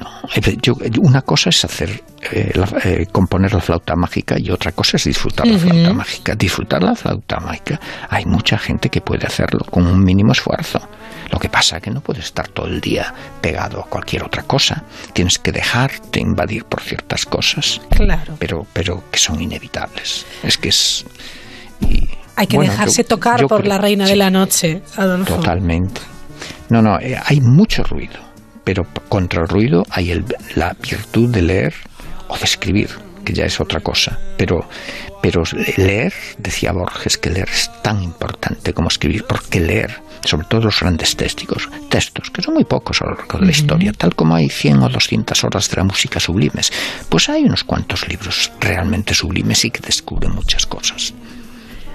[0.00, 0.10] no,
[0.62, 2.02] yo- una cosa es hacer
[2.32, 6.34] eh, la- eh, componer la flauta mágica y otra cosa es disfrutar la flauta mágica.
[6.34, 10.80] Disfrutar la flauta mágica, hay mucha gente que puede hacerlo con un mínimo esfuerzo.
[11.30, 14.42] Lo que pasa es que no puedes estar todo el día pegado a cualquier otra
[14.44, 14.84] cosa.
[15.12, 18.36] Tienes que dejarte invadir por ciertas cosas, Claro.
[18.38, 20.26] pero, pero que son inevitables.
[20.42, 21.04] Es que es
[22.36, 25.36] Hay que Bueno, dejarse yo- tocar yo por creo- la reina de la noche, Adolfo.
[25.36, 26.00] Totalmente.
[26.68, 28.18] No, no, eh, hay mucho ruido,
[28.64, 30.24] pero contra el ruido hay el-
[30.54, 31.74] la virtud de leer
[32.28, 32.88] o de escribir.
[33.24, 34.18] que ya es otra cosa.
[34.36, 34.68] Pero,
[35.22, 35.44] pero
[35.78, 40.78] leer, decía Borges, que leer es tan importante como escribir, porque leer, sobre todo los
[40.78, 44.34] grandes textos, textos que son muy pocos a lo largo de la historia, tal como
[44.34, 46.70] hay 100 o 200 horas de la música sublimes,
[47.08, 51.14] pues hay unos cuantos libros realmente sublimes y que descubren muchas cosas.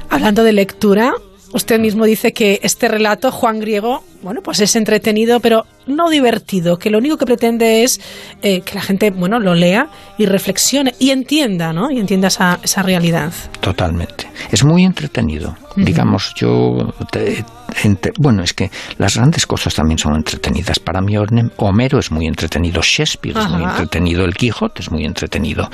[0.10, 1.14] Hablando de lectura,
[1.54, 6.78] usted mismo dice que este relato, Juan Griego, bueno, pues es entretenido, pero no divertido,
[6.78, 8.00] que lo único que pretende es
[8.42, 9.88] eh, que la gente, bueno, lo lea
[10.18, 11.90] y reflexione y entienda, ¿no?
[11.92, 13.32] Y entienda esa, esa realidad.
[13.62, 14.30] Totalmente.
[14.52, 15.56] Es muy entretenido.
[15.76, 16.94] Digamos, yo...
[17.12, 17.44] te-
[17.84, 20.80] ente- bueno, es que las grandes cosas también son entretenidas.
[20.80, 21.16] Para mí
[21.58, 25.70] Homero es muy entretenido, Shakespeare es muy entretenido, el Quijote es muy entretenido.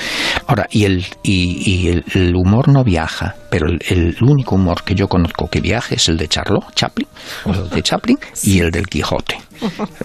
[0.48, 4.84] Ahora, y el, y, y el, el humor no viaja, pero el, el único humor
[4.84, 7.08] que yo conozco que viaje es el de Charlot Chaplin,
[7.46, 9.40] o el de Chaplin, y el del Quijote.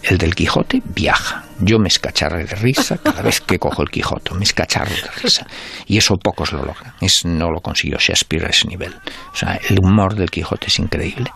[0.03, 1.45] El del Quijote viaja.
[1.61, 5.47] Yo me escacharré de risa cada vez que cojo el Quijote, me escacharro de risa.
[5.87, 6.95] Y eso pocos lo logran.
[7.01, 8.95] Es, no lo consiguió Shakespeare a ese nivel.
[9.33, 11.31] O sea, el humor del Quijote es increíble.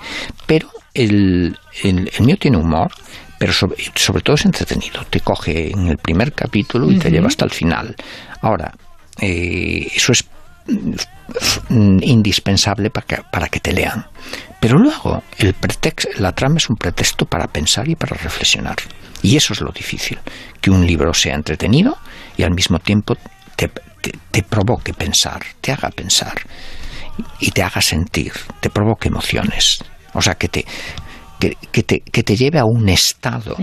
[0.47, 2.93] Pero el, el, el mío tiene humor,
[3.39, 5.05] pero sobre, sobre todo es entretenido.
[5.11, 7.95] Te coge en el primer capítulo y te lleva hasta el final.
[8.41, 8.73] Ahora,
[9.21, 10.25] eh, eso es
[11.69, 14.07] mm, indispensable para que, para que te lean.
[14.65, 18.77] Pero luego el pretext, la trama es un pretexto para pensar y para reflexionar.
[19.21, 20.19] Y eso es lo difícil,
[20.63, 21.99] que un libro sea entretenido
[22.39, 23.15] y al mismo tiempo
[23.57, 26.33] te, te- te provoque pensar, te haga pensar
[27.41, 29.85] y te haga sentir, te provoque emociones.
[30.15, 30.65] O sea, que te,
[31.39, 33.57] que, que te, que te lleve a un estado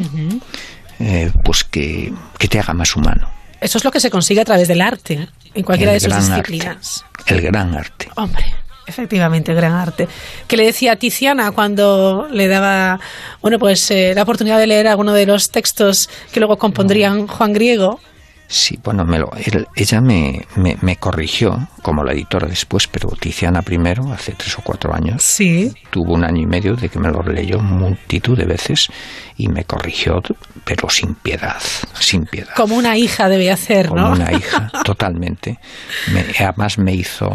[1.00, 3.28] eh, pues que, que te haga más humano.
[3.60, 6.10] Eso es lo que se consigue a través del arte, en cualquiera El de sus
[6.14, 6.52] gran arte.
[6.52, 7.06] disciplinas.
[7.26, 8.08] El gran arte.
[8.16, 8.46] Hombre,
[8.92, 10.08] efectivamente, gran arte.
[10.48, 13.00] Que le decía a Tiziana cuando le daba,
[13.42, 17.54] bueno, pues eh, la oportunidad de leer alguno de los textos que luego compondrían Juan
[17.54, 18.00] Griego.
[18.54, 23.08] Sí, bueno, me lo, él- ella me, me, me corrigió, como la editora después, pero
[23.18, 25.24] Tiziana primero, hace tres o cuatro años.
[25.24, 25.72] Sí.
[25.90, 28.90] Tuvo un año y medio de que me lo leyó multitud de veces
[29.38, 30.22] y me corrigió,
[30.66, 31.56] pero sin piedad,
[31.98, 32.54] sin piedad.
[32.58, 34.12] Como una hija debe hacer, Como ¿no?
[34.12, 35.58] una hija, totalmente.
[36.14, 37.30] Me- además me hizo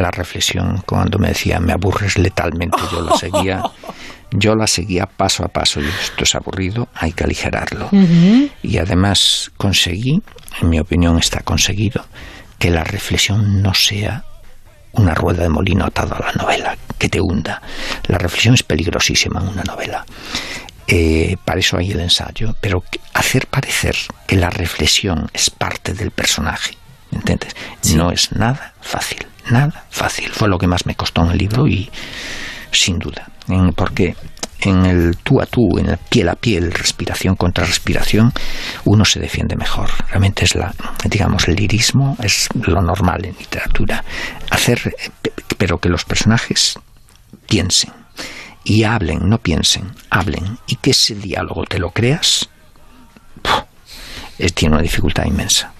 [0.00, 3.62] la reflexión cuando me decía me aburres letalmente, yo la seguía,
[4.30, 7.88] yo la seguía paso a paso y esto es aburrido, hay que aligerarlo.
[8.62, 10.22] Y además conseguí,
[10.60, 12.04] en mi opinión está conseguido,
[12.58, 14.24] que la reflexión no sea
[14.92, 17.60] una rueda de molino atada a la novela, que te hunda.
[18.06, 20.06] La reflexión es peligrosísima en una novela.
[20.86, 22.84] Eh, para eso hay el ensayo, pero
[23.14, 23.96] hacer parecer
[24.26, 26.76] que la reflexión es parte del personaje,
[27.10, 27.54] ¿entiendes?
[27.94, 30.30] No es nada fácil, nada fácil.
[30.32, 31.90] Fue lo que más me costó en el libro y
[32.70, 34.16] sin duda, en- porque
[34.60, 38.32] en el tú a tú, en el piel a piel, respiración contra respiración,
[38.84, 39.90] uno se defiende mejor.
[40.08, 44.02] Realmente es la, digamos, el lirismo es lo normal en literatura.
[44.50, 46.78] Hacer, eh, pe- pero que los personajes
[47.46, 47.92] piensen
[48.64, 52.48] y hablen, no piensen, hablen y que ese diálogo te lo creas,
[54.38, 55.73] es, tiene una dificultad inmensa.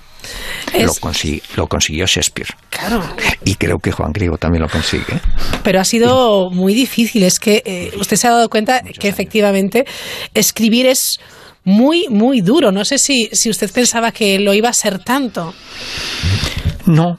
[0.72, 2.48] Lo, Es- consi- lo consiguió Shakespeare.
[2.70, 3.02] Claro.
[3.44, 5.20] Y creo que Juan Griego también lo consigue.
[5.62, 7.22] Pero ha sido muy difícil.
[7.22, 9.84] Es que eh, usted se ha dado cuenta que efectivamente
[10.34, 11.18] escribir es
[11.64, 12.72] muy, muy duro.
[12.72, 15.54] No sé si, si usted pensaba que lo iba a ser tanto.
[16.86, 17.18] No,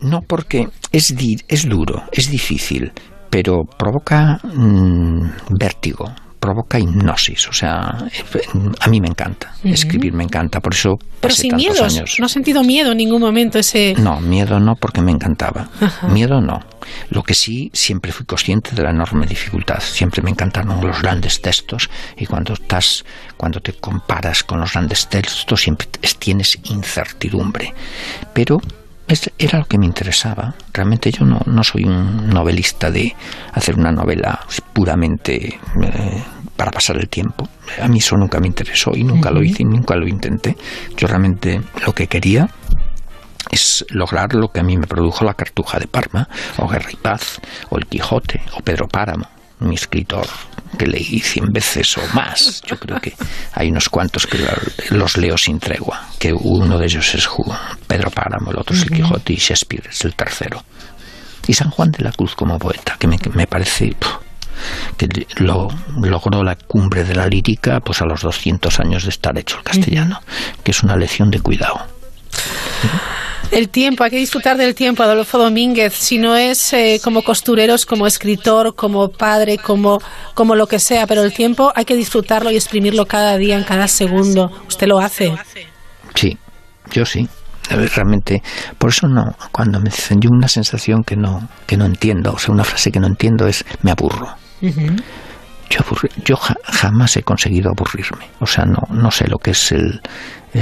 [0.00, 2.92] no porque es, di- es duro, es difícil,
[3.30, 6.12] pero provoca mm, vértigo,
[6.46, 7.48] provoca hipnosis.
[7.48, 7.98] O sea,
[8.80, 11.80] a mí me encanta, escribir me encanta, por eso Pero pasé sin miedos.
[11.80, 12.16] años.
[12.20, 13.94] No ha sentido miedo en ningún momento ese...
[13.98, 15.68] No, miedo no, porque me encantaba.
[15.80, 16.06] Ajá.
[16.06, 16.62] Miedo no.
[17.10, 19.80] Lo que sí, siempre fui consciente de la enorme dificultad.
[19.80, 23.04] Siempre me encantaron los grandes textos y cuando estás,
[23.36, 27.74] cuando te comparas con los grandes textos, siempre es- tienes incertidumbre.
[28.32, 28.60] Pero
[29.08, 30.54] es- era lo que me interesaba.
[30.72, 33.14] Realmente yo no, no soy un novelista de
[33.52, 34.38] hacer una novela
[34.72, 36.22] puramente eh,
[36.56, 37.48] para pasar el tiempo.
[37.80, 40.56] A mí eso nunca me interesó y nunca lo hice y nunca lo intenté.
[40.96, 42.48] Yo realmente lo que quería
[43.50, 46.28] es lograr lo que a mí me produjo la Cartuja de Parma,
[46.58, 49.28] o Guerra y Paz, o El Quijote, o Pedro Páramo,
[49.60, 50.26] mi escritor
[50.76, 52.62] que leí cien veces o más.
[52.66, 53.14] Yo creo que
[53.52, 54.38] hay unos cuantos que
[54.90, 57.28] los leo sin tregua, que uno de ellos es
[57.86, 58.90] Pedro Páramo, el otro es El.
[58.90, 60.62] Quijote y Shakespeare es el tercero.
[61.46, 63.94] Y San Juan de la Cruz como poeta, que me, que me parece
[64.96, 65.68] que lo,
[66.00, 69.64] logró la cumbre de la lírica pues a los 200 años de estar hecho el
[69.64, 70.20] castellano,
[70.62, 71.80] que es una lección de cuidado.
[73.52, 75.94] El tiempo, hay que disfrutar del tiempo, Adolfo Domínguez.
[75.94, 80.00] Si no es eh, como costureros, como escritor, como padre, como,
[80.34, 83.62] como lo que sea, pero el tiempo hay que disfrutarlo y exprimirlo cada día, en
[83.62, 84.50] cada segundo.
[84.66, 85.32] Usted lo hace.
[86.14, 86.36] Sí,
[86.90, 87.28] yo sí.
[87.68, 88.42] realmente,
[88.78, 92.38] por eso no, cuando me dicen yo una sensación que no, que no entiendo, o
[92.38, 94.34] sea, una frase que no entiendo es me aburro.
[96.24, 98.28] Yo, ja- jamás he conseguido aburrirme.
[98.40, 100.00] O sea, no, no sé lo que es el,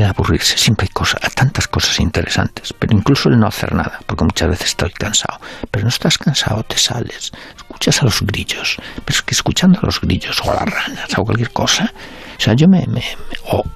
[0.09, 0.57] aburrirse.
[0.57, 2.73] Siempre hay cosas, tantas cosas interesantes.
[2.79, 5.39] Pero incluso el no hacer nada, porque muchas veces estoy cansado.
[5.71, 8.77] Pero no estás cansado, te sales, escuchas a los grillos.
[9.05, 11.93] Pero es que escuchando a los grillos o a las ranas o cualquier cosa,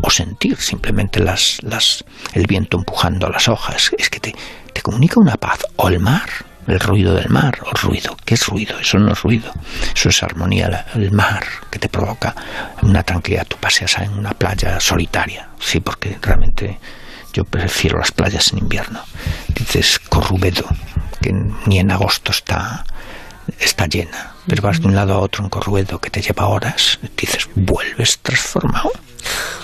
[0.02, 1.20] o sentir simplemente
[2.32, 4.34] el viento empujando las hojas, es que te,
[4.72, 5.60] te comunica una paz.
[5.76, 6.28] O el mar,
[6.68, 8.16] el ruido del mar, o ruido.
[8.24, 8.78] ¿Qué es ruido?
[8.78, 9.52] Eso no es ruido.
[9.94, 12.34] Eso es armonía, el mar que te provoca
[12.82, 13.46] una tranquilidad.
[13.46, 16.78] Tú paseas en una playa solitaria, sí, porque realmente
[17.32, 19.00] yo prefiero las playas en invierno.
[19.48, 20.64] Dices Corrubedo,
[21.20, 21.32] que
[21.66, 22.84] ni en agosto está
[23.58, 26.98] está llena, pero vas de un lado a otro en Corruedo que te lleva horas,
[27.16, 28.92] dices, vuelves transformado.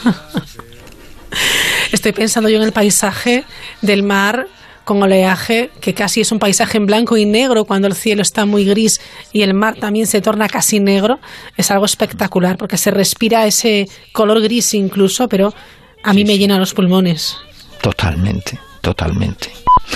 [1.92, 3.44] Estoy pensando yo en el paisaje
[3.82, 4.46] del mar
[4.84, 8.44] con oleaje, que casi es un paisaje en blanco y negro cuando el cielo está
[8.44, 9.00] muy gris
[9.32, 11.18] y el mar también se torna casi negro.
[11.56, 15.54] Es algo espectacular porque se respira ese color gris incluso, pero
[16.02, 17.38] a mí me llena los pulmones.
[17.80, 19.50] Totalmente, totalmente.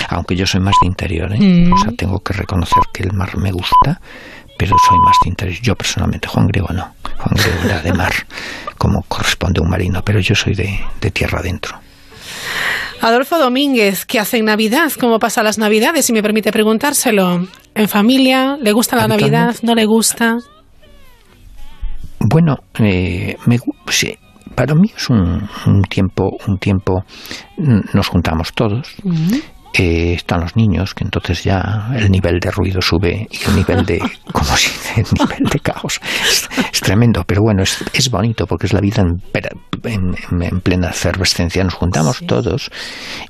[0.09, 1.39] Aunque yo soy más de interior, ¿eh?
[1.39, 1.73] Mm.
[1.73, 4.01] o sea, tengo que reconocer que el mar me gusta,
[4.57, 5.59] pero soy más de interior.
[5.61, 6.93] Yo personalmente, Juan Griego no.
[7.17, 8.13] Juan Griego era de mar,
[8.77, 11.79] como corresponde a un marino, pero yo soy de, de tierra adentro.
[13.01, 14.91] Adolfo Domínguez, ¿qué hace en Navidad?
[14.99, 16.05] ¿Cómo pasa las Navidades?
[16.05, 17.47] Si me permite preguntárselo.
[17.75, 18.57] ¿En familia?
[18.61, 19.55] ¿Le gusta la Navidad?
[19.61, 20.37] ¿No le gusta?
[22.19, 23.57] Bueno, eh, me
[23.87, 24.17] sí,
[24.55, 27.05] para mí es un, un tiempo, un tiempo,
[27.93, 28.95] nos juntamos todos,
[29.73, 33.85] eh, están los niños, que entonces ya el nivel de ruido sube y el nivel
[33.85, 33.99] de,
[34.31, 34.69] como si
[34.99, 38.81] el nivel de caos es, es tremendo, pero bueno, es, es bonito porque es la
[38.81, 39.21] vida en-
[39.83, 42.71] en- en plena efervescencia, nos juntamos todos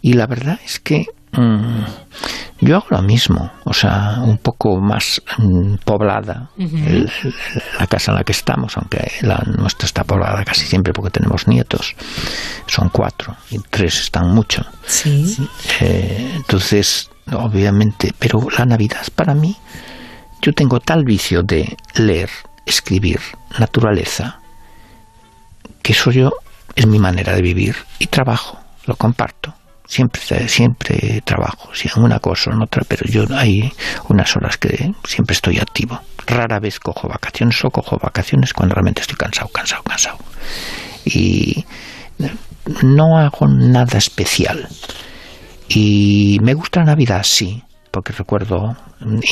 [0.02, 1.84] y la verdad es que mm,
[2.62, 6.76] yo hago lo mismo, o sea, un poco más mm, poblada Ujú.
[6.78, 7.34] el- el-
[7.80, 11.48] la casa en la que estamos, aunque la nuestra está poblada casi siempre porque tenemos
[11.48, 11.96] nietos,
[12.68, 14.66] son cuatro y tres están mucho.
[14.86, 15.38] Sí.
[15.80, 19.56] Eh, entonces, obviamente, pero la Navidad para mí,
[20.42, 22.30] yo tengo tal vicio de leer,
[22.66, 23.20] escribir,
[23.58, 24.40] naturaleza,
[25.82, 26.32] que eso yo
[26.76, 29.54] es mi manera de vivir y trabajo, lo comparto.
[29.90, 33.74] Siempre, siempre trabajo, si en una cosa o en otra, pero yo hay
[34.08, 36.00] unas horas que siempre estoy activo.
[36.28, 40.20] Rara vez cojo vacaciones o cojo vacaciones cuando realmente estoy cansado, cansado, cansado.
[41.06, 41.66] Y
[42.84, 44.68] no hago nada especial.
[45.70, 48.78] Y me gusta la Navidad, sí, porque recuerdo,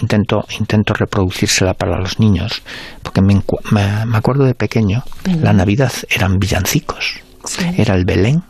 [0.01, 2.63] intento, intento reproducírsela para los niños,
[3.03, 5.03] porque me, me acuerdo de pequeño,
[5.39, 7.19] la Navidad eran villancicos,
[7.77, 8.41] era el Belén,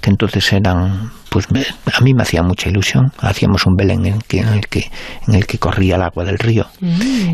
[0.00, 4.14] que entonces eran, pues me- a mí me hacía mucha ilusión, hacíamos un Belén en
[4.14, 4.90] el que, en el que,
[5.26, 6.66] en el que corría el agua del río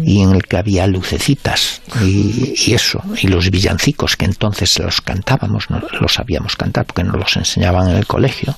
[0.05, 5.01] y en el que había lucecitas y, y eso, y los villancicos que entonces los
[5.03, 8.57] cantábamos, no los sabíamos cantar porque nos los enseñaban en el colegio,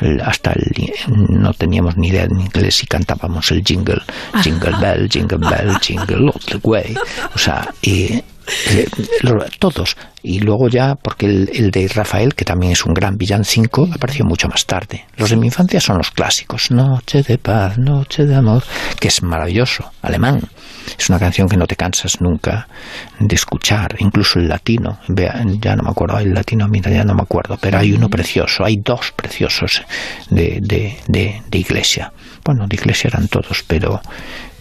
[0.00, 0.72] el- hasta el,
[1.08, 4.02] no teníamos ni idea en inglés y cantábamos el jingle,
[4.42, 6.94] jingle bell, jingle bell, jingle all the way,
[7.34, 8.20] o sea, y
[8.70, 8.86] eh,
[9.58, 13.88] todos, y luego ya, porque el, el de Rafael, que también es un gran villancico,
[13.92, 15.04] apareció mucho más tarde.
[15.16, 18.62] Los de mi infancia son los clásicos, Noche de paz, Noche de amor,
[19.00, 20.40] que es maravilloso, alemán.
[20.98, 22.68] Es una canción que no te cansas nunca
[23.18, 24.98] de escuchar, incluso el latino.
[25.08, 28.64] Ya no me acuerdo, el latino, mira, ya no me acuerdo, pero hay uno precioso,
[28.64, 29.82] hay dos preciosos
[30.28, 32.12] de, de, de, de iglesia.
[32.44, 34.00] Bueno, de iglesia eran todos, pero,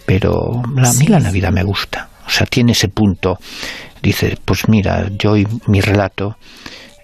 [0.06, 2.10] pero la, a mí la Navidad me gusta.
[2.26, 3.38] O sea, tiene ese punto.
[4.02, 6.38] Dice, pues mira, yo hoy mi relato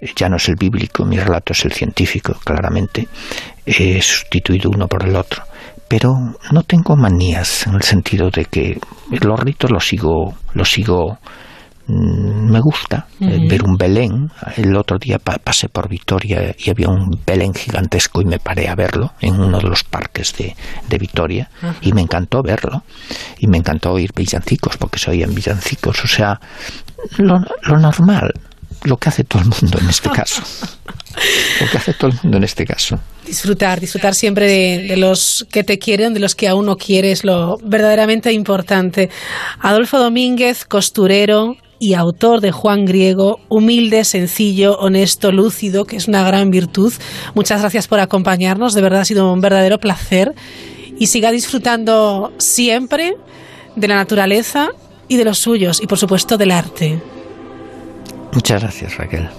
[0.02, 3.08] eh, ya no es el bíblico, mi relato es el científico, claramente.
[3.66, 5.44] He sustituido uno por el otro.
[5.88, 6.16] Pero
[6.52, 8.80] no tengo manías en el sentido de que
[9.10, 11.18] los ritos los sigo, los sigo
[11.90, 14.30] me gusta eh, ver un Belén.
[14.56, 18.68] El otro día pa- pasé por Vitoria y había un Belén gigantesco y me paré
[18.68, 20.56] a verlo en uno de los parques de,
[20.88, 21.50] de Vitoria
[21.82, 22.84] y me encantó verlo
[23.40, 26.04] y me encantó oír villancicos porque se oían villancicos.
[26.04, 26.40] O sea,
[27.18, 28.34] lo, lo normal,
[28.84, 30.42] lo que hace todo el mundo en este caso.
[31.60, 32.98] Lo que hace todo el mundo en este caso.
[33.26, 37.26] Disfrutar, disfrutar siempre de, de los que te quieren, de los que aún no quieres,
[37.26, 39.10] lo verdaderamente importante.
[39.60, 46.24] Adolfo Domínguez, costurero y autor de Juan Griego, humilde, sencillo, honesto, lúcido, que es una
[46.24, 46.94] gran virtud.
[47.34, 50.36] Muchas gracias por acompañarnos, de verdad ha sido un verdadero placer.
[50.98, 53.16] Y siga disfrutando siempre
[53.78, 54.70] de la naturaleza
[55.08, 57.02] y de los suyos, y por supuesto del arte.
[58.34, 59.30] Muchas gracias, Raquel.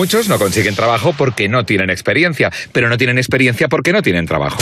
[0.00, 4.24] Muchos no consiguen trabajo porque no tienen experiencia, pero no tienen experiencia porque no tienen
[4.24, 4.56] trabajo.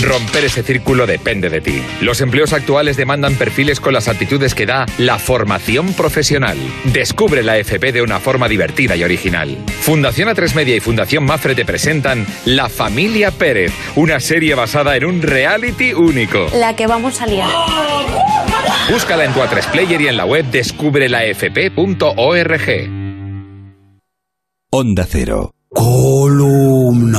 [0.00, 1.82] Romper ese círculo depende de ti.
[2.00, 6.56] Los empleos actuales demandan perfiles con las aptitudes que da la formación profesional.
[6.84, 9.58] Descubre la FP de una forma divertida y original.
[9.82, 15.04] Fundación A3 Media y Fundación Mafre te presentan La Familia Pérez, una serie basada en
[15.04, 16.48] un reality único.
[16.54, 17.50] La que vamos a liar.
[18.90, 22.99] Búscala en tu A3 Player y en la web descubrelafp.org.
[24.72, 25.52] Onda Cero.
[25.74, 27.18] Columna.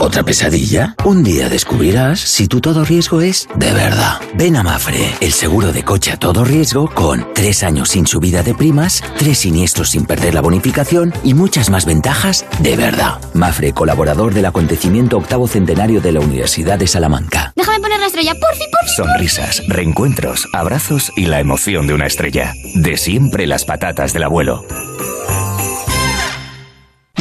[0.00, 0.96] ¿Otra pesadilla?
[1.04, 4.20] Un día descubrirás si tu todo riesgo es de verdad.
[4.34, 8.42] Ven a Mafre, el seguro de coche a todo riesgo con tres años sin subida
[8.42, 13.20] de primas, tres siniestros sin perder la bonificación y muchas más ventajas de verdad.
[13.34, 17.52] Mafre, colaborador del acontecimiento octavo centenario de la Universidad de Salamanca.
[17.54, 18.94] Déjame poner la estrella, porfi, porfi.
[18.96, 22.52] Sonrisas, reencuentros, abrazos y la emoción de una estrella.
[22.74, 24.64] De siempre las patatas del abuelo.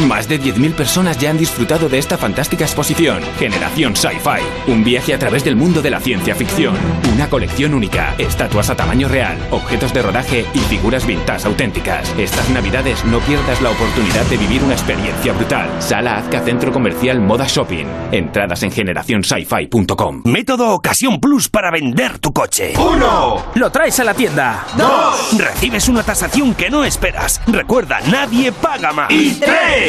[0.06, 4.72] Más de 10.000 personas ya han disfrutado de esta fantástica exposición, Generación Sci-Fi.
[4.72, 6.76] Un viaje a través del mundo de la ciencia ficción.
[7.14, 12.14] Una colección única, estatuas a tamaño real, objetos de rodaje y figuras vintage auténticas.
[12.16, 15.68] Estas navidades no pierdas la oportunidad de vivir una experiencia brutal.
[15.80, 17.88] Sala Azca Centro Comercial Moda Shopping.
[18.12, 20.22] Entradas en generacionsci-fi.com.
[20.26, 22.74] Método Ocasión Plus para vender tu coche.
[22.78, 23.48] ¡Uno!
[23.56, 24.64] Lo traes a la tienda.
[24.78, 25.36] ¡Dos!
[25.40, 27.42] Recibes una tasación que no esperas.
[27.48, 29.10] Recuerda, nadie paga más.
[29.10, 29.40] ¡Y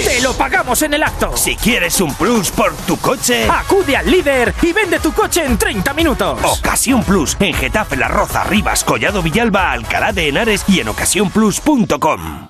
[0.03, 0.17] tres!
[0.17, 1.37] ¡Te lo pagamos en el acto!
[1.37, 5.59] Si quieres un plus por tu coche, acude al líder y vende tu coche en
[5.59, 6.39] 30 minutos.
[6.43, 12.49] Ocasión Plus en Getafe, La Roza, Rivas, Collado Villalba, Alcalá de Henares y en ocasiónplus.com.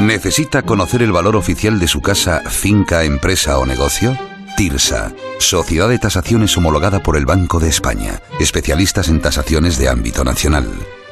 [0.00, 4.16] ¿Necesita conocer el valor oficial de su casa, finca, empresa o negocio?
[4.56, 10.24] TIRSA, Sociedad de Tasaciones homologada por el Banco de España, especialistas en tasaciones de ámbito
[10.24, 10.66] nacional.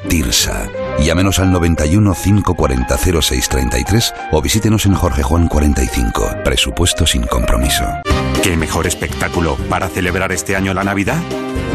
[0.07, 0.69] TIRSA.
[0.99, 6.43] Llámenos al 91 540 0633 o visítenos en Jorge Juan 45.
[6.43, 7.85] Presupuesto sin compromiso.
[8.43, 11.21] ¿Qué mejor espectáculo para celebrar este año la Navidad?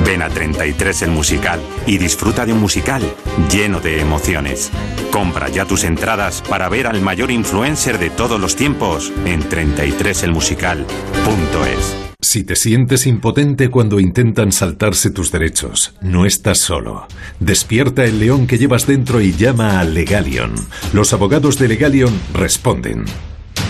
[0.05, 3.03] Ven a 33 el musical y disfruta de un musical
[3.51, 4.71] lleno de emociones.
[5.11, 12.10] Compra ya tus entradas para ver al mayor influencer de todos los tiempos en 33elmusical.es.
[12.23, 17.07] Si te sientes impotente cuando intentan saltarse tus derechos, no estás solo.
[17.41, 20.53] Despierta el león que llevas dentro y llama a Legalion.
[20.93, 23.07] Los abogados de Legalion responden.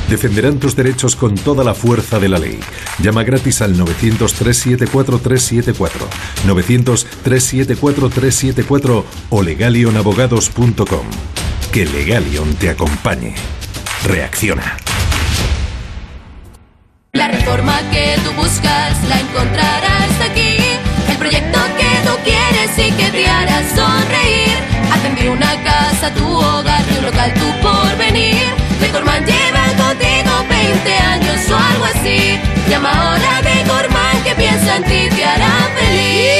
[0.08, 2.58] Defenderán tus derechos con toda la fuerza de la ley.
[3.00, 5.90] Llama gratis al 900-374-374,
[6.48, 11.06] 900-374-374 o legalionabogados.com.
[11.70, 13.36] Que Legalion te acompañe.
[14.04, 14.76] Reacciona.
[17.12, 20.58] La reforma que tú buscas la encontrarás aquí.
[21.08, 24.56] El proyecto que tú quieres y que te hará sonreír.
[24.92, 28.46] Hacen de una casa tu hogar y un local tu porvenir.
[28.80, 32.38] Decorman lleva contigo 20 años o algo así.
[32.68, 36.39] Llama ahora a Decorman que piensa en ti te hará feliz.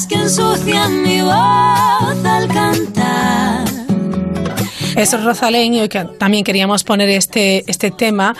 [0.00, 3.64] Cuerdas que ensucian mi voz al cantar.
[4.96, 8.34] Es Rosalén y hoy que también queríamos poner este, este tema.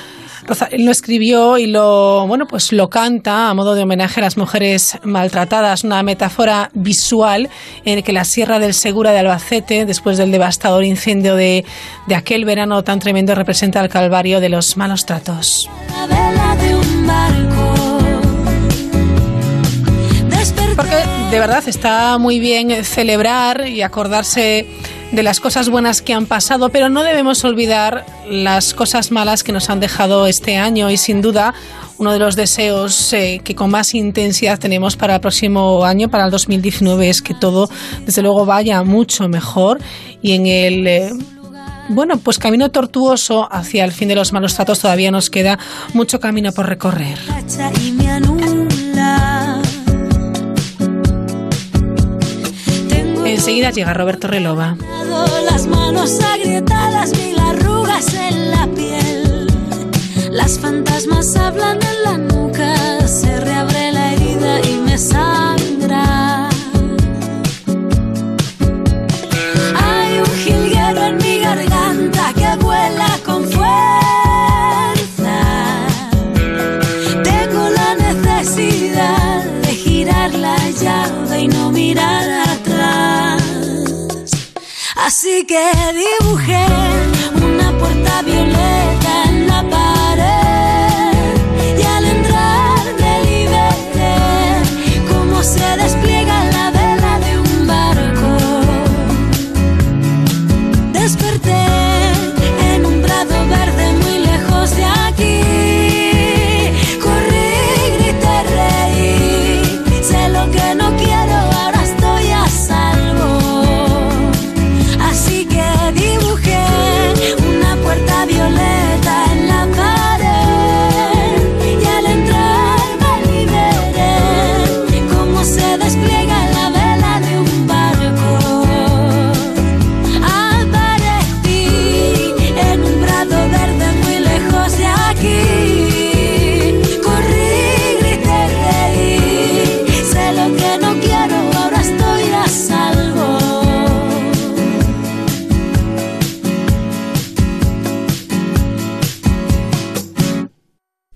[0.47, 4.37] Rosalén lo escribió y lo, bueno, pues lo canta a modo de homenaje a las
[4.37, 7.49] mujeres maltratadas, una metáfora visual
[7.85, 11.65] en que la Sierra del Segura de Albacete, después del devastador incendio de,
[12.07, 15.69] de aquel verano tan tremendo, representa el calvario de los malos tratos.
[20.77, 24.67] Porque de verdad está muy bien celebrar y acordarse
[25.13, 29.53] de las cosas buenas que han pasado, pero no debemos olvidar las cosas malas que
[29.53, 31.55] nos han dejado este año y sin duda
[31.99, 36.25] uno de los deseos eh, que con más intensidad tenemos para el próximo año, para
[36.25, 37.71] el 2019, es que todo,
[38.05, 39.79] desde luego, vaya mucho mejor
[40.23, 40.87] y en el...
[40.87, 41.13] eh,
[41.91, 45.59] bueno, pues camino tortuoso hacia el fin de los malos tratos todavía nos queda
[45.93, 47.19] mucho camino por recorrer.
[53.41, 54.77] Enseguida llega Roberto Relova.
[55.51, 59.47] Las manos agrietadas, mil arrugas en la piel.
[60.31, 65.50] Las fantasmas hablan en la nuca, se reabre la herida y me sangra.
[85.13, 85.59] Así que
[85.93, 86.67] dibujé
[87.45, 88.60] una puerta violeta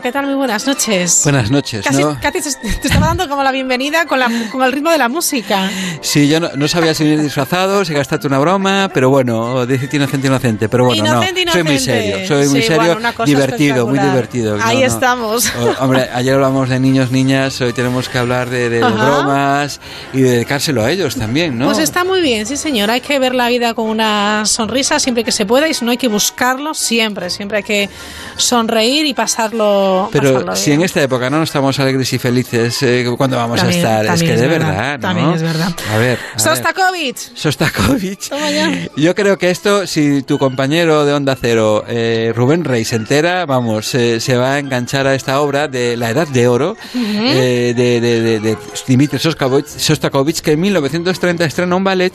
[0.00, 0.24] ¿Qué tal?
[0.26, 1.20] Muy buenas noches.
[1.24, 1.84] Buenas noches.
[1.84, 2.16] Casi, ¿no?
[2.22, 5.68] casi te, estaba dando como la bienvenida con, la, con el ritmo de la música.
[6.00, 9.96] Sí, yo no, no sabía si venir disfrazado, si gastaste una broma, pero bueno, decirte
[9.96, 10.68] inocente, inocente.
[10.68, 14.58] Pero bueno, Inocente, no, soy muy serio, soy muy Sí, serio, bueno, divertido, muy divertido.
[14.62, 14.86] Ahí no.
[14.86, 15.52] estamos.
[15.60, 19.80] O- hombre, ayer hablamos de niños, niñas, hoy tenemos que hablar de, bromas
[20.12, 21.66] y de dedicárselo a ellos también, ¿no?
[21.66, 22.90] Pues está muy bien, sí señor.
[22.90, 25.90] Hay que ver la vida con una sonrisa siempre que se pueda y si no
[25.90, 27.28] hay que buscarlo siempre.
[27.30, 27.90] Siempre hay que
[28.36, 29.79] sonreír y pasarlo,
[30.12, 33.84] Pero pasarlo si en esta época no estamos alegres y felices, eh, ¿cuándo vamos También-
[33.86, 34.14] a estar?
[34.14, 35.00] Es que es de verdad, verdad, ¿no?
[35.00, 35.72] también es verdad.
[35.92, 36.40] A ver, a ver.
[36.40, 37.18] Sostakovich.
[37.34, 38.28] Sostakovich.
[38.28, 38.70] Toma ya.
[38.96, 43.46] Yo creo que esto, si tu compañero de Onda Cero, eh, Rubén Rey, se entera,
[43.46, 47.74] vamos, se- se va a enganchar a esta obra de La Edad de Oro eh,
[47.76, 52.12] de, de, de, de Dmitri Sostakovich, Sostakovich, que en 1930 estrena un ballet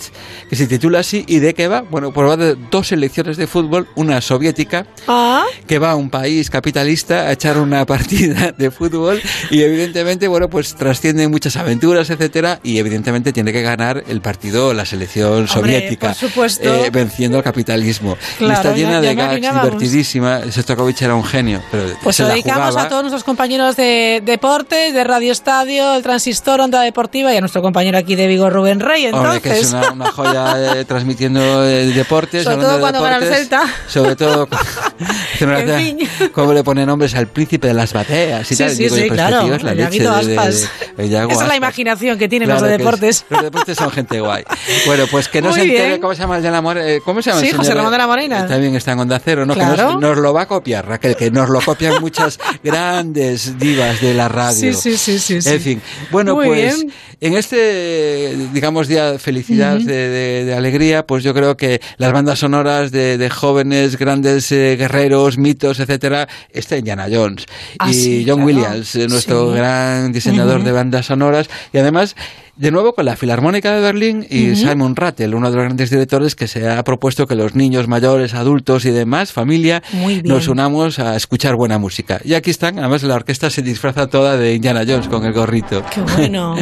[0.49, 1.81] que se titula así y de qué va.
[1.81, 6.09] Bueno, pues va de dos selecciones de fútbol, una soviética Ah, que va a un
[6.09, 12.09] país capitalista a echar una partida de fútbol y evidentemente, bueno, pues trasciende muchas aventuras,
[12.09, 16.63] etcétera, y evidentemente tiene que ganar el partido la selección soviética, por supuesto.
[16.73, 18.17] eh, venciendo al capitalismo.
[18.39, 20.41] y está llena de gags, divertidísima.
[20.51, 22.83] Sostakovich era un genio, pero pues se lo la dedicamos jugaba.
[22.83, 27.39] a todos nuestros compañeros de deportes, de Radio Estadio, el Transistor, Onda Deportiva y a
[27.41, 29.07] nuestro compañero aquí de Vigo, Rubén Rey.
[29.07, 32.43] Hombre, que es Entonces, una, una joya eh, transmitiendo eh, deportes.
[32.43, 33.63] Sobre todo de cuando gana el deportes, Celta.
[33.87, 34.47] Sobre todo,
[35.39, 36.29] En fin.
[36.33, 38.71] cómo le pone nombres al príncipe de las bateas y Sí, tal.
[38.71, 40.69] sí, Digo, sí, yo, pero claro, es la leche de- Aspas.
[40.97, 42.85] de- esa es la imaginación que tienen Claro los de que es.
[42.85, 43.25] deportes.
[43.29, 44.43] Los deportes son gente guay.
[44.87, 46.01] Bueno, pues que no Muy se entere bien.
[46.01, 47.65] cómo se llama el de la More- eh, ¿Cómo se llama el Sí, señor?
[47.65, 48.45] José Ramón de la Morena.
[48.57, 49.53] Bien, está en Onda Cero, ¿no?
[49.53, 54.01] Que nos, nos lo va a copiar, Raquel, que nos lo copian muchas grandes divas
[54.01, 54.73] de la radio.
[54.73, 55.49] Sí, sí, sí, sí, sí.
[55.49, 55.81] En fin,
[56.11, 56.93] bueno, Muy pues bien.
[57.21, 59.85] en este, digamos, día de felicidad, Ujú.
[59.87, 65.79] de, alegría, pues yo creo que las bandas sonoras de, jóvenes, grandes eh, guerreros, mitos,
[65.79, 67.45] etcétera, está Indiana Jones.
[67.79, 68.45] Ah, y sí, John claro.
[68.45, 69.57] Williams, eh, nuestro Sí.
[69.57, 72.15] gran diseñador de bandas sonoras, y además
[72.55, 74.55] de nuevo con la Filarmónica de Berlín y.
[74.55, 78.33] Simon Rattle, uno de los grandes directores que se ha propuesto que los niños mayores,
[78.33, 79.83] adultos y demás, familia,
[80.23, 82.21] nos unamos a escuchar buena música.
[82.23, 85.83] Y aquí están, además la orquesta se disfraza toda de Indiana Jones con el gorrito.
[85.93, 86.55] Qué bueno,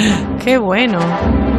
[0.44, 1.53] qué bueno.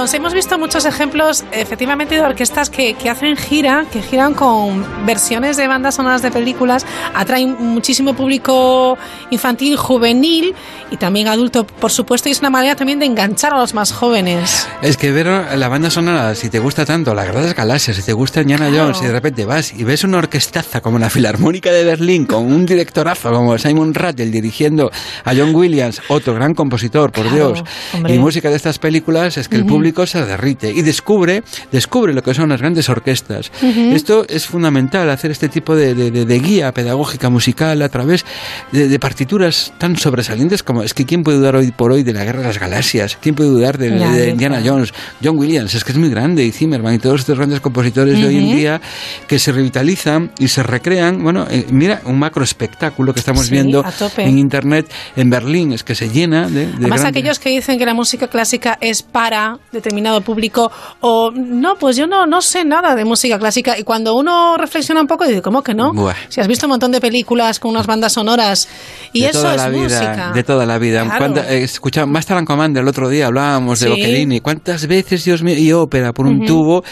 [0.00, 5.58] Hemos visto muchos ejemplos, efectivamente, de orquestas que, que hacen gira, que giran con versiones
[5.58, 8.96] de bandas sonoras de películas, atraen muchísimo público
[9.30, 10.54] infantil, juvenil
[10.90, 13.92] y también adulto, por supuesto, y es una manera también de enganchar a los más
[13.92, 14.66] jóvenes.
[14.80, 18.14] Es que ver la banda sonora, si te gusta tanto, las grandes galaxias, si te
[18.14, 18.84] gusta Indiana Claro.
[18.86, 22.44] Jones, y de repente vas y ves una orquestaza como la Filarmónica de Berlín, con
[22.50, 24.90] un directorazo como Simon Rattle dirigiendo
[25.24, 27.64] a John Williams, otro gran compositor, por Claro, Dios,
[27.94, 28.14] hombre.
[28.14, 29.74] y música de estas películas, es que el Ujú.
[29.90, 31.42] Público se derrite y descubre,
[31.72, 33.50] descubre lo que son las grandes orquestas.
[33.62, 33.92] Ujú.
[33.94, 38.24] Esto es fundamental, hacer este tipo de, de- de- de guía pedagógica musical a través
[38.72, 42.24] de, partituras tan sobresalientes como es que quién puede dudar hoy por hoy de la
[42.24, 43.88] Guerra de las Galaxias, quién puede dudar de.
[44.30, 44.92] Indiana Jones,
[45.24, 48.26] John Williams, es que es muy grande, y Zimmerman y todos estos grandes compositores de
[48.26, 48.80] hoy en día
[49.26, 51.22] que se revitalizan y se recrean.
[51.22, 53.84] Bueno, eh, mira un macro espectáculo que estamos Sí, viendo
[54.18, 57.78] en internet en Berlín, es que se llena de, de Además, grandes- aquellos que dicen
[57.78, 60.70] que la música clásica es para determinado público
[61.00, 65.00] o no, pues yo no, no sé nada de música clásica y cuando uno reflexiona
[65.00, 65.92] un poco dice, ¿cómo que no?
[65.92, 66.14] Buah.
[66.28, 68.68] Si has visto un montón de películas con unas bandas sonoras
[69.12, 70.32] y de eso toda es la vida, música.
[70.34, 71.02] de toda la vida.
[71.04, 71.18] Claro.
[71.18, 73.90] ¿Cuánta- eh, escucha, Master and Commander el otro día hablábamos de Sí.
[73.92, 76.82] Boccherini, cuántas veces Dios mío y ópera por un tubo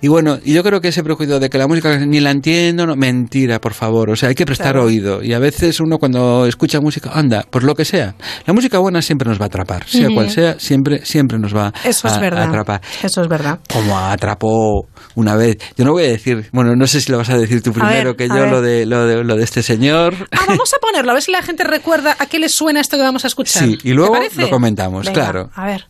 [0.00, 2.86] y bueno, y yo creo que ese prejuicio de que la música ni la entiendo,
[2.86, 4.86] no, mentira, por favor, o sea, hay que prestar Claro.
[4.86, 8.14] oído y a veces uno cuando escucha música, anda, pues lo que sea.
[8.46, 11.72] La música buena siempre nos va a atrapar, sea cual sea, siempre siempre nos va
[11.84, 12.82] Eso a, es verdad.
[13.02, 13.60] Eso es verdad.
[13.72, 15.58] Como atrapó una vez.
[15.76, 18.14] Yo no voy a decir, bueno, no sé si lo vas a decir tú primero
[18.14, 20.14] ver, que yo lo de, lo de lo de este señor.
[20.30, 22.96] Ah, vamos a ponerlo, a ver si la gente recuerda a qué le suena esto
[22.96, 23.64] que vamos a escuchar.
[23.64, 25.50] Sí, y ¿Te luego lo comentamos, Venga, claro.
[25.54, 25.86] A ver.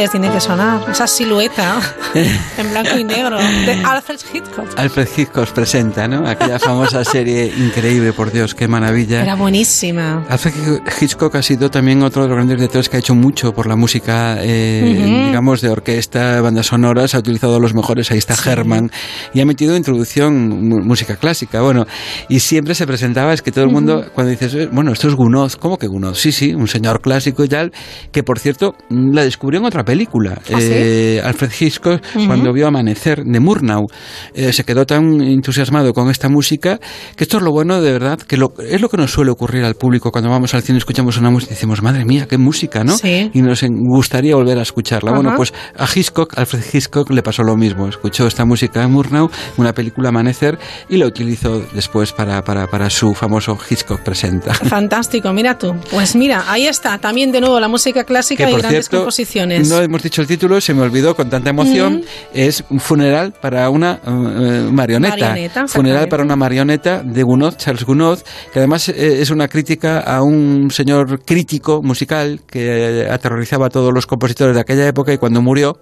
[0.00, 0.90] Claro que les tiene que sonar.
[0.90, 1.80] Esa silueta
[2.14, 4.66] en blanco y negro de Alfred Hitchcock.
[4.78, 6.26] Alfred Hitchcock presenta, ¿no?
[6.26, 9.22] Aquella famosa serie increíble, por Dios, qué maravilla.
[9.22, 10.24] Era buenísima.
[10.28, 13.66] Alfred Hitchcock ha sido también otro de los grandes directores que ha hecho mucho por
[13.66, 15.26] la música, eh, Ujú.
[15.26, 18.90] digamos, de orquesta, bandas sonoras, ha utilizado los mejores, ahí está Herman,
[19.34, 21.86] y ha metido introducción, música clásica, bueno,
[22.28, 25.14] y siempre se presentaba, es que todo el mundo, cuando dices, eh, bueno, esto es
[25.14, 26.14] Gounod, ¿cómo que Gounod?
[26.14, 27.72] Sí, sí, un señor clásico y tal,
[28.12, 30.34] que por cierto, la descubrió en otra película.
[30.52, 30.68] ¿Ah, sí?
[30.70, 32.26] Eh, Alfred Hitchcock, Ujú.
[32.26, 33.86] cuando vio Amanecer de Murnau,
[34.34, 36.78] eh, se quedó tan entusiasmado con esta música
[37.16, 39.64] que esto es lo bueno de verdad, que lo- es lo que nos suele ocurrir
[39.64, 42.84] al público cuando vamos al cine escuchamos una música y decimos, madre mía, qué música,
[42.84, 42.96] ¿no?
[42.96, 43.30] Sí.
[43.34, 45.10] Y nos gustaría volver a escucharla.
[45.12, 45.36] Bueno, Ajá.
[45.36, 47.88] pues a Hitchcock, Alfred Hitchcock, le pasó lo mismo.
[47.88, 50.58] Escuchó esta música de Murnau, una película Amanecer,
[50.88, 54.54] y la utilizó después para, para, para su famoso Hitchcock Presenta.
[54.54, 55.74] Fantástico, mira tú.
[55.90, 59.68] Pues mira, ahí está, también de nuevo la música clásica Que y grandes cierto, composiciones.
[59.68, 62.02] no hemos dicho el título, se me olvidó con tanta emoción.
[62.32, 65.28] Es un funeral para una eh, marioneta.
[65.28, 68.20] Marioneta, funeral para una marioneta de Gounod, Charles Gounod,
[68.52, 73.70] que además eh, es una crítica a un señor crítico musical que eh, aterrorizaba a
[73.70, 75.78] todos los compositores de aquella época y cuando murió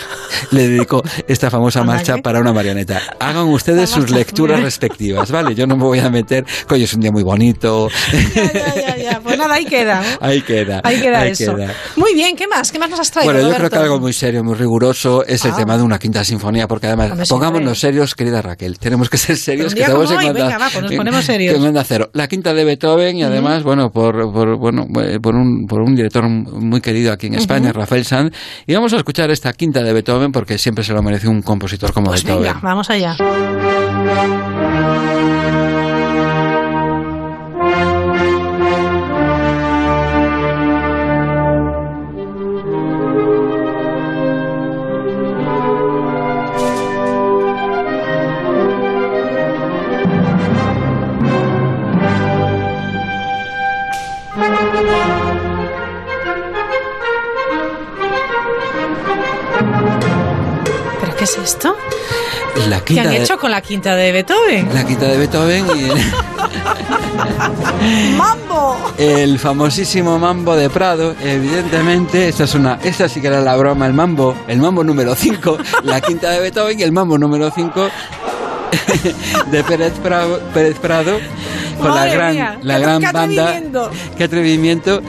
[0.50, 3.00] le dedicó esta famosa marcha para una marioneta.
[3.18, 5.54] Hagan ustedes sus lecturas respectivas, ¿vale?
[5.54, 7.88] Yo no me voy a meter, coño, es un día muy bonito.
[8.34, 9.20] Ya, ya, ya.
[9.22, 10.00] Pues nada, ahí queda.
[10.02, 10.26] ¿no?
[10.26, 10.80] Ahí queda.
[10.84, 11.54] Ahí queda ahí eso.
[11.54, 11.72] queda.
[11.96, 12.70] Muy bien, ¿qué más?
[12.72, 13.32] ¿Qué más nos has traído?
[13.32, 13.76] Bueno, yo creo Roberto?
[13.76, 15.56] que algo muy serio, muy riguroso es el Ah.
[15.56, 19.36] tema de una quinta sinfonía, porque además, Hombre, pongámonos serios, querida Raquel, tenemos que ser
[19.36, 19.74] serios.
[19.74, 21.54] que estamos en hoy, Onda- venga, va, pues nos ponemos serios.
[21.56, 22.10] en Onda Cero.
[22.14, 25.94] La quinta de Beethoven y además, bueno, por, por, bueno, eh, por, un, por un
[25.94, 27.80] director muy querido aquí en España, Ujú.
[27.80, 28.32] Rafael Sanz,
[28.66, 31.92] y vamos a escuchar esta quinta de Beethoven porque siempre se lo merece un compositor
[31.92, 32.44] como Pues Beethoven.
[32.54, 33.16] venga, vamos allá.
[62.94, 64.68] Qué han de- hecho con la quinta de Beethoven?
[64.74, 65.90] la quinta de Beethoven y
[68.16, 68.76] ¡Mambo!
[68.98, 73.86] el famosísimo mambo de Prado, evidentemente, esta es una, esta sí que era la broma,
[73.86, 77.88] el mambo, el mambo número 5, la quinta de Beethoven y el mambo número 5
[79.50, 81.18] de Pérez Prado, Pérez Prado
[81.80, 83.42] con la gran, mía, la gran qué banda.
[83.48, 83.90] atrevimiento.
[84.16, 85.02] Qué atrevimiento.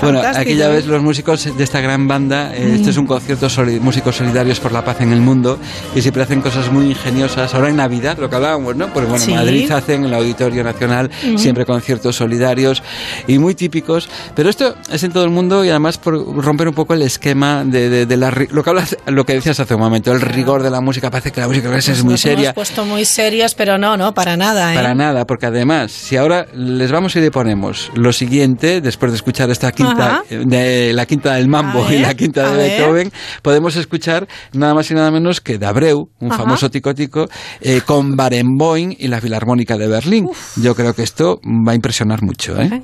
[0.00, 0.72] Bueno, Fantástico, aquella ¿eh?
[0.72, 2.74] vez los músicos de esta gran banda, eh, Mm.
[2.76, 5.58] este es un concierto soli- músicos solidarios por la paz en el mundo
[5.94, 7.54] y siempre hacen cosas muy ingeniosas.
[7.54, 8.88] Ahora en Navidad, lo que hablábamos, ¿no?
[8.92, 9.32] Pues bueno, Sí.
[9.32, 11.38] en Madrid hacen en el Auditorio Nacional Ujú.
[11.38, 12.82] siempre conciertos solidarios
[13.26, 14.08] y muy típicos.
[14.34, 17.64] Pero esto es en todo el mundo y además por romper un poco el esquema
[17.64, 20.62] de, de- de la, lo que hablas, lo que decías hace un momento, el rigor
[20.62, 21.10] de la música.
[21.10, 22.44] Parece que la música clásica es muy Nos seria.
[22.50, 24.72] hemos puesto muy serios, pero no, no, para nada.
[24.72, 24.76] ¿eh?
[24.76, 29.16] Para nada, porque además, si ahora les vamos y le ponemos lo siguiente, después de
[29.16, 30.24] escuchar esta quinta, Ajá.
[30.28, 32.68] eh, de la quinta del mambo y la quinta de.
[32.68, 33.10] Beethoven,
[33.40, 36.42] podemos escuchar nada más y nada menos que de Abreu, un Ajá.
[36.42, 37.30] famoso tico-tico,
[37.62, 40.28] eh, con Barenboim y la Filarmónica de Berlín.
[40.56, 42.60] Yo creo que esto va a impresionar mucho.
[42.60, 42.82] ¿eh?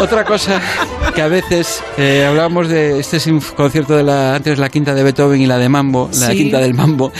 [0.00, 0.60] Otra cosa
[1.14, 3.18] que a veces eh, hablábamos de este
[3.54, 6.72] concierto de la antes la quinta de Beethoven y la de Mambo, la quinta del
[6.72, 7.12] Mambo.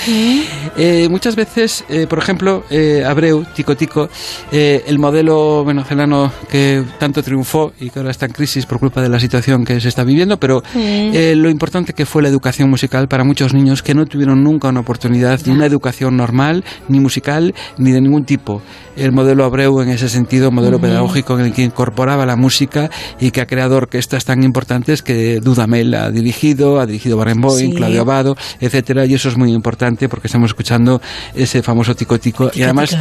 [0.77, 4.09] Eh, muchas veces, eh, por ejemplo, eh, Abreu, Tico Tico,
[4.51, 9.03] eh, el modelo venezolano que tanto triunfó y que ahora está en crisis por culpa
[9.03, 12.71] de la situación que se está viviendo, pero eh, lo importante que fue la educación
[12.71, 16.99] musical para muchos niños que no tuvieron nunca una oportunidad ni una educación normal, ni
[17.01, 18.63] musical, ni de ningún tipo.
[19.01, 20.87] El modelo Abreu en ese sentido, modelo Ujú.
[20.87, 25.41] pedagógico en el que incorporaba la música y que ha creado orquestas tan importantes que
[25.41, 27.77] Dudamel ha dirigido, ha dirigido Barenboim, Sí.
[27.77, 31.01] Claudio Abado, etcétera, y eso es muy importante porque estamos escuchando
[31.35, 32.97] ese famoso tico tico y además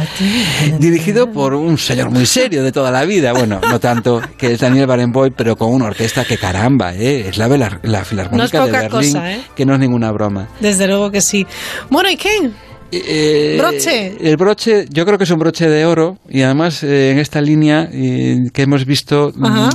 [0.78, 4.60] dirigido por un señor muy serio de toda la vida, bueno, no tanto que es
[4.60, 7.28] Daniel Barenboim, pero con una orquesta que caramba, ¿eh?
[7.28, 9.40] es la, Velar- la Filarmónica No es de Berlín, cosa, ¿eh?
[9.54, 10.48] que no es ninguna broma.
[10.60, 11.46] Desde luego que sí.
[11.90, 12.50] Bueno, ¿y qué?
[12.92, 14.16] Eh, Broche.
[14.20, 17.40] El broche, yo creo que es un broche de oro y además eh, en esta
[17.40, 19.70] línea eh, que hemos visto mm, Ajá.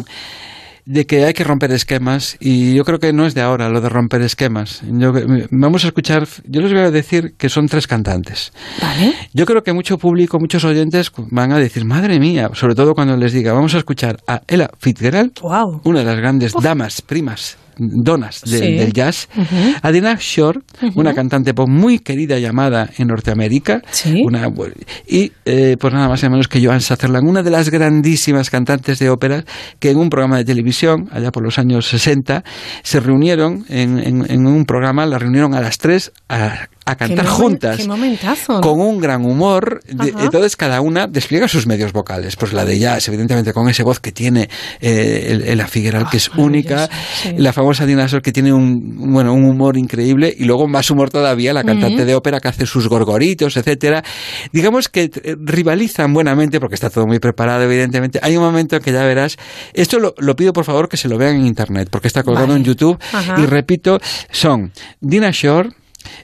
[0.85, 3.81] de que hay que romper esquemas y yo creo que no es de ahora lo
[3.81, 4.81] de romper esquemas.
[4.83, 5.13] Yo-
[5.49, 8.51] vamos a escuchar, yo les voy a decir que son tres cantantes.
[9.33, 13.15] Yo creo que mucho público, muchos oyentes van a decir, madre mía, sobre todo cuando
[13.17, 15.31] les diga, vamos a escuchar a Ella Fitzgerald,
[15.85, 18.73] una de las grandes damas, primas, donas de- Sí.
[18.76, 19.27] del jazz,
[19.81, 20.60] a Dinah Shore,
[20.95, 23.81] una cantante pop muy querida llamada en Norteamérica,
[24.23, 24.49] una,
[25.07, 28.99] y eh, pues nada más y menos que Joan Sutherland, una de las grandísimas cantantes
[28.99, 29.43] de ópera
[29.80, 32.43] que en un programa de televisión, allá por los años 60,
[32.84, 37.26] se reunieron en, en- en un programa, la reunieron a las tres a, a cantar
[37.26, 38.62] Qué juntas Qué momentazo.
[38.62, 39.82] con un gran humor.
[39.86, 42.36] De- entonces cada una despliega sus medios vocales.
[42.36, 44.49] Pues la de jazz, evidentemente, con esa voz que tiene
[44.82, 46.88] eh, el- la Figueral, que es única.
[47.22, 47.34] sí.
[47.38, 50.34] La famosa Dina Sor, que tiene un, bueno, un humor increíble.
[50.38, 54.03] Y luego más humor todavía, la cantante de ópera que hace sus gorgoritos, etcétera.
[54.52, 58.20] Digamos que eh, rivalizan buenamente, porque está todo muy preparado, evidentemente.
[58.22, 59.38] Hay un momento en que ya verás.
[59.74, 62.48] Esto lo, lo pido, por favor, que se lo vean en internet, porque está colgado
[62.48, 62.60] Vale.
[62.60, 62.98] en YouTube.
[63.12, 63.36] Ajá.
[63.41, 63.99] Y repito,
[64.32, 64.72] son
[65.02, 65.70] Dina Shore,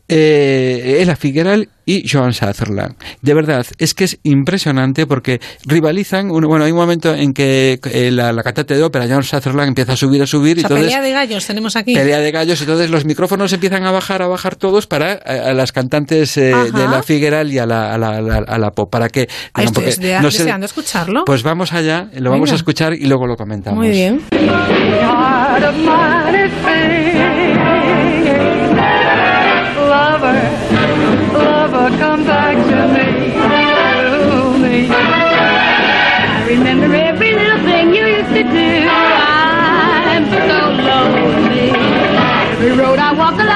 [0.08, 2.96] eh, Ella Fitzgerald y Joan Sutherland.
[3.22, 6.30] De verdad, es que es impresionante porque rivalizan.
[6.32, 9.70] Un- Bueno, hay un momento en que eh, la, la cantante de ópera, Joan Sutherland,
[9.70, 11.94] empieza a subir, a subir, O y entonces pelea de gallos tenemos aquí.
[11.96, 15.54] pelea de gallos, entonces los micrófonos empiezan a bajar, a bajar todos para a, a
[15.54, 18.72] las cantantes eh, de la Fitzgerald y a la, a la, a la- a la
[18.72, 19.22] pop, para que...
[19.22, 21.24] Digan, estoy porque sé- deseando escucharlo.
[21.26, 22.54] pues vamos allá, lo vamos Venga.
[22.54, 23.80] a escuchar y luego lo comentamos.
[23.80, 24.22] Muy bien.
[31.34, 34.88] Lover, come back to me, to me.
[34.90, 38.88] I remember every little thing you used to do.
[38.90, 40.60] I'm so
[40.90, 41.70] lonely.
[42.52, 43.51] Every road I walk along,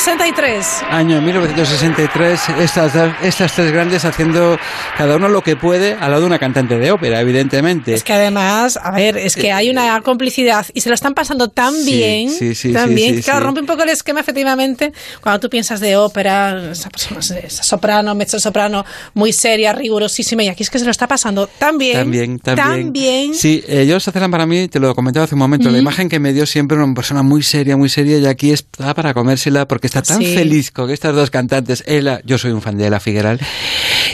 [0.00, 0.82] 1963.
[0.90, 2.92] Año 1963, estas,
[3.22, 4.58] estas tres grandes haciendo
[4.98, 7.94] cada uno lo que puede al lado de una cantante de ópera, evidentemente.
[7.94, 11.48] Es que además, a ver, es que hay una complicidad y se lo están pasando
[11.48, 13.22] tan Sí, bien, sí, sí, tan sí, bien.
[13.22, 14.92] claro, rompe un poco el esquema efectivamente
[15.22, 20.48] cuando tú piensas de ópera, esa, persona- esa soprano, mezzo soprano, muy seria, rigurosísima y
[20.48, 22.68] aquí es que se lo está pasando tan bien, También, también.
[22.68, 23.34] tan bien.
[23.34, 25.80] Sí, ellos Sutherland para mí, te lo comentaba hace un momento, la Ujú.
[25.82, 29.14] imagen que me dio siempre una persona muy seria, muy seria, y aquí está para
[29.14, 30.34] comérsela porque está tan Sí.
[30.34, 31.82] feliz con estas dos cantantes.
[31.86, 33.40] Ella, yo soy un fan de Ella Figueral,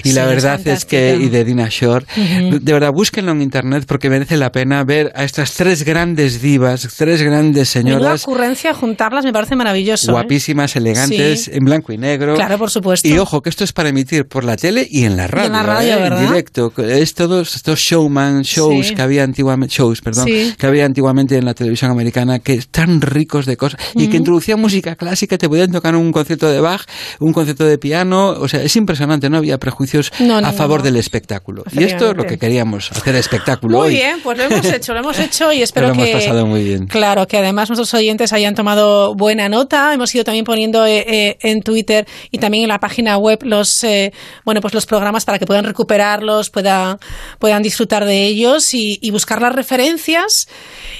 [0.04, 1.24] y Sí, la es verdad es que, fantástica.
[1.24, 2.58] y de Dina Shore, Ujú.
[2.60, 6.88] de verdad, búsquenlo en internet porque merece la pena ver a estas tres grandes divas,
[6.96, 8.22] tres grandes señoras.
[8.24, 10.10] ocurrencia juntarlas me parece maravilloso.
[10.10, 10.14] ¿eh?
[10.14, 11.50] Guapísimas, elegantes, Sí.
[11.54, 12.34] en blanco y negro.
[12.34, 13.06] Claro, por supuesto.
[13.08, 15.46] Y ojo, que esto es para emitir por la tele y en la radio.
[15.46, 16.00] en la radio, ¿eh?
[16.00, 16.22] ¿verdad?
[16.22, 16.72] En directo.
[16.78, 18.94] Es todos estos showman, shows Sí.
[18.94, 23.46] que había antiguamente, shows, perdón, que había antiguamente en la televisión americana, que están ricos
[23.46, 26.82] de cosas y que introducían música clásica, te podían tocar un concierto de Bach,
[27.20, 29.58] un concierto de piano, o sea, es impresionante, no había
[29.92, 31.64] prejuicios No, no, a favor del espectáculo.
[31.72, 33.94] Y esto es lo que queríamos, hacer espectáculo Muy hoy.
[33.94, 36.62] bien, pues lo hemos hecho, lo hemos hecho y espero lo hemos que pasado muy
[36.64, 36.86] bien.
[36.86, 39.92] Claro, que además nuestros oyentes hayan tomado buena nota.
[39.92, 43.82] Hemos ido también poniendo eh, eh, en Twitter y también en la página web los
[43.84, 44.12] eh,
[44.44, 46.98] bueno pues los programas para que puedan recuperarlos, puedan
[47.38, 50.46] puedan disfrutar de ellos y, y buscar las referencias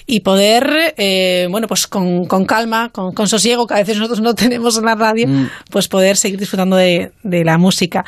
[0.07, 4.21] y poder eh, bueno pues con, con calma, con, con sosiego que a veces nosotros
[4.21, 5.49] no tenemos en la radio, Mm.
[5.71, 8.05] pues poder seguir disfrutando de, de la música.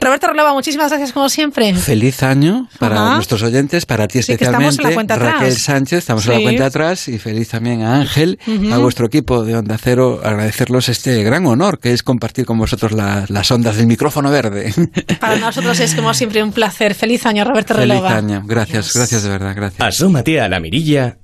[0.00, 1.74] Roberto Relova, muchísimas gracias como siempre.
[1.74, 3.14] Feliz año para Ajá.
[3.16, 5.34] nuestros oyentes, para ti Sí, que estamos especialmente, en la cuenta atrás.
[5.40, 6.38] Raquel Sánchez, estamos en Sí.
[6.38, 8.38] la cuenta atrás y feliz también a Ángel,
[8.72, 12.92] a vuestro equipo de Onda Cero, agradecerlos este gran honor que es compartir con vosotros
[12.92, 14.72] la- las ondas del micrófono verde.
[15.20, 16.94] Para nosotros es como siempre un placer.
[16.94, 18.14] Feliz año, Roberto feliz Relova.
[18.16, 19.80] año, gracias, gracias de verdad, gracias.
[19.86, 21.18] Asómate a la mirilla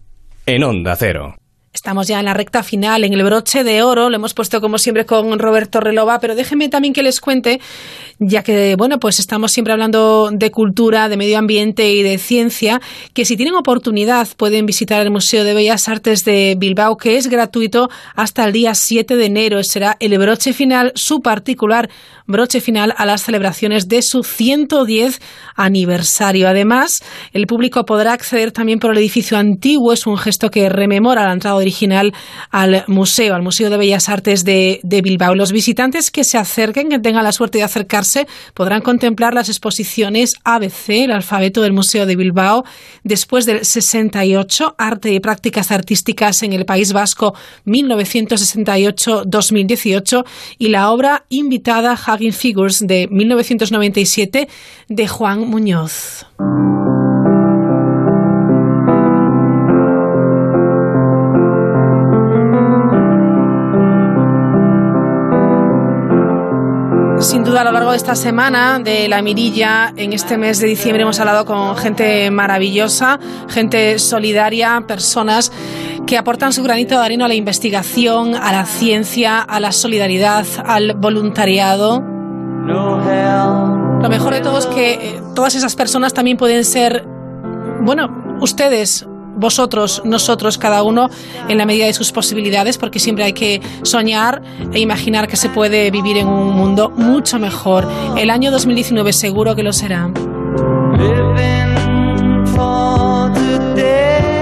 [0.47, 1.35] en Onda Cero.
[1.75, 4.77] Estamos ya en la recta final, en el broche de oro, lo hemos puesto como
[4.77, 7.63] siempre con Roberto Relova, pero déjenme también que les cuente,
[8.19, 12.83] ya que, bueno, pues estamos siempre hablando de cultura, de medio ambiente y de ciencia,
[13.15, 17.29] que si tienen oportunidad pueden visitar el Museo de Bellas Artes de Bilbao, que es
[17.29, 19.63] gratuito hasta el día 7 de enero.
[19.65, 21.89] Será el broche final, su particular
[22.27, 25.21] broche final a las celebraciones de su 110
[25.57, 26.49] aniversario.
[26.49, 31.27] Además, el público podrá acceder también por el edificio antiguo, es un gesto que rememora
[31.27, 32.13] la entrada original
[32.51, 35.35] al museo, al Museo de Bellas Artes de, Bilbao.
[35.35, 40.35] Los visitantes que se acerquen, que tengan la suerte de acercarse, podrán contemplar las exposiciones
[40.45, 42.65] ABC, el alfabeto del Museo de Bilbao,
[43.05, 47.35] después del 68, Arte y Prácticas Artísticas en el País Vasco
[47.67, 50.25] 1968-2018
[50.59, 54.49] y la obra invitada Hugging Figures de 1997
[54.89, 56.27] de Juan Muñoz.
[67.23, 70.67] Sin duda, a lo largo de esta semana de la mirilla, en este mes de
[70.67, 75.53] diciembre hemos hablado con gente maravillosa, gente solidaria, personas
[76.05, 80.45] que aportan su granito de arena a la investigación, a la ciencia, a la solidaridad,
[80.67, 82.03] al voluntariado.
[84.03, 87.07] Lo mejor de todo es que eh, todas esas personas también pueden ser,
[87.83, 91.09] bueno, ustedes, vosotros, nosotros, cada uno
[91.49, 94.43] en la medida de sus posibilidades, porque siempre hay que soñar
[94.73, 97.89] e imaginar que se puede vivir en un mundo mucho mejor.
[98.17, 100.11] El año 2019 seguro que lo será.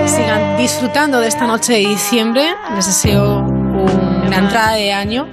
[0.06, 2.54] Sigan disfrutando de esta noche de diciembre.
[2.74, 5.26] Les deseo una entrada de año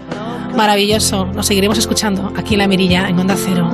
[0.55, 1.25] maravilloso.
[1.25, 3.69] Nos seguiremos escuchando aquí en La Mirilla, en Onda Cero.